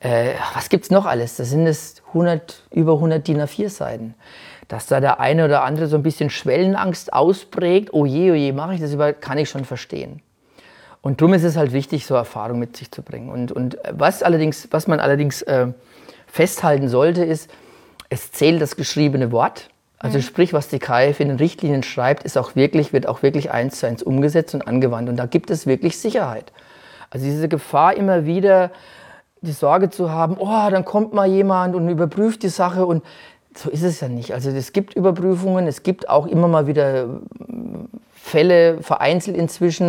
Äh, 0.00 0.34
was 0.54 0.68
gibt 0.68 0.84
es 0.84 0.90
noch 0.90 1.06
alles? 1.06 1.36
Das 1.36 1.50
sind 1.50 1.66
es 1.66 2.02
100, 2.08 2.64
über 2.70 2.94
100 2.94 3.26
DIN 3.26 3.40
A4-Seiten. 3.40 4.14
Dass 4.68 4.86
da 4.86 5.00
der 5.00 5.20
eine 5.20 5.44
oder 5.44 5.62
andere 5.62 5.86
so 5.86 5.96
ein 5.96 6.02
bisschen 6.02 6.28
Schwellenangst 6.28 7.12
ausprägt, 7.12 7.92
oh 7.92 8.04
je, 8.04 8.32
oh 8.32 8.34
je, 8.34 8.52
mache 8.52 8.74
ich 8.74 8.80
das 8.80 8.92
über, 8.92 9.12
kann 9.12 9.38
ich 9.38 9.48
schon 9.48 9.64
verstehen. 9.64 10.22
Und 11.02 11.20
darum 11.20 11.34
ist 11.34 11.44
es 11.44 11.56
halt 11.56 11.72
wichtig, 11.72 12.04
so 12.04 12.16
Erfahrung 12.16 12.58
mit 12.58 12.76
sich 12.76 12.90
zu 12.90 13.02
bringen. 13.02 13.28
Und, 13.28 13.52
und 13.52 13.78
was, 13.92 14.24
allerdings, 14.24 14.68
was 14.72 14.88
man 14.88 14.98
allerdings 14.98 15.40
äh, 15.42 15.68
festhalten 16.26 16.88
sollte, 16.88 17.24
ist, 17.24 17.48
es 18.08 18.32
zählt 18.32 18.60
das 18.60 18.74
geschriebene 18.74 19.30
Wort. 19.30 19.70
Also 19.98 20.18
mhm. 20.18 20.22
sprich, 20.22 20.52
was 20.52 20.68
die 20.68 20.78
KF 20.78 21.20
in 21.20 21.28
den 21.28 21.36
Richtlinien 21.38 21.82
schreibt, 21.82 22.24
ist 22.24 22.36
auch 22.36 22.56
wirklich, 22.56 22.92
wird 22.92 23.06
auch 23.06 23.22
wirklich 23.22 23.50
eins 23.50 23.78
zu 23.78 23.86
eins 23.86 24.02
umgesetzt 24.02 24.54
und 24.54 24.66
angewandt. 24.66 25.08
Und 25.08 25.16
da 25.16 25.26
gibt 25.26 25.50
es 25.50 25.66
wirklich 25.66 25.98
Sicherheit. 25.98 26.52
Also 27.10 27.24
diese 27.24 27.48
Gefahr 27.48 27.96
immer 27.96 28.26
wieder, 28.26 28.70
die 29.40 29.52
Sorge 29.52 29.90
zu 29.90 30.10
haben, 30.10 30.36
oh, 30.38 30.70
dann 30.70 30.84
kommt 30.84 31.12
mal 31.12 31.26
jemand 31.26 31.74
und 31.74 31.88
überprüft 31.88 32.42
die 32.42 32.48
Sache 32.48 32.86
und 32.86 33.04
so 33.54 33.70
ist 33.70 33.82
es 33.82 34.00
ja 34.00 34.08
nicht. 34.08 34.34
Also 34.34 34.50
es 34.50 34.72
gibt 34.72 34.94
Überprüfungen, 34.94 35.66
es 35.66 35.82
gibt 35.82 36.08
auch 36.08 36.26
immer 36.26 36.48
mal 36.48 36.66
wieder 36.66 37.04
äh, 37.04 37.06
Fälle, 38.12 38.82
vereinzelt 38.82 39.36
inzwischen, 39.36 39.88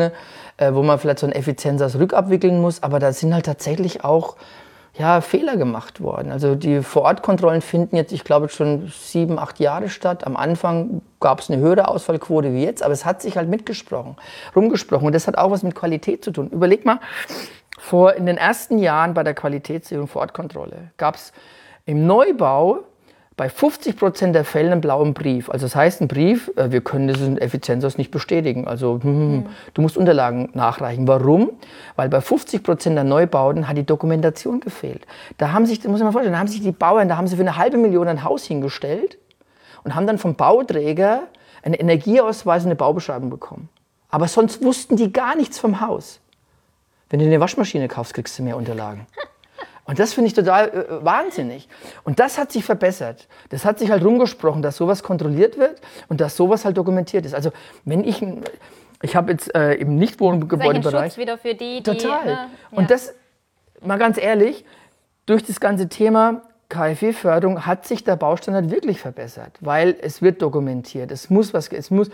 äh, 0.57 0.73
wo 0.73 0.83
man 0.83 0.99
vielleicht 0.99 1.19
so 1.19 1.27
ein 1.27 1.33
Effizienzers 1.33 1.97
rückabwickeln 1.97 2.61
muss, 2.61 2.83
aber 2.83 2.99
da 2.99 3.11
sind 3.11 3.33
halt 3.33 3.45
tatsächlich 3.45 4.03
auch 4.03 4.37
ja, 4.97 5.21
Fehler 5.21 5.57
gemacht 5.57 6.01
worden. 6.01 6.31
Also 6.31 6.55
die 6.55 6.81
Vorortkontrollen 6.81 7.61
finden 7.61 7.95
jetzt, 7.95 8.11
ich 8.11 8.23
glaube, 8.23 8.49
schon 8.49 8.91
sieben, 8.91 9.37
acht 9.37 9.59
Jahre 9.59 9.89
statt. 9.89 10.25
Am 10.25 10.35
Anfang 10.35 11.01
gab 11.19 11.39
es 11.39 11.51
eine 11.51 11.61
höhere 11.61 11.87
Ausfallquote 11.87 12.53
wie 12.53 12.63
jetzt, 12.63 12.81
aber 12.81 12.93
es 12.93 13.05
hat 13.05 13.21
sich 13.21 13.37
halt 13.37 13.47
mitgesprochen, 13.47 14.15
rumgesprochen. 14.55 15.05
Und 15.05 15.13
das 15.13 15.27
hat 15.27 15.37
auch 15.37 15.51
was 15.51 15.61
mit 15.61 15.75
Qualität 15.75 16.23
zu 16.23 16.31
tun. 16.31 16.49
Überleg 16.49 16.83
mal, 16.83 16.99
vor, 17.77 18.15
in 18.15 18.25
den 18.25 18.37
ersten 18.37 18.79
Jahren 18.79 19.13
bei 19.13 19.23
der 19.23 19.33
Qualitätssicherung 19.33 20.07
Vorortkontrolle 20.07 20.91
gab 20.97 21.15
es 21.15 21.31
im 21.85 22.05
Neubau 22.05 22.79
bei 23.37 23.49
50 23.49 23.97
Prozent 23.97 24.33
der 24.33 24.43
Fälle 24.43 24.71
einen 24.71 24.81
blauen 24.81 25.13
Brief. 25.13 25.51
Also 25.51 25.67
das 25.67 25.75
heißt 25.75 26.01
ein 26.01 26.07
Brief, 26.07 26.51
äh, 26.55 26.71
wir 26.71 26.81
können 26.81 27.07
diesen 27.07 27.37
Effizienzhaus 27.37 27.99
nicht 27.99 28.09
bestätigen. 28.09 28.67
Also 28.67 28.95
hm, 28.95 29.03
hm, 29.03 29.03
hm, 29.03 29.31
mhm. 29.31 29.45
du 29.75 29.81
musst 29.83 29.95
Unterlagen 29.95 30.49
nachreichen. 30.53 31.07
Warum? 31.07 31.51
Weil 31.95 32.09
bei 32.09 32.19
50 32.19 32.63
Prozent 32.63 32.97
der 32.97 33.03
Neubauten 33.03 33.67
hat 33.67 33.77
die 33.77 33.85
Dokumentation 33.85 34.59
gefehlt. 34.59 35.05
Da 35.37 35.51
haben 35.51 35.67
sich, 35.67 35.83
muss 35.83 35.99
man 35.99 36.07
mal 36.07 36.11
vorstellen, 36.13 36.33
da 36.33 36.39
haben 36.39 36.47
sich 36.47 36.61
die 36.61 36.71
Bauern, 36.71 37.07
da 37.07 37.15
haben 37.15 37.27
sie 37.27 37.35
für 37.35 37.43
eine 37.43 37.57
halbe 37.57 37.77
Million 37.77 38.07
ein 38.07 38.23
Haus 38.23 38.43
hingestellt 38.43 39.19
und 39.83 39.93
haben 39.93 40.07
dann 40.07 40.17
vom 40.17 40.33
Bauträger 40.33 41.21
einen 41.61 41.75
Energieausweis 41.75 42.63
und 42.63 42.69
eine 42.69 42.75
Baubeschreibung 42.75 43.29
bekommen. 43.29 43.69
Aber 44.09 44.27
sonst 44.27 44.63
wussten 44.63 44.95
die 44.95 45.13
gar 45.13 45.35
nichts 45.35 45.59
vom 45.59 45.79
Haus. 45.79 46.21
Wenn 47.09 47.19
du 47.19 47.25
eine 47.25 47.39
Waschmaschine 47.39 47.87
kaufst, 47.87 48.13
kriegst 48.13 48.37
du 48.37 48.43
mehr 48.43 48.57
Unterlagen. 48.57 49.07
Und 49.85 49.99
das 49.99 50.13
finde 50.13 50.27
ich 50.27 50.33
total 50.33 50.69
äh, 50.69 51.05
wahnsinnig. 51.05 51.69
Und 52.03 52.19
das 52.19 52.37
hat 52.37 52.51
sich 52.51 52.65
verbessert. 52.65 53.27
Das 53.49 53.63
hat 53.63 53.79
sich 53.79 53.89
halt 53.89 54.03
rumgesprochen, 54.03 54.61
dass 54.61 54.75
sowas 54.75 55.01
kontrolliert 55.01 55.57
wird 55.57 55.79
und 56.09 56.19
dass 56.19 56.35
sowas 56.35 56.65
halt 56.65 56.77
dokumentiert 56.77 57.25
ist. 57.25 57.33
Also 57.33 57.51
wenn 57.85 58.03
ich, 58.03 58.23
ich 59.01 59.15
habe 59.15 59.31
jetzt 59.31 59.55
äh, 59.55 59.75
im 59.75 59.95
Nichtwohngebäudebereich... 59.95 61.13
Schutz 61.13 61.17
wieder 61.17 61.37
für 61.37 61.55
die, 61.55 61.81
die 61.81 61.83
Total. 61.83 62.25
Ne, 62.25 62.31
ja. 62.31 62.49
Und 62.71 62.91
das, 62.91 63.13
mal 63.81 63.97
ganz 63.97 64.17
ehrlich, 64.17 64.65
durch 65.25 65.45
das 65.45 65.61
ganze 65.61 65.87
Thema 65.87 66.41
KfW-Förderung 66.67 67.65
hat 67.65 67.87
sich 67.87 68.03
der 68.03 68.17
Baustandard 68.17 68.69
wirklich 68.69 68.99
verbessert, 68.99 69.57
weil 69.61 69.95
es 70.01 70.21
wird 70.21 70.41
dokumentiert. 70.41 71.11
Es 71.11 71.29
muss 71.29 71.53
was, 71.53 71.69
es 71.69 71.91
muss... 71.91 72.09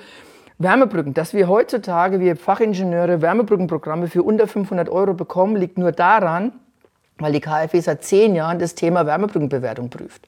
Wärmebrücken, 0.57 1.13
dass 1.13 1.33
wir 1.33 1.47
heutzutage, 1.47 2.19
wir 2.19 2.35
Fachingenieure, 2.35 3.21
Wärmebrückenprogramme 3.21 4.07
für 4.07 4.23
unter 4.23 4.47
500 4.47 4.89
Euro 4.89 5.13
bekommen, 5.13 5.55
liegt 5.55 5.77
nur 5.77 5.91
daran, 5.91 6.53
weil 7.17 7.33
die 7.33 7.41
KfW 7.41 7.79
seit 7.79 8.03
zehn 8.03 8.35
Jahren 8.35 8.59
das 8.59 8.75
Thema 8.75 9.05
Wärmebrückenbewertung 9.05 9.89
prüft. 9.89 10.27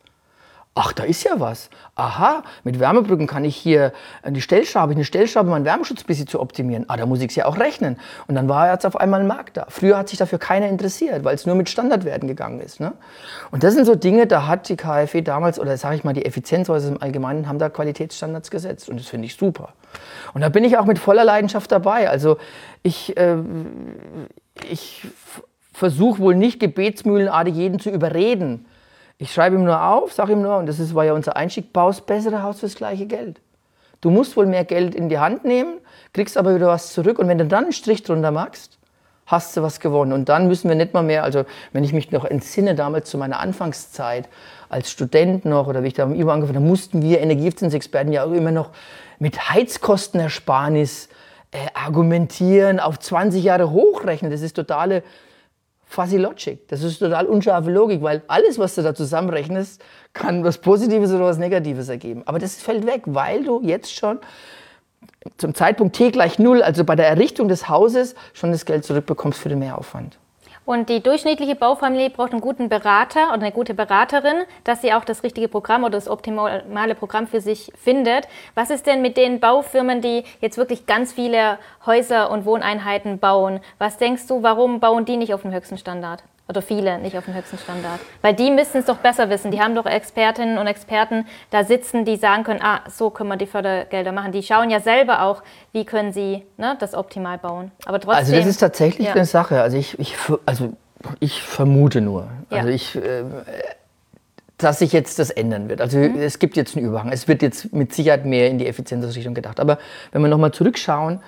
Ach, 0.78 0.92
da 0.92 1.04
ist 1.04 1.24
ja 1.24 1.40
was. 1.40 1.70
Aha, 1.96 2.44
mit 2.66 2.82
Wärmebrücken 2.82 3.28
kann 3.28 3.46
ich 3.46 3.56
hier 3.56 3.94
die 4.28 4.42
Stellschraube, 4.42 4.92
eine 4.92 5.06
Stellschraube, 5.06 5.50
meinen 5.50 5.64
Wärmeschutz 5.64 6.02
ein 6.02 6.06
bisschen 6.06 6.28
zu 6.28 6.42
optimieren. 6.42 6.84
Ah, 6.90 6.98
da 6.98 7.06
muss 7.06 7.22
ich 7.22 7.30
es 7.30 7.36
ja 7.36 7.46
auch 7.46 7.58
rechnen. 7.58 7.98
Und 8.28 8.36
dann 8.36 8.50
war 8.50 8.70
jetzt 8.70 8.86
auf 8.86 8.98
einmal 8.98 9.22
ein 9.22 9.28
Markt 9.28 9.56
da. 9.56 9.68
Früher 9.70 9.98
hat 9.98 10.10
sich 10.10 10.20
dafür 10.20 10.38
keiner 10.38 10.68
interessiert, 10.68 11.24
weil 11.24 11.34
es 11.34 11.46
nur 11.46 11.56
mit 11.56 11.70
Standardwerten 11.70 12.28
gegangen 12.28 12.60
ist. 12.60 12.82
Ne? 12.82 12.92
Und 13.52 13.64
das 13.64 13.74
sind 13.74 13.86
so 13.86 13.96
Dinge, 13.96 14.28
da 14.28 14.48
hat 14.48 14.68
die 14.68 14.76
KfW 14.76 15.22
damals, 15.22 15.60
oder 15.60 15.78
sage 15.78 15.96
ich 15.96 16.04
mal, 16.04 16.12
die 16.12 16.26
Effizienzhäuser 16.26 16.90
im 16.90 17.02
Allgemeinen, 17.02 17.48
haben 17.48 17.58
da 17.58 17.70
Qualitätsstandards 17.70 18.52
gesetzt. 18.52 18.90
Und 18.90 19.00
das 19.00 19.08
finde 19.08 19.28
ich 19.28 19.38
super. 19.38 19.70
Und 20.34 20.42
da 20.42 20.50
bin 20.50 20.64
ich 20.64 20.78
auch 20.78 20.86
mit 20.86 21.00
voller 21.00 21.24
Leidenschaft 21.24 21.72
dabei. 21.72 22.10
Also 22.10 22.38
ich, 22.84 23.16
äh, 23.18 23.38
ich 24.70 25.08
versuche 25.74 26.20
wohl 26.20 26.36
nicht 26.36 26.60
gebetsmühlenartig 26.60 27.56
jeden 27.56 27.80
zu 27.80 27.90
überreden. 27.90 28.66
Ich 29.18 29.34
schreibe 29.34 29.56
ihm 29.56 29.64
nur 29.64 29.82
auf, 29.82 30.14
sage 30.14 30.34
ihm 30.34 30.42
nur, 30.42 30.58
und 30.58 30.66
das 30.66 30.80
ist, 30.80 30.94
war 30.94 31.06
ja 31.06 31.14
unser 31.14 31.36
Einstieg, 31.36 31.72
baust 31.72 32.06
bessere 32.06 32.44
Haus 32.44 32.60
fürs 32.60 32.76
gleiche 32.76 33.06
Geld. 33.06 33.40
Du 34.02 34.10
musst 34.10 34.36
wohl 34.38 34.46
mehr 34.46 34.66
Geld 34.66 34.94
in 34.94 35.10
die 35.10 35.20
Hand 35.20 35.46
nehmen, 35.46 35.78
kriegst 36.14 36.38
aber 36.38 36.54
wieder 36.56 36.68
was 36.68 36.94
zurück 36.94 37.18
und 37.18 37.28
wenn 37.28 37.38
du 37.38 37.46
dann 37.46 37.66
einen 37.66 37.74
Strich 37.74 38.04
drunter 38.04 38.32
machst, 38.32 38.78
hast 39.26 39.58
du 39.58 39.64
was 39.64 39.80
gewonnen. 39.80 40.14
Und 40.14 40.30
dann 40.30 40.48
müssen 40.48 40.70
wir 40.70 40.76
nicht 40.76 40.94
mal 40.94 41.02
mehr, 41.02 41.24
also 41.24 41.46
wenn 41.74 41.84
ich 41.84 41.94
mich 41.94 42.12
noch 42.12 42.26
entsinne, 42.26 42.76
damals 42.76 43.10
zu 43.10 43.18
meiner 43.18 43.40
Anfangszeit, 43.40 44.30
als 44.70 44.92
Student 44.92 45.46
noch 45.46 45.68
oder 45.68 45.84
wie 45.84 45.88
ich 45.88 45.94
da 45.94 46.04
im 46.04 46.16
IBO 46.16 46.32
angefangen 46.32 46.58
habe, 46.58 46.68
mussten 46.68 47.02
wir 47.02 47.22
Energieeffizienzexperten 47.22 48.12
ja 48.12 48.24
auch 48.26 48.32
immer 48.32 48.52
noch 48.52 48.72
mit 49.20 49.50
Heizkostenersparnis 49.50 51.10
äh, 51.52 51.58
argumentieren, 51.74 52.80
auf 52.80 53.00
20 53.00 53.44
Jahre 53.44 53.72
hochrechnen. 53.72 54.32
Das 54.32 54.42
ist 54.42 54.54
totale 54.56 55.04
fuzzy 55.86 56.18
Logic. 56.18 56.68
Das 56.68 56.84
ist 56.84 57.00
total 57.00 57.26
unscharfe 57.26 57.72
Logik, 57.72 58.02
weil 58.02 58.24
alles, 58.28 58.60
was 58.60 58.76
du 58.76 58.82
da 58.82 58.94
zusammenrechnest, 58.94 59.82
kann 60.14 60.44
was 60.44 60.58
Positives 60.58 61.12
oder 61.12 61.26
was 61.26 61.38
Negatives 61.38 61.90
ergeben. 61.90 62.24
Aber 62.26 62.40
das 62.40 62.56
fällt 62.56 62.86
weg, 62.86 63.04
weil 63.06 63.44
du 63.44 63.62
jetzt 63.64 63.94
schon 63.94 64.20
zum 65.38 65.54
Zeitpunkt 65.54 65.96
t 65.96 66.12
gleich 66.12 66.40
null, 66.40 66.62
also 66.62 66.84
bei 66.84 66.96
der 66.96 67.08
Errichtung 67.08 67.48
des 67.48 67.70
Hauses, 67.70 68.16
schon 68.34 68.52
das 68.52 68.66
Geld 68.66 68.86
zurückbekommst 68.86 69.40
für 69.40 69.50
den 69.50 69.60
Mehraufwand. 69.60 70.18
Und 70.66 70.90
die 70.90 71.02
durchschnittliche 71.02 71.56
Baufamilie 71.56 72.10
braucht 72.10 72.32
einen 72.32 72.42
guten 72.42 72.70
Berater 72.70 73.28
oder 73.28 73.44
eine 73.44 73.52
gute 73.52 73.76
Beraterin, 73.76 74.46
dass 74.64 74.82
sie 74.82 74.94
auch 74.94 75.06
das 75.06 75.22
richtige 75.22 75.48
Programm 75.48 75.84
oder 75.84 75.92
das 75.92 76.08
optimale 76.08 76.96
Programm 76.96 77.28
für 77.28 77.40
sich 77.40 77.72
findet. 77.76 78.28
Was 78.56 78.72
ist 78.72 78.88
denn 78.88 79.04
mit 79.04 79.16
den 79.16 79.40
Baufirmen, 79.40 80.02
die 80.02 80.24
jetzt 80.42 80.58
wirklich 80.58 80.88
ganz 80.88 81.14
viele 81.14 81.60
Häuser 81.86 82.32
und 82.32 82.46
Wohneinheiten 82.46 83.20
bauen? 83.20 83.60
Was 83.78 83.98
denkst 83.98 84.26
du, 84.28 84.42
warum 84.42 84.80
bauen 84.80 85.06
die 85.06 85.18
nicht 85.18 85.36
auf 85.36 85.44
dem 85.44 85.54
höchsten 85.54 85.78
Standard? 85.78 86.24
Oder 86.48 86.62
viele 86.62 87.00
nicht 87.00 87.18
auf 87.18 87.26
dem 87.26 87.34
höchsten 87.34 87.58
Standard. 87.58 88.00
Weil 88.22 88.34
die 88.34 88.52
müssen 88.52 88.78
es 88.78 88.86
doch 88.86 88.98
besser 88.98 89.30
wissen. 89.30 89.52
Die 89.52 89.62
haben 89.62 89.74
doch 89.74 89.86
Expertinnen 89.86 90.58
und 90.58 90.68
Experten 90.68 91.26
da 91.50 91.64
sitzen, 91.64 92.06
die 92.06 92.18
sagen 92.18 92.44
können, 92.44 92.62
ah, 92.62 92.82
so 92.90 93.10
können 93.10 93.30
wir 93.30 93.38
die 93.38 93.48
Fördergelder 93.48 94.12
machen. 94.12 94.32
Die 94.32 94.44
schauen 94.44 94.70
ja 94.70 94.80
selber 94.80 95.24
auch, 95.24 95.42
wie 95.72 95.86
können 95.86 96.14
sie 96.14 96.44
ne, 96.58 96.76
das 96.80 96.94
optimal 96.94 97.38
bauen. 97.38 97.72
Aber 97.86 98.00
trotzdem, 98.00 98.20
also 98.20 98.36
das 98.36 98.46
ist 98.46 98.58
tatsächlich 98.58 99.08
ja. 99.08 99.14
eine 99.14 99.26
Sache. 99.26 99.62
Also 99.62 99.78
ich, 99.78 99.98
ich, 100.00 100.16
also 100.46 100.74
ich 101.20 101.42
vermute 101.42 102.02
nur. 102.02 102.28
Ja. 102.52 102.60
Also 102.60 102.70
ich, 102.70 102.96
äh, 102.96 103.24
dass 104.58 104.80
sich 104.80 104.94
jetzt 104.94 105.18
das 105.20 105.32
ändern 105.32 105.68
wird. 105.68 105.82
Also 105.82 105.98
mhm. 105.98 106.20
es 106.20 106.40
gibt 106.40 106.58
jetzt 106.58 106.78
einen 106.78 106.86
Überhang. 106.86 107.12
Es 107.12 107.28
wird 107.28 107.42
jetzt 107.42 107.74
mit 107.74 107.94
Sicherheit 107.94 108.26
mehr 108.26 108.50
in 108.50 108.60
die 108.60 108.68
Effizienzrichtung 108.68 109.34
gedacht. 109.34 109.60
Aber 109.60 109.80
wenn 110.12 110.22
wir 110.22 110.30
nochmal 110.30 110.52
zurückschauen, 110.52 111.22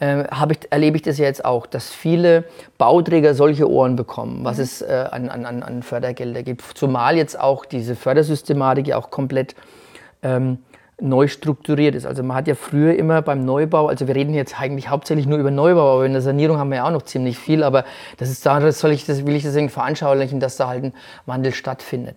äh, 0.00 0.24
ich, 0.50 0.72
erlebe 0.72 0.96
ich 0.96 1.02
das 1.02 1.18
ja 1.18 1.24
jetzt 1.24 1.44
auch, 1.44 1.66
dass 1.66 1.90
viele 1.90 2.44
Bauträger 2.78 3.34
solche 3.34 3.68
Ohren 3.70 3.96
bekommen, 3.96 4.44
was 4.44 4.58
mhm. 4.58 4.62
es 4.62 4.82
äh, 4.82 5.08
an, 5.10 5.28
an, 5.28 5.62
an 5.62 5.82
Fördergelder 5.82 6.42
gibt. 6.42 6.62
Zumal 6.74 7.16
jetzt 7.16 7.38
auch 7.38 7.64
diese 7.64 7.96
Fördersystematik 7.96 8.88
ja 8.88 8.96
auch 8.96 9.10
komplett 9.10 9.54
ähm, 10.22 10.58
neu 11.00 11.26
strukturiert 11.26 11.94
ist. 11.94 12.06
Also 12.06 12.22
man 12.22 12.36
hat 12.36 12.46
ja 12.46 12.54
früher 12.54 12.94
immer 12.94 13.20
beim 13.22 13.44
Neubau, 13.44 13.88
also 13.88 14.06
wir 14.06 14.14
reden 14.14 14.32
jetzt 14.32 14.60
eigentlich 14.60 14.88
hauptsächlich 14.88 15.26
nur 15.26 15.38
über 15.38 15.50
Neubau, 15.50 15.94
aber 15.94 16.06
in 16.06 16.12
der 16.12 16.22
Sanierung 16.22 16.58
haben 16.58 16.70
wir 16.70 16.76
ja 16.76 16.86
auch 16.86 16.92
noch 16.92 17.02
ziemlich 17.02 17.38
viel, 17.38 17.62
aber 17.64 17.84
das 18.18 18.30
ist 18.30 18.46
da, 18.46 18.70
soll 18.72 18.92
ich 18.92 19.04
das, 19.04 19.26
will 19.26 19.34
ich 19.34 19.42
deswegen 19.42 19.70
veranschaulichen, 19.70 20.38
dass 20.38 20.56
da 20.56 20.68
halt 20.68 20.84
ein 20.84 20.92
Wandel 21.26 21.52
stattfindet. 21.52 22.16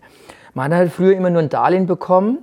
Man 0.54 0.72
hat 0.72 0.80
halt 0.80 0.92
früher 0.92 1.16
immer 1.16 1.30
nur 1.30 1.42
ein 1.42 1.50
Darlehen 1.50 1.88
bekommen 1.88 2.40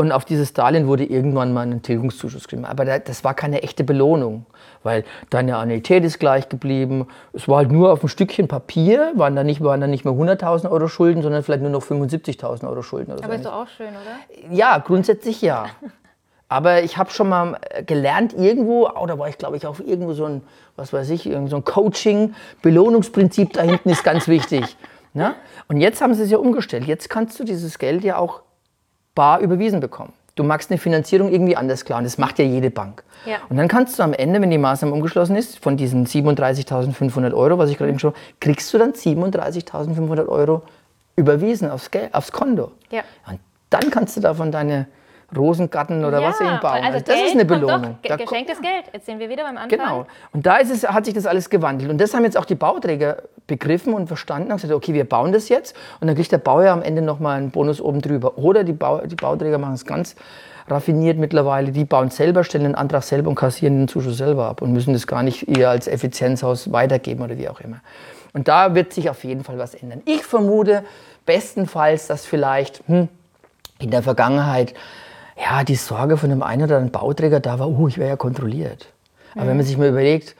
und 0.00 0.12
auf 0.12 0.24
dieses 0.24 0.54
Darlehen 0.54 0.86
wurde 0.86 1.04
irgendwann 1.04 1.52
mal 1.52 1.66
ein 1.66 1.82
Tilgungszuschuss 1.82 2.48
gegeben. 2.48 2.64
Aber 2.64 2.86
das 2.86 3.22
war 3.22 3.34
keine 3.34 3.62
echte 3.62 3.84
Belohnung, 3.84 4.46
weil 4.82 5.04
deine 5.28 5.58
Annuität 5.58 6.04
ist 6.04 6.18
gleich 6.18 6.48
geblieben. 6.48 7.06
Es 7.34 7.48
war 7.48 7.58
halt 7.58 7.70
nur 7.70 7.92
auf 7.92 8.02
ein 8.02 8.08
Stückchen 8.08 8.48
Papier, 8.48 9.12
waren 9.16 9.36
dann 9.36 9.44
nicht, 9.44 9.62
waren 9.62 9.90
nicht 9.90 10.06
mehr 10.06 10.14
100.000 10.14 10.70
Euro 10.70 10.88
Schulden, 10.88 11.20
sondern 11.20 11.42
vielleicht 11.42 11.60
nur 11.60 11.70
noch 11.70 11.82
75.000 11.82 12.66
Euro 12.66 12.80
Schulden. 12.80 13.12
Oder 13.12 13.24
Aber 13.24 13.34
so 13.34 13.38
ist 13.40 13.44
doch 13.44 13.52
auch 13.52 13.68
schön, 13.68 13.88
oder? 13.88 14.54
Ja, 14.56 14.78
grundsätzlich 14.78 15.42
ja. 15.42 15.66
Aber 16.48 16.82
ich 16.82 16.96
habe 16.96 17.10
schon 17.10 17.28
mal 17.28 17.58
gelernt 17.84 18.32
irgendwo, 18.32 18.88
oh, 18.88 19.04
da 19.04 19.18
war 19.18 19.28
ich 19.28 19.36
glaube 19.36 19.58
ich 19.58 19.66
auch 19.66 19.80
irgendwo 19.80 20.14
so 20.14 20.24
ein, 20.24 20.40
was 20.76 20.94
weiß 20.94 21.10
ich, 21.10 21.24
so 21.24 21.56
ein 21.56 21.64
Coaching, 21.64 22.34
Belohnungsprinzip 22.62 23.52
da 23.52 23.62
hinten 23.62 23.90
ist 23.90 24.02
ganz 24.02 24.28
wichtig. 24.28 24.78
Ne? 25.12 25.34
Und 25.68 25.76
jetzt 25.76 26.00
haben 26.00 26.14
sie 26.14 26.22
es 26.22 26.30
ja 26.30 26.38
umgestellt. 26.38 26.86
Jetzt 26.86 27.10
kannst 27.10 27.38
du 27.38 27.44
dieses 27.44 27.78
Geld 27.78 28.02
ja 28.02 28.16
auch 28.16 28.40
bar 29.14 29.40
überwiesen 29.40 29.80
bekommen. 29.80 30.12
Du 30.34 30.44
magst 30.44 30.70
eine 30.70 30.78
Finanzierung 30.78 31.30
irgendwie 31.30 31.56
anders 31.56 31.84
klar 31.84 31.98
und 31.98 32.04
das 32.04 32.16
macht 32.16 32.38
ja 32.38 32.44
jede 32.44 32.70
Bank. 32.70 33.02
Ja. 33.26 33.38
Und 33.48 33.56
dann 33.56 33.68
kannst 33.68 33.98
du 33.98 34.02
am 34.02 34.12
Ende, 34.12 34.40
wenn 34.40 34.50
die 34.50 34.58
Maßnahme 34.58 34.94
umgeschlossen 34.94 35.36
ist, 35.36 35.58
von 35.58 35.76
diesen 35.76 36.06
37.500 36.06 37.34
Euro, 37.34 37.58
was 37.58 37.70
ich 37.70 37.76
gerade 37.76 37.90
eben 37.90 37.98
schon, 37.98 38.14
kriegst 38.40 38.72
du 38.72 38.78
dann 38.78 38.92
37.500 38.92 40.28
Euro 40.28 40.62
überwiesen 41.16 41.70
aufs, 41.70 41.90
Geld, 41.90 42.14
aufs 42.14 42.32
Konto. 42.32 42.72
Ja. 42.90 43.02
Und 43.28 43.40
dann 43.68 43.90
kannst 43.90 44.16
du 44.16 44.20
davon 44.20 44.50
deine 44.52 44.86
Rosengarten 45.36 46.04
oder 46.04 46.20
ja, 46.20 46.28
was 46.28 46.40
eben 46.40 46.60
bauen. 46.60 46.82
Also, 46.82 47.00
das 47.00 47.20
ist 47.20 47.34
eine 47.34 47.44
Belohnung. 47.44 47.96
Doch, 48.02 48.16
geschenktes 48.16 48.60
Geld. 48.60 48.84
Jetzt 48.92 49.06
sind 49.06 49.18
wir 49.18 49.28
wieder 49.28 49.44
beim 49.44 49.56
Anfang. 49.56 49.78
Genau. 49.78 50.06
Und 50.32 50.46
da 50.46 50.56
ist 50.56 50.70
es, 50.70 50.88
hat 50.88 51.04
sich 51.04 51.14
das 51.14 51.26
alles 51.26 51.50
gewandelt. 51.50 51.90
Und 51.90 52.00
das 52.00 52.14
haben 52.14 52.24
jetzt 52.24 52.36
auch 52.36 52.44
die 52.44 52.54
Bauträger 52.54 53.22
begriffen 53.46 53.94
und 53.94 54.06
verstanden 54.06 54.52
und 54.52 54.60
gesagt, 54.60 54.74
okay, 54.74 54.94
wir 54.94 55.04
bauen 55.04 55.32
das 55.32 55.48
jetzt. 55.48 55.76
Und 56.00 56.06
dann 56.08 56.16
kriegt 56.16 56.32
der 56.32 56.38
Bauer 56.38 56.68
am 56.70 56.82
Ende 56.82 57.02
nochmal 57.02 57.38
einen 57.38 57.50
Bonus 57.50 57.80
oben 57.80 58.00
drüber. 58.00 58.38
Oder 58.38 58.64
die, 58.64 58.72
Bau, 58.72 59.00
die 59.06 59.16
Bauträger 59.16 59.58
machen 59.58 59.74
es 59.74 59.84
ganz 59.84 60.16
raffiniert 60.68 61.18
mittlerweile. 61.18 61.72
Die 61.72 61.84
bauen 61.84 62.10
selber, 62.10 62.44
stellen 62.44 62.64
den 62.64 62.74
Antrag 62.74 63.02
selber 63.02 63.28
und 63.28 63.34
kassieren 63.34 63.78
den 63.78 63.88
Zuschuss 63.88 64.16
selber 64.16 64.46
ab 64.46 64.62
und 64.62 64.72
müssen 64.72 64.92
das 64.92 65.06
gar 65.06 65.22
nicht 65.22 65.48
eher 65.48 65.70
als 65.70 65.86
Effizienzhaus 65.88 66.72
weitergeben 66.72 67.22
oder 67.22 67.36
wie 67.38 67.48
auch 67.48 67.60
immer. 67.60 67.80
Und 68.32 68.48
da 68.48 68.74
wird 68.74 68.92
sich 68.92 69.10
auf 69.10 69.24
jeden 69.24 69.42
Fall 69.42 69.58
was 69.58 69.74
ändern. 69.74 70.02
Ich 70.04 70.22
vermute 70.22 70.84
bestenfalls, 71.26 72.06
dass 72.06 72.24
vielleicht 72.24 72.82
hm, 72.86 73.08
in 73.78 73.90
der 73.90 74.02
Vergangenheit 74.02 74.74
ja, 75.40 75.64
die 75.64 75.76
Sorge 75.76 76.16
von 76.16 76.30
dem 76.30 76.42
einen 76.42 76.64
oder 76.64 76.76
anderen 76.76 76.92
Bauträger 76.92 77.40
da 77.40 77.58
war, 77.58 77.68
oh, 77.68 77.88
ich 77.88 77.98
wäre 77.98 78.10
ja 78.10 78.16
kontrolliert. 78.16 78.88
Aber 79.34 79.44
mhm. 79.44 79.48
wenn 79.48 79.56
man 79.58 79.66
sich 79.66 79.78
mal 79.78 79.88
überlegt, 79.88 80.36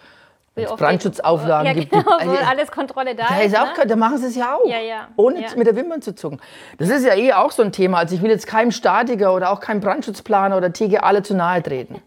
Brandschutzauflagen 0.55 1.67
ja, 1.67 1.73
gibt. 1.73 1.93
Genau, 2.01 2.17
also, 2.17 2.37
alles 2.37 2.71
Kontrolle 2.71 3.15
da, 3.15 3.27
da 3.29 3.41
ist. 3.41 3.57
Auch, 3.57 3.77
ne? 3.77 3.87
Da 3.87 3.97
machen 3.97 4.19
sie 4.19 4.27
es 4.27 4.37
ja 4.37 4.57
auch, 4.57 4.69
ja, 4.69 4.81
ja. 4.81 5.09
ohne 5.17 5.45
mit 5.57 5.67
der 5.67 5.77
Wimpern 5.77 6.03
zu 6.03 6.15
zucken. 6.15 6.41
Das 6.79 6.89
ist 6.89 7.05
ja 7.05 7.15
eh 7.15 7.33
auch 7.33 7.51
so 7.51 7.63
ein 7.63 7.73
Thema. 7.73 7.99
Also 7.99 8.15
ich 8.15 8.23
will 8.23 8.31
jetzt 8.31 8.47
keinem 8.47 8.73
Statiker 8.73 9.35
oder 9.35 9.51
auch 9.51 9.61
keinem 9.61 9.81
Brandschutzplaner 9.81 10.57
oder 10.57 10.73
TGA 10.73 11.01
alle 11.01 11.23
zu 11.23 11.35
nahe 11.35 11.63
treten. 11.63 12.03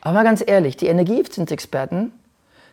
Aber 0.00 0.14
mal 0.14 0.24
ganz 0.24 0.44
ehrlich, 0.46 0.76
die 0.76 0.86
Energieeffizienzexperten 0.86 2.12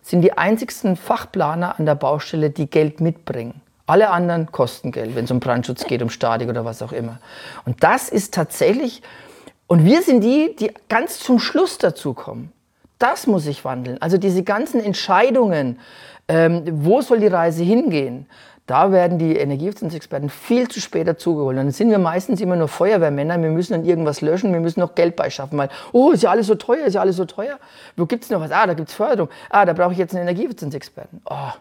sind 0.03 0.22
die 0.22 0.38
einzigsten 0.38 0.95
Fachplaner 0.95 1.80
an 1.80 1.86
der 1.86 1.95
Baustelle, 1.95 2.51
die 2.51 2.70
Geld 2.70 3.01
mitbringen. 3.01 3.61
Alle 3.88 4.09
anderen 4.09 4.51
kosten 4.51 4.91
Geld, 4.91 5.16
wenn 5.16 5.26
es 5.26 5.32
um 5.32 5.39
Brandschutz 5.39 5.86
geht, 5.86 6.01
um 6.01 6.09
Statik 6.09 6.49
oder 6.49 6.66
was 6.66 6.82
auch 6.82 6.91
immer. 6.91 7.20
Und 7.66 7.84
das 7.84 8.09
ist 8.09 8.34
tatsächlich 8.34 9.01
und 9.68 9.86
wir 9.86 10.01
sind 10.01 10.22
die, 10.22 10.55
die 10.55 10.72
ganz 10.89 11.20
zum 11.20 11.39
Schluss 11.39 11.78
dazu 11.78 12.13
kommen. 12.13 12.51
Das 12.99 13.28
muss 13.28 13.43
sich 13.43 13.66
wandeln. 13.66 14.01
Also 14.01 14.18
diese 14.18 14.43
ganzen 14.43 14.80
Entscheidungen, 14.80 15.80
ähm, 16.28 16.63
wo 16.66 17.01
soll 17.01 17.20
die 17.20 17.28
Reise 17.28 17.63
hingehen, 17.63 18.28
da 18.68 18.91
werden 18.91 19.20
die 19.20 19.36
Energieeffizienzexperten 19.36 20.30
viel 20.30 20.68
zu 20.68 20.82
spät 20.82 21.07
dazugeholt. 21.07 21.55
Dann 21.55 21.70
sind 21.70 21.91
wir 21.91 21.99
meistens 21.99 22.41
immer 22.41 22.55
nur 22.55 22.68
Feuerwehrmänner, 22.68 23.39
wir 23.39 23.51
müssen 23.51 23.74
dann 23.74 23.86
irgendwas 23.86 24.22
löschen, 24.22 24.53
wir 24.53 24.59
müssen 24.59 24.80
noch 24.80 24.95
Geld 24.95 25.16
beischaffen, 25.16 25.57
weil, 25.57 25.70
oh, 25.91 26.11
ist 26.11 26.24
ja 26.24 26.32
alles 26.32 26.47
so 26.47 26.55
teuer, 26.55 26.86
ist 26.86 26.95
ja 26.95 27.01
alles 27.01 27.18
so 27.18 27.26
teuer. 27.26 27.59
Wo 27.95 28.07
gibt 28.07 28.24
es 28.24 28.32
noch 28.32 28.39
was? 28.39 28.51
Ah, 28.51 28.66
da 28.66 28.74
gibt 28.74 28.89
es 28.89 28.95
Förderung. 28.95 29.30
Ah, 29.49 29.66
da 29.66 29.74
brauche 29.74 29.91
ich 29.91 29.99
jetzt 29.99 30.16
einen 30.16 30.24
Energieeffizienzexperten. 30.24 31.22
Oh, 31.30 31.51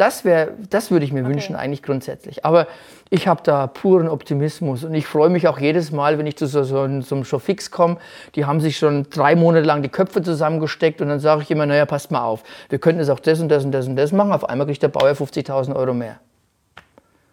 das, 0.00 0.24
das 0.70 0.90
würde 0.90 1.04
ich 1.04 1.12
mir 1.12 1.20
okay. 1.20 1.30
wünschen, 1.30 1.56
eigentlich 1.56 1.82
grundsätzlich. 1.82 2.44
Aber 2.44 2.66
ich 3.10 3.28
habe 3.28 3.42
da 3.44 3.66
puren 3.66 4.08
Optimismus 4.08 4.84
und 4.84 4.94
ich 4.94 5.06
freue 5.06 5.28
mich 5.28 5.46
auch 5.46 5.58
jedes 5.58 5.92
Mal, 5.92 6.16
wenn 6.16 6.26
ich 6.26 6.36
zu 6.36 6.46
so, 6.46 6.62
so, 6.62 7.00
so 7.02 7.14
einem 7.14 7.24
Showfix 7.24 7.70
komme. 7.70 7.98
Die 8.34 8.46
haben 8.46 8.60
sich 8.60 8.78
schon 8.78 9.10
drei 9.10 9.36
Monate 9.36 9.66
lang 9.66 9.82
die 9.82 9.88
Köpfe 9.88 10.22
zusammengesteckt 10.22 11.02
und 11.02 11.08
dann 11.08 11.20
sage 11.20 11.42
ich 11.42 11.50
immer, 11.50 11.66
naja, 11.66 11.84
passt 11.84 12.10
mal 12.10 12.22
auf, 12.22 12.42
wir 12.70 12.78
könnten 12.78 13.00
jetzt 13.00 13.10
auch 13.10 13.20
das 13.20 13.40
und 13.40 13.48
das 13.48 13.64
und 13.64 13.72
das 13.72 13.86
und 13.86 13.96
das 13.96 14.12
machen. 14.12 14.32
Auf 14.32 14.48
einmal 14.48 14.66
kriegt 14.66 14.82
der 14.82 14.88
Bauer 14.88 15.10
50.000 15.10 15.76
Euro 15.76 15.92
mehr. 15.92 16.18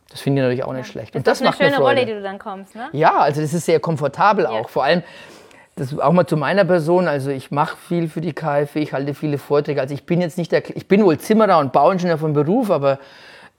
Das 0.09 0.21
finde 0.21 0.41
ich 0.41 0.43
natürlich 0.43 0.63
auch 0.63 0.73
nicht 0.73 0.87
schlecht. 0.87 1.15
Das 1.15 1.19
und 1.19 1.27
das 1.27 1.41
ist 1.41 1.47
eine 1.47 1.71
schöne 1.71 1.81
Rolle, 1.81 2.05
die 2.05 2.13
du 2.13 2.21
dann 2.21 2.39
kommst, 2.39 2.75
ne? 2.75 2.89
Ja, 2.91 3.17
also 3.19 3.41
das 3.41 3.53
ist 3.53 3.65
sehr 3.65 3.79
komfortabel 3.79 4.45
ja. 4.45 4.51
auch. 4.51 4.69
Vor 4.69 4.83
allem, 4.83 5.03
das 5.77 5.97
auch 5.97 6.11
mal 6.11 6.25
zu 6.25 6.37
meiner 6.37 6.65
Person. 6.65 7.07
Also 7.07 7.29
ich 7.29 7.51
mache 7.51 7.77
viel 7.77 8.09
für 8.09 8.19
die 8.19 8.33
KfW, 8.33 8.81
ich 8.81 8.93
halte 8.93 9.13
viele 9.13 9.37
Vorträge. 9.37 9.79
Also 9.79 9.93
ich 9.93 10.05
bin 10.05 10.19
jetzt 10.21 10.37
nicht 10.37 10.51
der, 10.51 10.63
ich 10.75 10.87
bin 10.87 11.03
wohl 11.05 11.17
Zimmerer 11.17 11.59
und 11.59 11.71
Bauingenieur 11.71 12.17
von 12.17 12.33
Beruf, 12.33 12.71
aber 12.71 12.99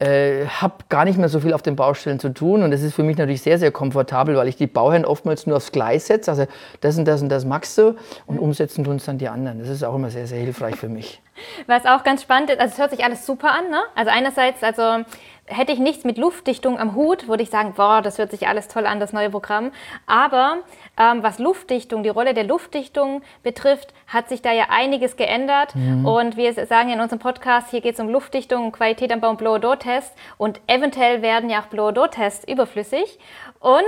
äh, 0.00 0.46
habe 0.46 0.74
gar 0.88 1.04
nicht 1.04 1.18
mehr 1.18 1.28
so 1.28 1.40
viel 1.40 1.52
auf 1.52 1.62
den 1.62 1.76
Baustellen 1.76 2.18
zu 2.18 2.30
tun. 2.30 2.62
Und 2.62 2.72
das 2.72 2.82
ist 2.82 2.94
für 2.94 3.02
mich 3.02 3.16
natürlich 3.16 3.42
sehr, 3.42 3.58
sehr 3.58 3.70
komfortabel, 3.70 4.36
weil 4.36 4.48
ich 4.48 4.56
die 4.56 4.66
Bauherren 4.66 5.04
oftmals 5.04 5.46
nur 5.46 5.56
aufs 5.56 5.72
Gleis 5.72 6.06
setze. 6.06 6.30
Also 6.30 6.46
das 6.80 6.98
und 6.98 7.04
das 7.06 7.22
und 7.22 7.28
das 7.28 7.44
magst 7.44 7.78
du 7.78 7.94
und 8.26 8.38
umsetzen 8.38 8.84
tun 8.84 8.96
es 8.96 9.04
dann 9.04 9.18
die 9.18 9.28
anderen. 9.28 9.60
Das 9.60 9.68
ist 9.68 9.84
auch 9.84 9.94
immer 9.94 10.10
sehr, 10.10 10.26
sehr 10.26 10.40
hilfreich 10.40 10.76
für 10.76 10.88
mich. 10.88 11.20
Was 11.66 11.86
auch 11.86 12.04
ganz 12.04 12.22
spannend 12.22 12.50
ist, 12.50 12.60
also 12.60 12.72
es 12.72 12.78
hört 12.78 12.90
sich 12.90 13.04
alles 13.04 13.26
super 13.26 13.52
an. 13.52 13.70
Ne? 13.70 13.80
Also 13.94 14.10
einerseits, 14.10 14.62
also 14.62 15.04
hätte 15.48 15.72
ich 15.72 15.78
nichts 15.78 16.04
mit 16.04 16.18
Luftdichtung 16.18 16.78
am 16.78 16.94
Hut, 16.94 17.28
würde 17.28 17.42
ich 17.42 17.50
sagen, 17.50 17.74
boah, 17.74 18.02
das 18.02 18.18
hört 18.18 18.30
sich 18.30 18.46
alles 18.48 18.68
toll 18.68 18.86
an, 18.86 19.00
das 19.00 19.12
neue 19.12 19.30
Programm. 19.30 19.72
Aber 20.06 20.58
ähm, 20.98 21.22
was 21.22 21.38
Luftdichtung, 21.38 22.02
die 22.02 22.08
Rolle 22.08 22.34
der 22.34 22.44
Luftdichtung 22.44 23.22
betrifft, 23.42 23.94
hat 24.06 24.28
sich 24.28 24.42
da 24.42 24.52
ja 24.52 24.66
einiges 24.70 25.16
geändert. 25.16 25.74
Mhm. 25.74 26.06
Und 26.06 26.36
wir 26.36 26.52
sagen 26.66 26.90
in 26.90 27.00
unserem 27.00 27.18
Podcast, 27.18 27.70
hier 27.70 27.80
geht 27.80 27.94
es 27.94 28.00
um 28.00 28.08
Luftdichtung, 28.08 28.72
Qualität 28.72 29.12
am 29.12 29.20
Bau 29.20 29.30
und 29.30 29.38
Blow-Door-Test. 29.38 30.14
Und 30.36 30.60
eventuell 30.66 31.22
werden 31.22 31.50
ja 31.50 31.60
auch 31.60 31.66
Blow-Door-Tests 31.66 32.46
überflüssig. 32.46 33.18
Und 33.60 33.84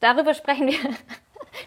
darüber 0.00 0.34
sprechen 0.34 0.68
wir 0.68 0.78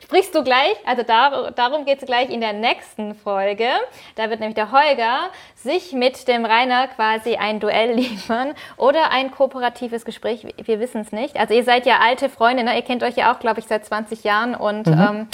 sprichst 0.03 0.33
du 0.35 0.43
gleich, 0.43 0.75
also 0.85 1.03
dar, 1.03 1.51
darum 1.51 1.85
geht 1.85 1.99
es 1.99 2.05
gleich 2.05 2.29
in 2.29 2.41
der 2.41 2.53
nächsten 2.53 3.15
Folge. 3.15 3.67
Da 4.15 4.29
wird 4.29 4.39
nämlich 4.39 4.55
der 4.55 4.71
Holger 4.71 5.29
sich 5.55 5.93
mit 5.93 6.27
dem 6.27 6.45
Rainer 6.45 6.87
quasi 6.87 7.35
ein 7.35 7.59
Duell 7.59 7.93
liefern 7.95 8.53
oder 8.77 9.11
ein 9.11 9.31
kooperatives 9.31 10.05
Gespräch. 10.05 10.45
Wir 10.63 10.79
wissen 10.79 11.01
es 11.01 11.11
nicht. 11.11 11.37
Also 11.37 11.53
ihr 11.53 11.63
seid 11.63 11.85
ja 11.85 11.99
alte 11.99 12.29
Freunde, 12.29 12.63
ne? 12.63 12.75
ihr 12.75 12.81
kennt 12.81 13.03
euch 13.03 13.15
ja 13.15 13.33
auch, 13.33 13.39
glaube 13.39 13.59
ich, 13.59 13.67
seit 13.67 13.85
20 13.85 14.23
Jahren 14.23 14.55
und 14.55 14.87
mhm. 14.87 14.93
ähm, 14.93 15.27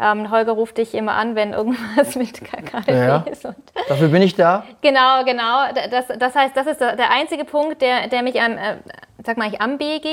ähm, 0.00 0.30
Holger 0.30 0.52
ruft 0.52 0.78
dich 0.78 0.94
immer 0.94 1.14
an, 1.14 1.34
wenn 1.34 1.52
irgendwas 1.52 2.14
mit 2.16 2.44
KKW 2.44 2.92
ja, 2.92 3.24
ist. 3.30 3.44
Und 3.44 3.56
dafür 3.88 4.08
bin 4.08 4.22
ich 4.22 4.34
da. 4.34 4.64
Genau, 4.80 5.24
genau. 5.24 5.64
Das, 5.90 6.06
das 6.18 6.34
heißt, 6.34 6.56
das 6.56 6.66
ist 6.66 6.80
der 6.80 7.10
einzige 7.10 7.44
Punkt, 7.44 7.82
der, 7.82 8.08
der 8.08 8.22
mich 8.22 8.40
am, 8.40 8.52
äh, 8.52 8.76
sag 9.24 9.36
mal 9.36 9.48
ich, 9.52 9.60
am 9.60 9.78
BEG, 9.78 10.06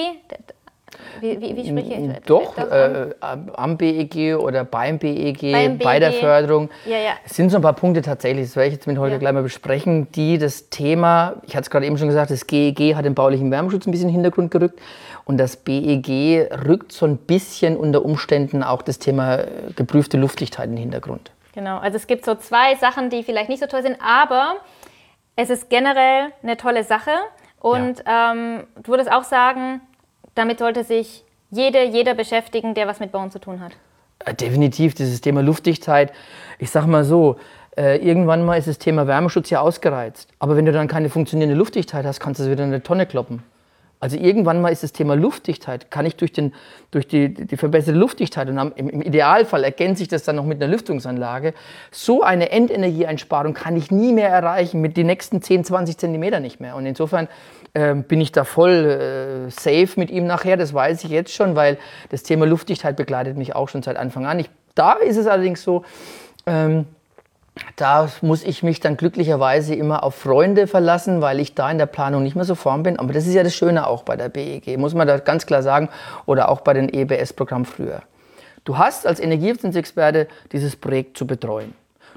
wie, 1.21 1.39
wie, 1.39 1.55
wie 1.55 1.67
spreche 1.67 1.93
ich? 1.93 2.25
Doch, 2.25 2.57
äh, 2.57 3.09
am 3.21 3.77
BEG 3.77 4.37
oder 4.37 4.63
beim 4.63 4.99
BEG, 4.99 5.51
beim 5.51 5.77
bei 5.77 5.99
der 5.99 6.13
Förderung. 6.13 6.69
Ja, 6.85 6.97
ja. 6.97 7.11
Es 7.25 7.35
sind 7.35 7.49
so 7.49 7.57
ein 7.57 7.61
paar 7.61 7.73
Punkte 7.73 8.01
tatsächlich, 8.01 8.47
das 8.47 8.55
werde 8.55 8.67
ich 8.67 8.73
jetzt 8.75 8.87
mit 8.87 8.97
Holger 8.97 9.13
ja. 9.13 9.19
gleich 9.19 9.33
mal 9.33 9.43
besprechen, 9.43 10.11
die 10.11 10.37
das 10.37 10.69
Thema, 10.69 11.35
ich 11.43 11.55
hatte 11.55 11.63
es 11.63 11.69
gerade 11.69 11.85
eben 11.85 11.97
schon 11.97 12.07
gesagt, 12.07 12.31
das 12.31 12.47
GEG 12.47 12.95
hat 12.95 13.05
den 13.05 13.15
baulichen 13.15 13.51
Wärmeschutz 13.51 13.87
ein 13.87 13.91
bisschen 13.91 14.09
in 14.09 14.15
den 14.15 14.23
Hintergrund 14.23 14.51
gerückt 14.51 14.79
und 15.25 15.37
das 15.37 15.57
BEG 15.57 16.49
rückt 16.67 16.91
so 16.91 17.05
ein 17.05 17.17
bisschen 17.17 17.77
unter 17.77 18.05
Umständen 18.05 18.63
auch 18.63 18.81
das 18.81 18.99
Thema 18.99 19.39
äh, 19.39 19.47
geprüfte 19.75 20.17
Luftdichtheit 20.17 20.65
in 20.65 20.75
den 20.75 20.81
Hintergrund. 20.83 21.31
Genau, 21.53 21.77
also 21.77 21.95
es 21.95 22.07
gibt 22.07 22.25
so 22.25 22.35
zwei 22.35 22.75
Sachen, 22.75 23.09
die 23.09 23.23
vielleicht 23.23 23.49
nicht 23.49 23.61
so 23.61 23.67
toll 23.67 23.81
sind, 23.81 23.97
aber 24.01 24.57
es 25.35 25.49
ist 25.49 25.69
generell 25.69 26.31
eine 26.43 26.57
tolle 26.57 26.83
Sache. 26.83 27.11
Und 27.59 28.03
ja. 28.05 28.33
ähm, 28.33 28.63
du 28.83 28.91
würdest 28.91 29.11
auch 29.11 29.23
sagen, 29.23 29.81
damit 30.35 30.59
sollte 30.59 30.83
sich 30.83 31.23
jede, 31.49 31.83
jeder 31.83 32.13
beschäftigen, 32.13 32.73
der 32.73 32.87
was 32.87 32.99
mit 32.99 33.11
Bauen 33.11 33.31
zu 33.31 33.39
tun 33.39 33.61
hat. 33.61 33.71
Äh, 34.19 34.33
definitiv, 34.33 34.93
dieses 34.93 35.21
Thema 35.21 35.41
Luftdichtheit. 35.41 36.13
Ich 36.59 36.69
sage 36.69 36.87
mal 36.87 37.03
so, 37.03 37.37
äh, 37.77 37.97
irgendwann 37.97 38.45
mal 38.45 38.57
ist 38.57 38.67
das 38.67 38.77
Thema 38.77 39.07
Wärmeschutz 39.07 39.49
ja 39.49 39.61
ausgereizt. 39.61 40.29
Aber 40.39 40.55
wenn 40.55 40.65
du 40.65 40.71
dann 40.71 40.87
keine 40.87 41.09
funktionierende 41.09 41.57
Luftdichtheit 41.57 42.05
hast, 42.05 42.19
kannst 42.19 42.39
du 42.39 42.45
es 42.45 42.49
wieder 42.49 42.63
in 42.63 42.69
eine 42.69 42.83
Tonne 42.83 43.05
kloppen. 43.05 43.43
Also 43.99 44.17
irgendwann 44.17 44.61
mal 44.61 44.69
ist 44.69 44.83
das 44.83 44.91
Thema 44.91 45.15
Luftdichtheit, 45.15 45.89
kann 45.89 46.05
ich 46.05 46.15
durch, 46.15 46.33
den, 46.33 46.53
durch 46.91 47.07
die, 47.07 47.33
die 47.33 47.57
verbesserte 47.57 47.97
Luftdichtheit 47.97 48.49
und 48.49 48.57
im, 48.75 48.89
im, 48.89 49.01
Idealfall 49.01 49.63
ergänzt 49.63 49.99
sich 49.99 50.09
das 50.09 50.23
dann 50.23 50.35
noch 50.35 50.45
mit 50.45 50.61
einer 50.61 50.71
Lüftungsanlage, 50.71 51.53
so 51.91 52.21
eine 52.21 52.51
Endenergieeinsparung 52.51 53.53
kann 53.53 53.75
ich 53.77 53.91
nie 53.91 54.11
mehr 54.11 54.29
erreichen, 54.29 54.81
mit 54.81 54.97
den 54.97 55.07
nächsten 55.07 55.41
10, 55.41 55.63
20 55.63 55.97
Zentimeter 55.97 56.41
nicht 56.41 56.59
mehr. 56.59 56.75
Und 56.75 56.85
insofern 56.85 57.29
äh, 57.75 57.93
bin 57.93 58.21
ich 58.21 58.31
da 58.31 58.43
voll 58.43 58.71
äh, 58.71 59.51
safe 59.51 59.99
mit 59.99 60.09
ihm 60.09 60.25
nachher, 60.25 60.57
das 60.57 60.73
weiß 60.73 61.03
ich 61.03 61.11
jetzt 61.11 61.33
schon, 61.33 61.55
weil 61.55 61.77
das 62.09 62.23
Thema 62.23 62.45
Luftdichtheit 62.45 62.95
begleitet 62.95 63.37
mich 63.37 63.55
auch 63.55 63.69
schon 63.69 63.83
seit 63.83 63.97
Anfang 63.97 64.25
an. 64.25 64.39
Ich, 64.39 64.49
da 64.73 64.93
ist 64.93 65.17
es 65.17 65.27
allerdings 65.27 65.61
so, 65.61 65.83
ähm, 66.45 66.85
da 67.75 68.09
muss 68.21 68.43
ich 68.43 68.63
mich 68.63 68.79
dann 68.79 68.97
glücklicherweise 68.97 69.75
immer 69.75 70.03
auf 70.03 70.15
Freunde 70.15 70.67
verlassen, 70.67 71.21
weil 71.21 71.39
ich 71.39 71.53
da 71.53 71.69
in 71.69 71.77
der 71.77 71.85
Planung 71.85 72.23
nicht 72.23 72.35
mehr 72.35 72.45
so 72.45 72.55
vorn 72.55 72.83
bin. 72.83 72.97
Aber 72.97 73.13
das 73.13 73.27
ist 73.27 73.33
ja 73.33 73.43
das 73.43 73.55
Schöne 73.55 73.87
auch 73.87 74.03
bei 74.03 74.15
der 74.15 74.29
BEG, 74.29 74.77
muss 74.77 74.93
man 74.93 75.07
da 75.07 75.17
ganz 75.17 75.45
klar 75.45 75.61
sagen, 75.61 75.89
oder 76.25 76.49
auch 76.49 76.61
bei 76.61 76.73
den 76.73 76.89
EBS-Programmen 76.89 77.65
früher. 77.65 78.01
Du 78.63 78.77
hast 78.77 79.05
als 79.05 79.19
Energieeffizienzexperte 79.19 80.27
dieses 80.51 80.75
Projekt 80.75 81.17
zu 81.17 81.27
betreuen. 81.27 81.73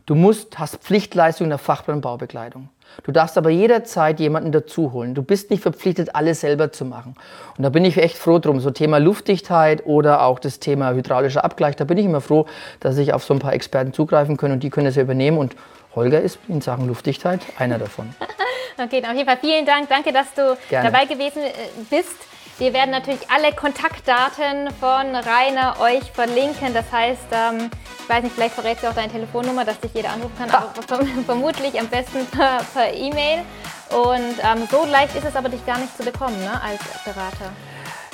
Du 0.09 0.15
musst, 0.15 0.59
hast 0.59 0.77
Pflichtleistungen 0.77 1.51
der 1.51 1.59
Fachplan 1.59 2.01
Baubekleidung. 2.01 2.71
Du 3.03 3.13
darfst 3.13 3.37
aber 3.37 3.51
jederzeit 3.51 4.19
jemanden 4.21 4.53
dazuholen. 4.53 5.15
Du 5.15 5.23
bist 5.23 5.51
nicht 5.51 5.63
verpflichtet, 5.63 6.15
alles 6.15 6.41
selber 6.41 6.73
zu 6.73 6.87
machen. 6.87 7.15
Und 7.59 7.63
da 7.63 7.69
bin 7.69 7.85
ich 7.85 7.99
echt 7.99 8.17
froh 8.17 8.39
drum. 8.39 8.59
So 8.59 8.71
Thema 8.71 8.97
Luftdichtheit 8.97 9.85
oder 9.85 10.23
auch 10.23 10.39
das 10.39 10.61
Thema 10.61 10.95
hydraulischer 10.95 11.45
Abgleich, 11.45 11.77
da 11.77 11.85
bin 11.85 11.99
ich 11.99 12.07
immer 12.07 12.23
froh, 12.23 12.47
dass 12.81 12.97
ich 12.97 13.13
auf 13.13 13.23
so 13.23 13.35
ein 13.35 13.39
paar 13.39 13.53
Experten 13.53 13.93
zugreifen 13.93 14.39
kann 14.39 14.51
und 14.51 14.63
die 14.63 14.71
können 14.71 14.87
es 14.87 14.97
ja 14.97 15.03
übernehmen. 15.03 15.37
Und 15.37 15.57
Holger 15.95 16.23
ist 16.23 16.39
in 16.49 16.63
Sachen 16.63 16.89
Luftdichtheit 16.89 17.43
einer 17.59 17.79
davon. 17.79 18.09
okay, 18.83 19.03
auf 19.05 19.13
jeden 19.13 19.27
Fall 19.27 19.39
vielen 19.43 19.67
Dank. 19.67 19.91
Danke, 19.91 20.11
dass 20.11 20.33
du 20.33 20.57
Gerne. 20.71 20.91
dabei 20.91 21.05
gewesen 21.05 21.43
äh, 21.43 21.51
bist. 21.91 22.17
Wir 22.59 22.73
werden 22.73 22.91
natürlich 22.91 23.21
alle 23.31 23.55
Kontaktdaten 23.55 24.69
von 24.81 25.15
Rainer 25.15 25.77
euch 25.81 26.11
verlinken. 26.11 26.75
Das 26.75 26.87
heißt, 26.91 27.29
ähm, 27.31 27.71
ich 28.01 28.09
weiß 28.09 28.25
nicht, 28.25 28.35
vielleicht 28.35 28.55
verrätst 28.55 28.83
du 28.83 28.89
auch 28.89 28.95
deine 28.95 29.13
Telefonnummer, 29.13 29.65
dass 29.65 29.79
dich 29.79 29.95
jeder 29.95 30.11
anrufen 30.11 30.35
kann, 30.37 30.51
aber 30.51 31.07
vermutlich 31.25 31.79
am 31.79 31.87
besten 31.87 32.27
per, 32.27 32.59
per 32.75 32.93
E-Mail. 32.93 33.45
Und 33.91 34.35
ähm, 34.43 34.67
so 34.69 34.85
leicht 34.91 35.15
ist 35.15 35.25
es 35.25 35.37
aber, 35.37 35.49
dich 35.49 35.65
gar 35.67 35.79
nicht 35.79 35.97
zu 35.97 36.03
bekommen 36.03 36.37
ne, 36.41 36.61
als 36.61 36.81
Berater. 37.05 37.53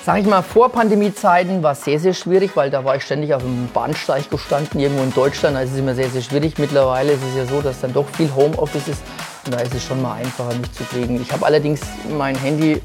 Sag 0.04 0.18
ich 0.18 0.26
mal, 0.26 0.42
vor 0.42 0.68
Pandemiezeiten 0.68 1.62
war 1.62 1.72
es 1.72 1.82
sehr, 1.82 1.98
sehr 1.98 2.12
schwierig, 2.12 2.54
weil 2.54 2.70
da 2.70 2.84
war 2.84 2.96
ich 2.96 3.04
ständig 3.04 3.32
auf 3.32 3.40
dem 3.40 3.70
Bahnsteig 3.72 4.28
gestanden, 4.28 4.78
irgendwo 4.78 5.02
in 5.02 5.14
Deutschland. 5.14 5.56
Da 5.56 5.62
ist 5.62 5.72
es 5.72 5.78
immer 5.78 5.94
sehr, 5.94 6.10
sehr 6.10 6.20
schwierig. 6.20 6.58
Mittlerweile 6.58 7.12
ist 7.12 7.22
es 7.30 7.34
ja 7.34 7.46
so, 7.46 7.62
dass 7.62 7.80
dann 7.80 7.94
doch 7.94 8.06
viel 8.10 8.30
Homeoffice 8.36 8.88
ist 8.88 9.02
und 9.46 9.54
da 9.54 9.60
ist 9.60 9.74
es 9.74 9.82
schon 9.82 10.02
mal 10.02 10.16
einfacher, 10.16 10.54
mich 10.56 10.70
zu 10.74 10.84
kriegen. 10.84 11.18
Ich 11.22 11.32
habe 11.32 11.46
allerdings 11.46 11.80
mein 12.10 12.36
Handy 12.36 12.72
äh, 12.72 12.80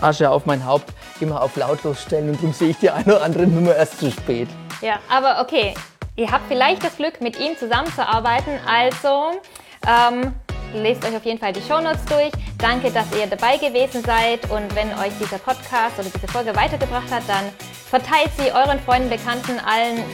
Asche 0.00 0.30
auf 0.30 0.46
mein 0.46 0.64
Haupt 0.64 0.92
immer 1.20 1.42
auf 1.42 1.56
lautlos 1.56 2.02
stellen 2.02 2.30
und 2.30 2.36
darum 2.36 2.52
sehe 2.52 2.70
ich 2.70 2.78
die 2.78 2.90
eine 2.90 3.16
oder 3.16 3.22
andere 3.22 3.46
Nummer 3.46 3.74
erst 3.74 3.98
zu 3.98 4.10
spät. 4.10 4.48
Ja, 4.80 4.98
aber 5.10 5.40
okay, 5.40 5.74
ihr 6.16 6.30
habt 6.30 6.44
vielleicht 6.48 6.84
das 6.84 6.96
Glück, 6.96 7.20
mit 7.20 7.38
ihm 7.38 7.56
zusammenzuarbeiten, 7.56 8.52
also 8.66 9.40
ähm, 9.86 10.34
lest 10.74 11.04
euch 11.04 11.16
auf 11.16 11.24
jeden 11.24 11.38
Fall 11.38 11.52
die 11.52 11.62
Shownotes 11.62 12.04
durch. 12.06 12.30
Danke, 12.58 12.90
dass 12.90 13.06
ihr 13.18 13.26
dabei 13.26 13.56
gewesen 13.56 14.02
seid 14.04 14.48
und 14.50 14.74
wenn 14.74 14.88
euch 14.98 15.12
dieser 15.20 15.38
Podcast 15.38 15.98
oder 15.98 16.08
diese 16.08 16.28
Folge 16.28 16.54
weitergebracht 16.54 17.10
hat, 17.10 17.22
dann 17.26 17.44
verteilt 17.88 18.30
sie 18.36 18.52
euren 18.52 18.78
Freunden, 18.80 19.08
Bekannten, 19.08 19.58
allen, 19.60 20.04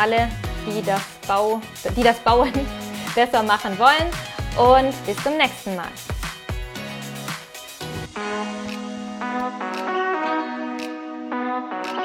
alle, 0.00 0.28
die 0.66 0.82
das, 0.82 1.00
Bau, 1.26 1.60
die 1.96 2.02
das 2.02 2.18
Bauen 2.20 2.52
besser 3.14 3.42
machen 3.42 3.78
wollen 3.78 4.10
und 4.56 5.06
bis 5.06 5.22
zum 5.22 5.36
nächsten 5.36 5.76
Mal. 5.76 5.88
Thank 9.32 9.60
you. 11.94 11.99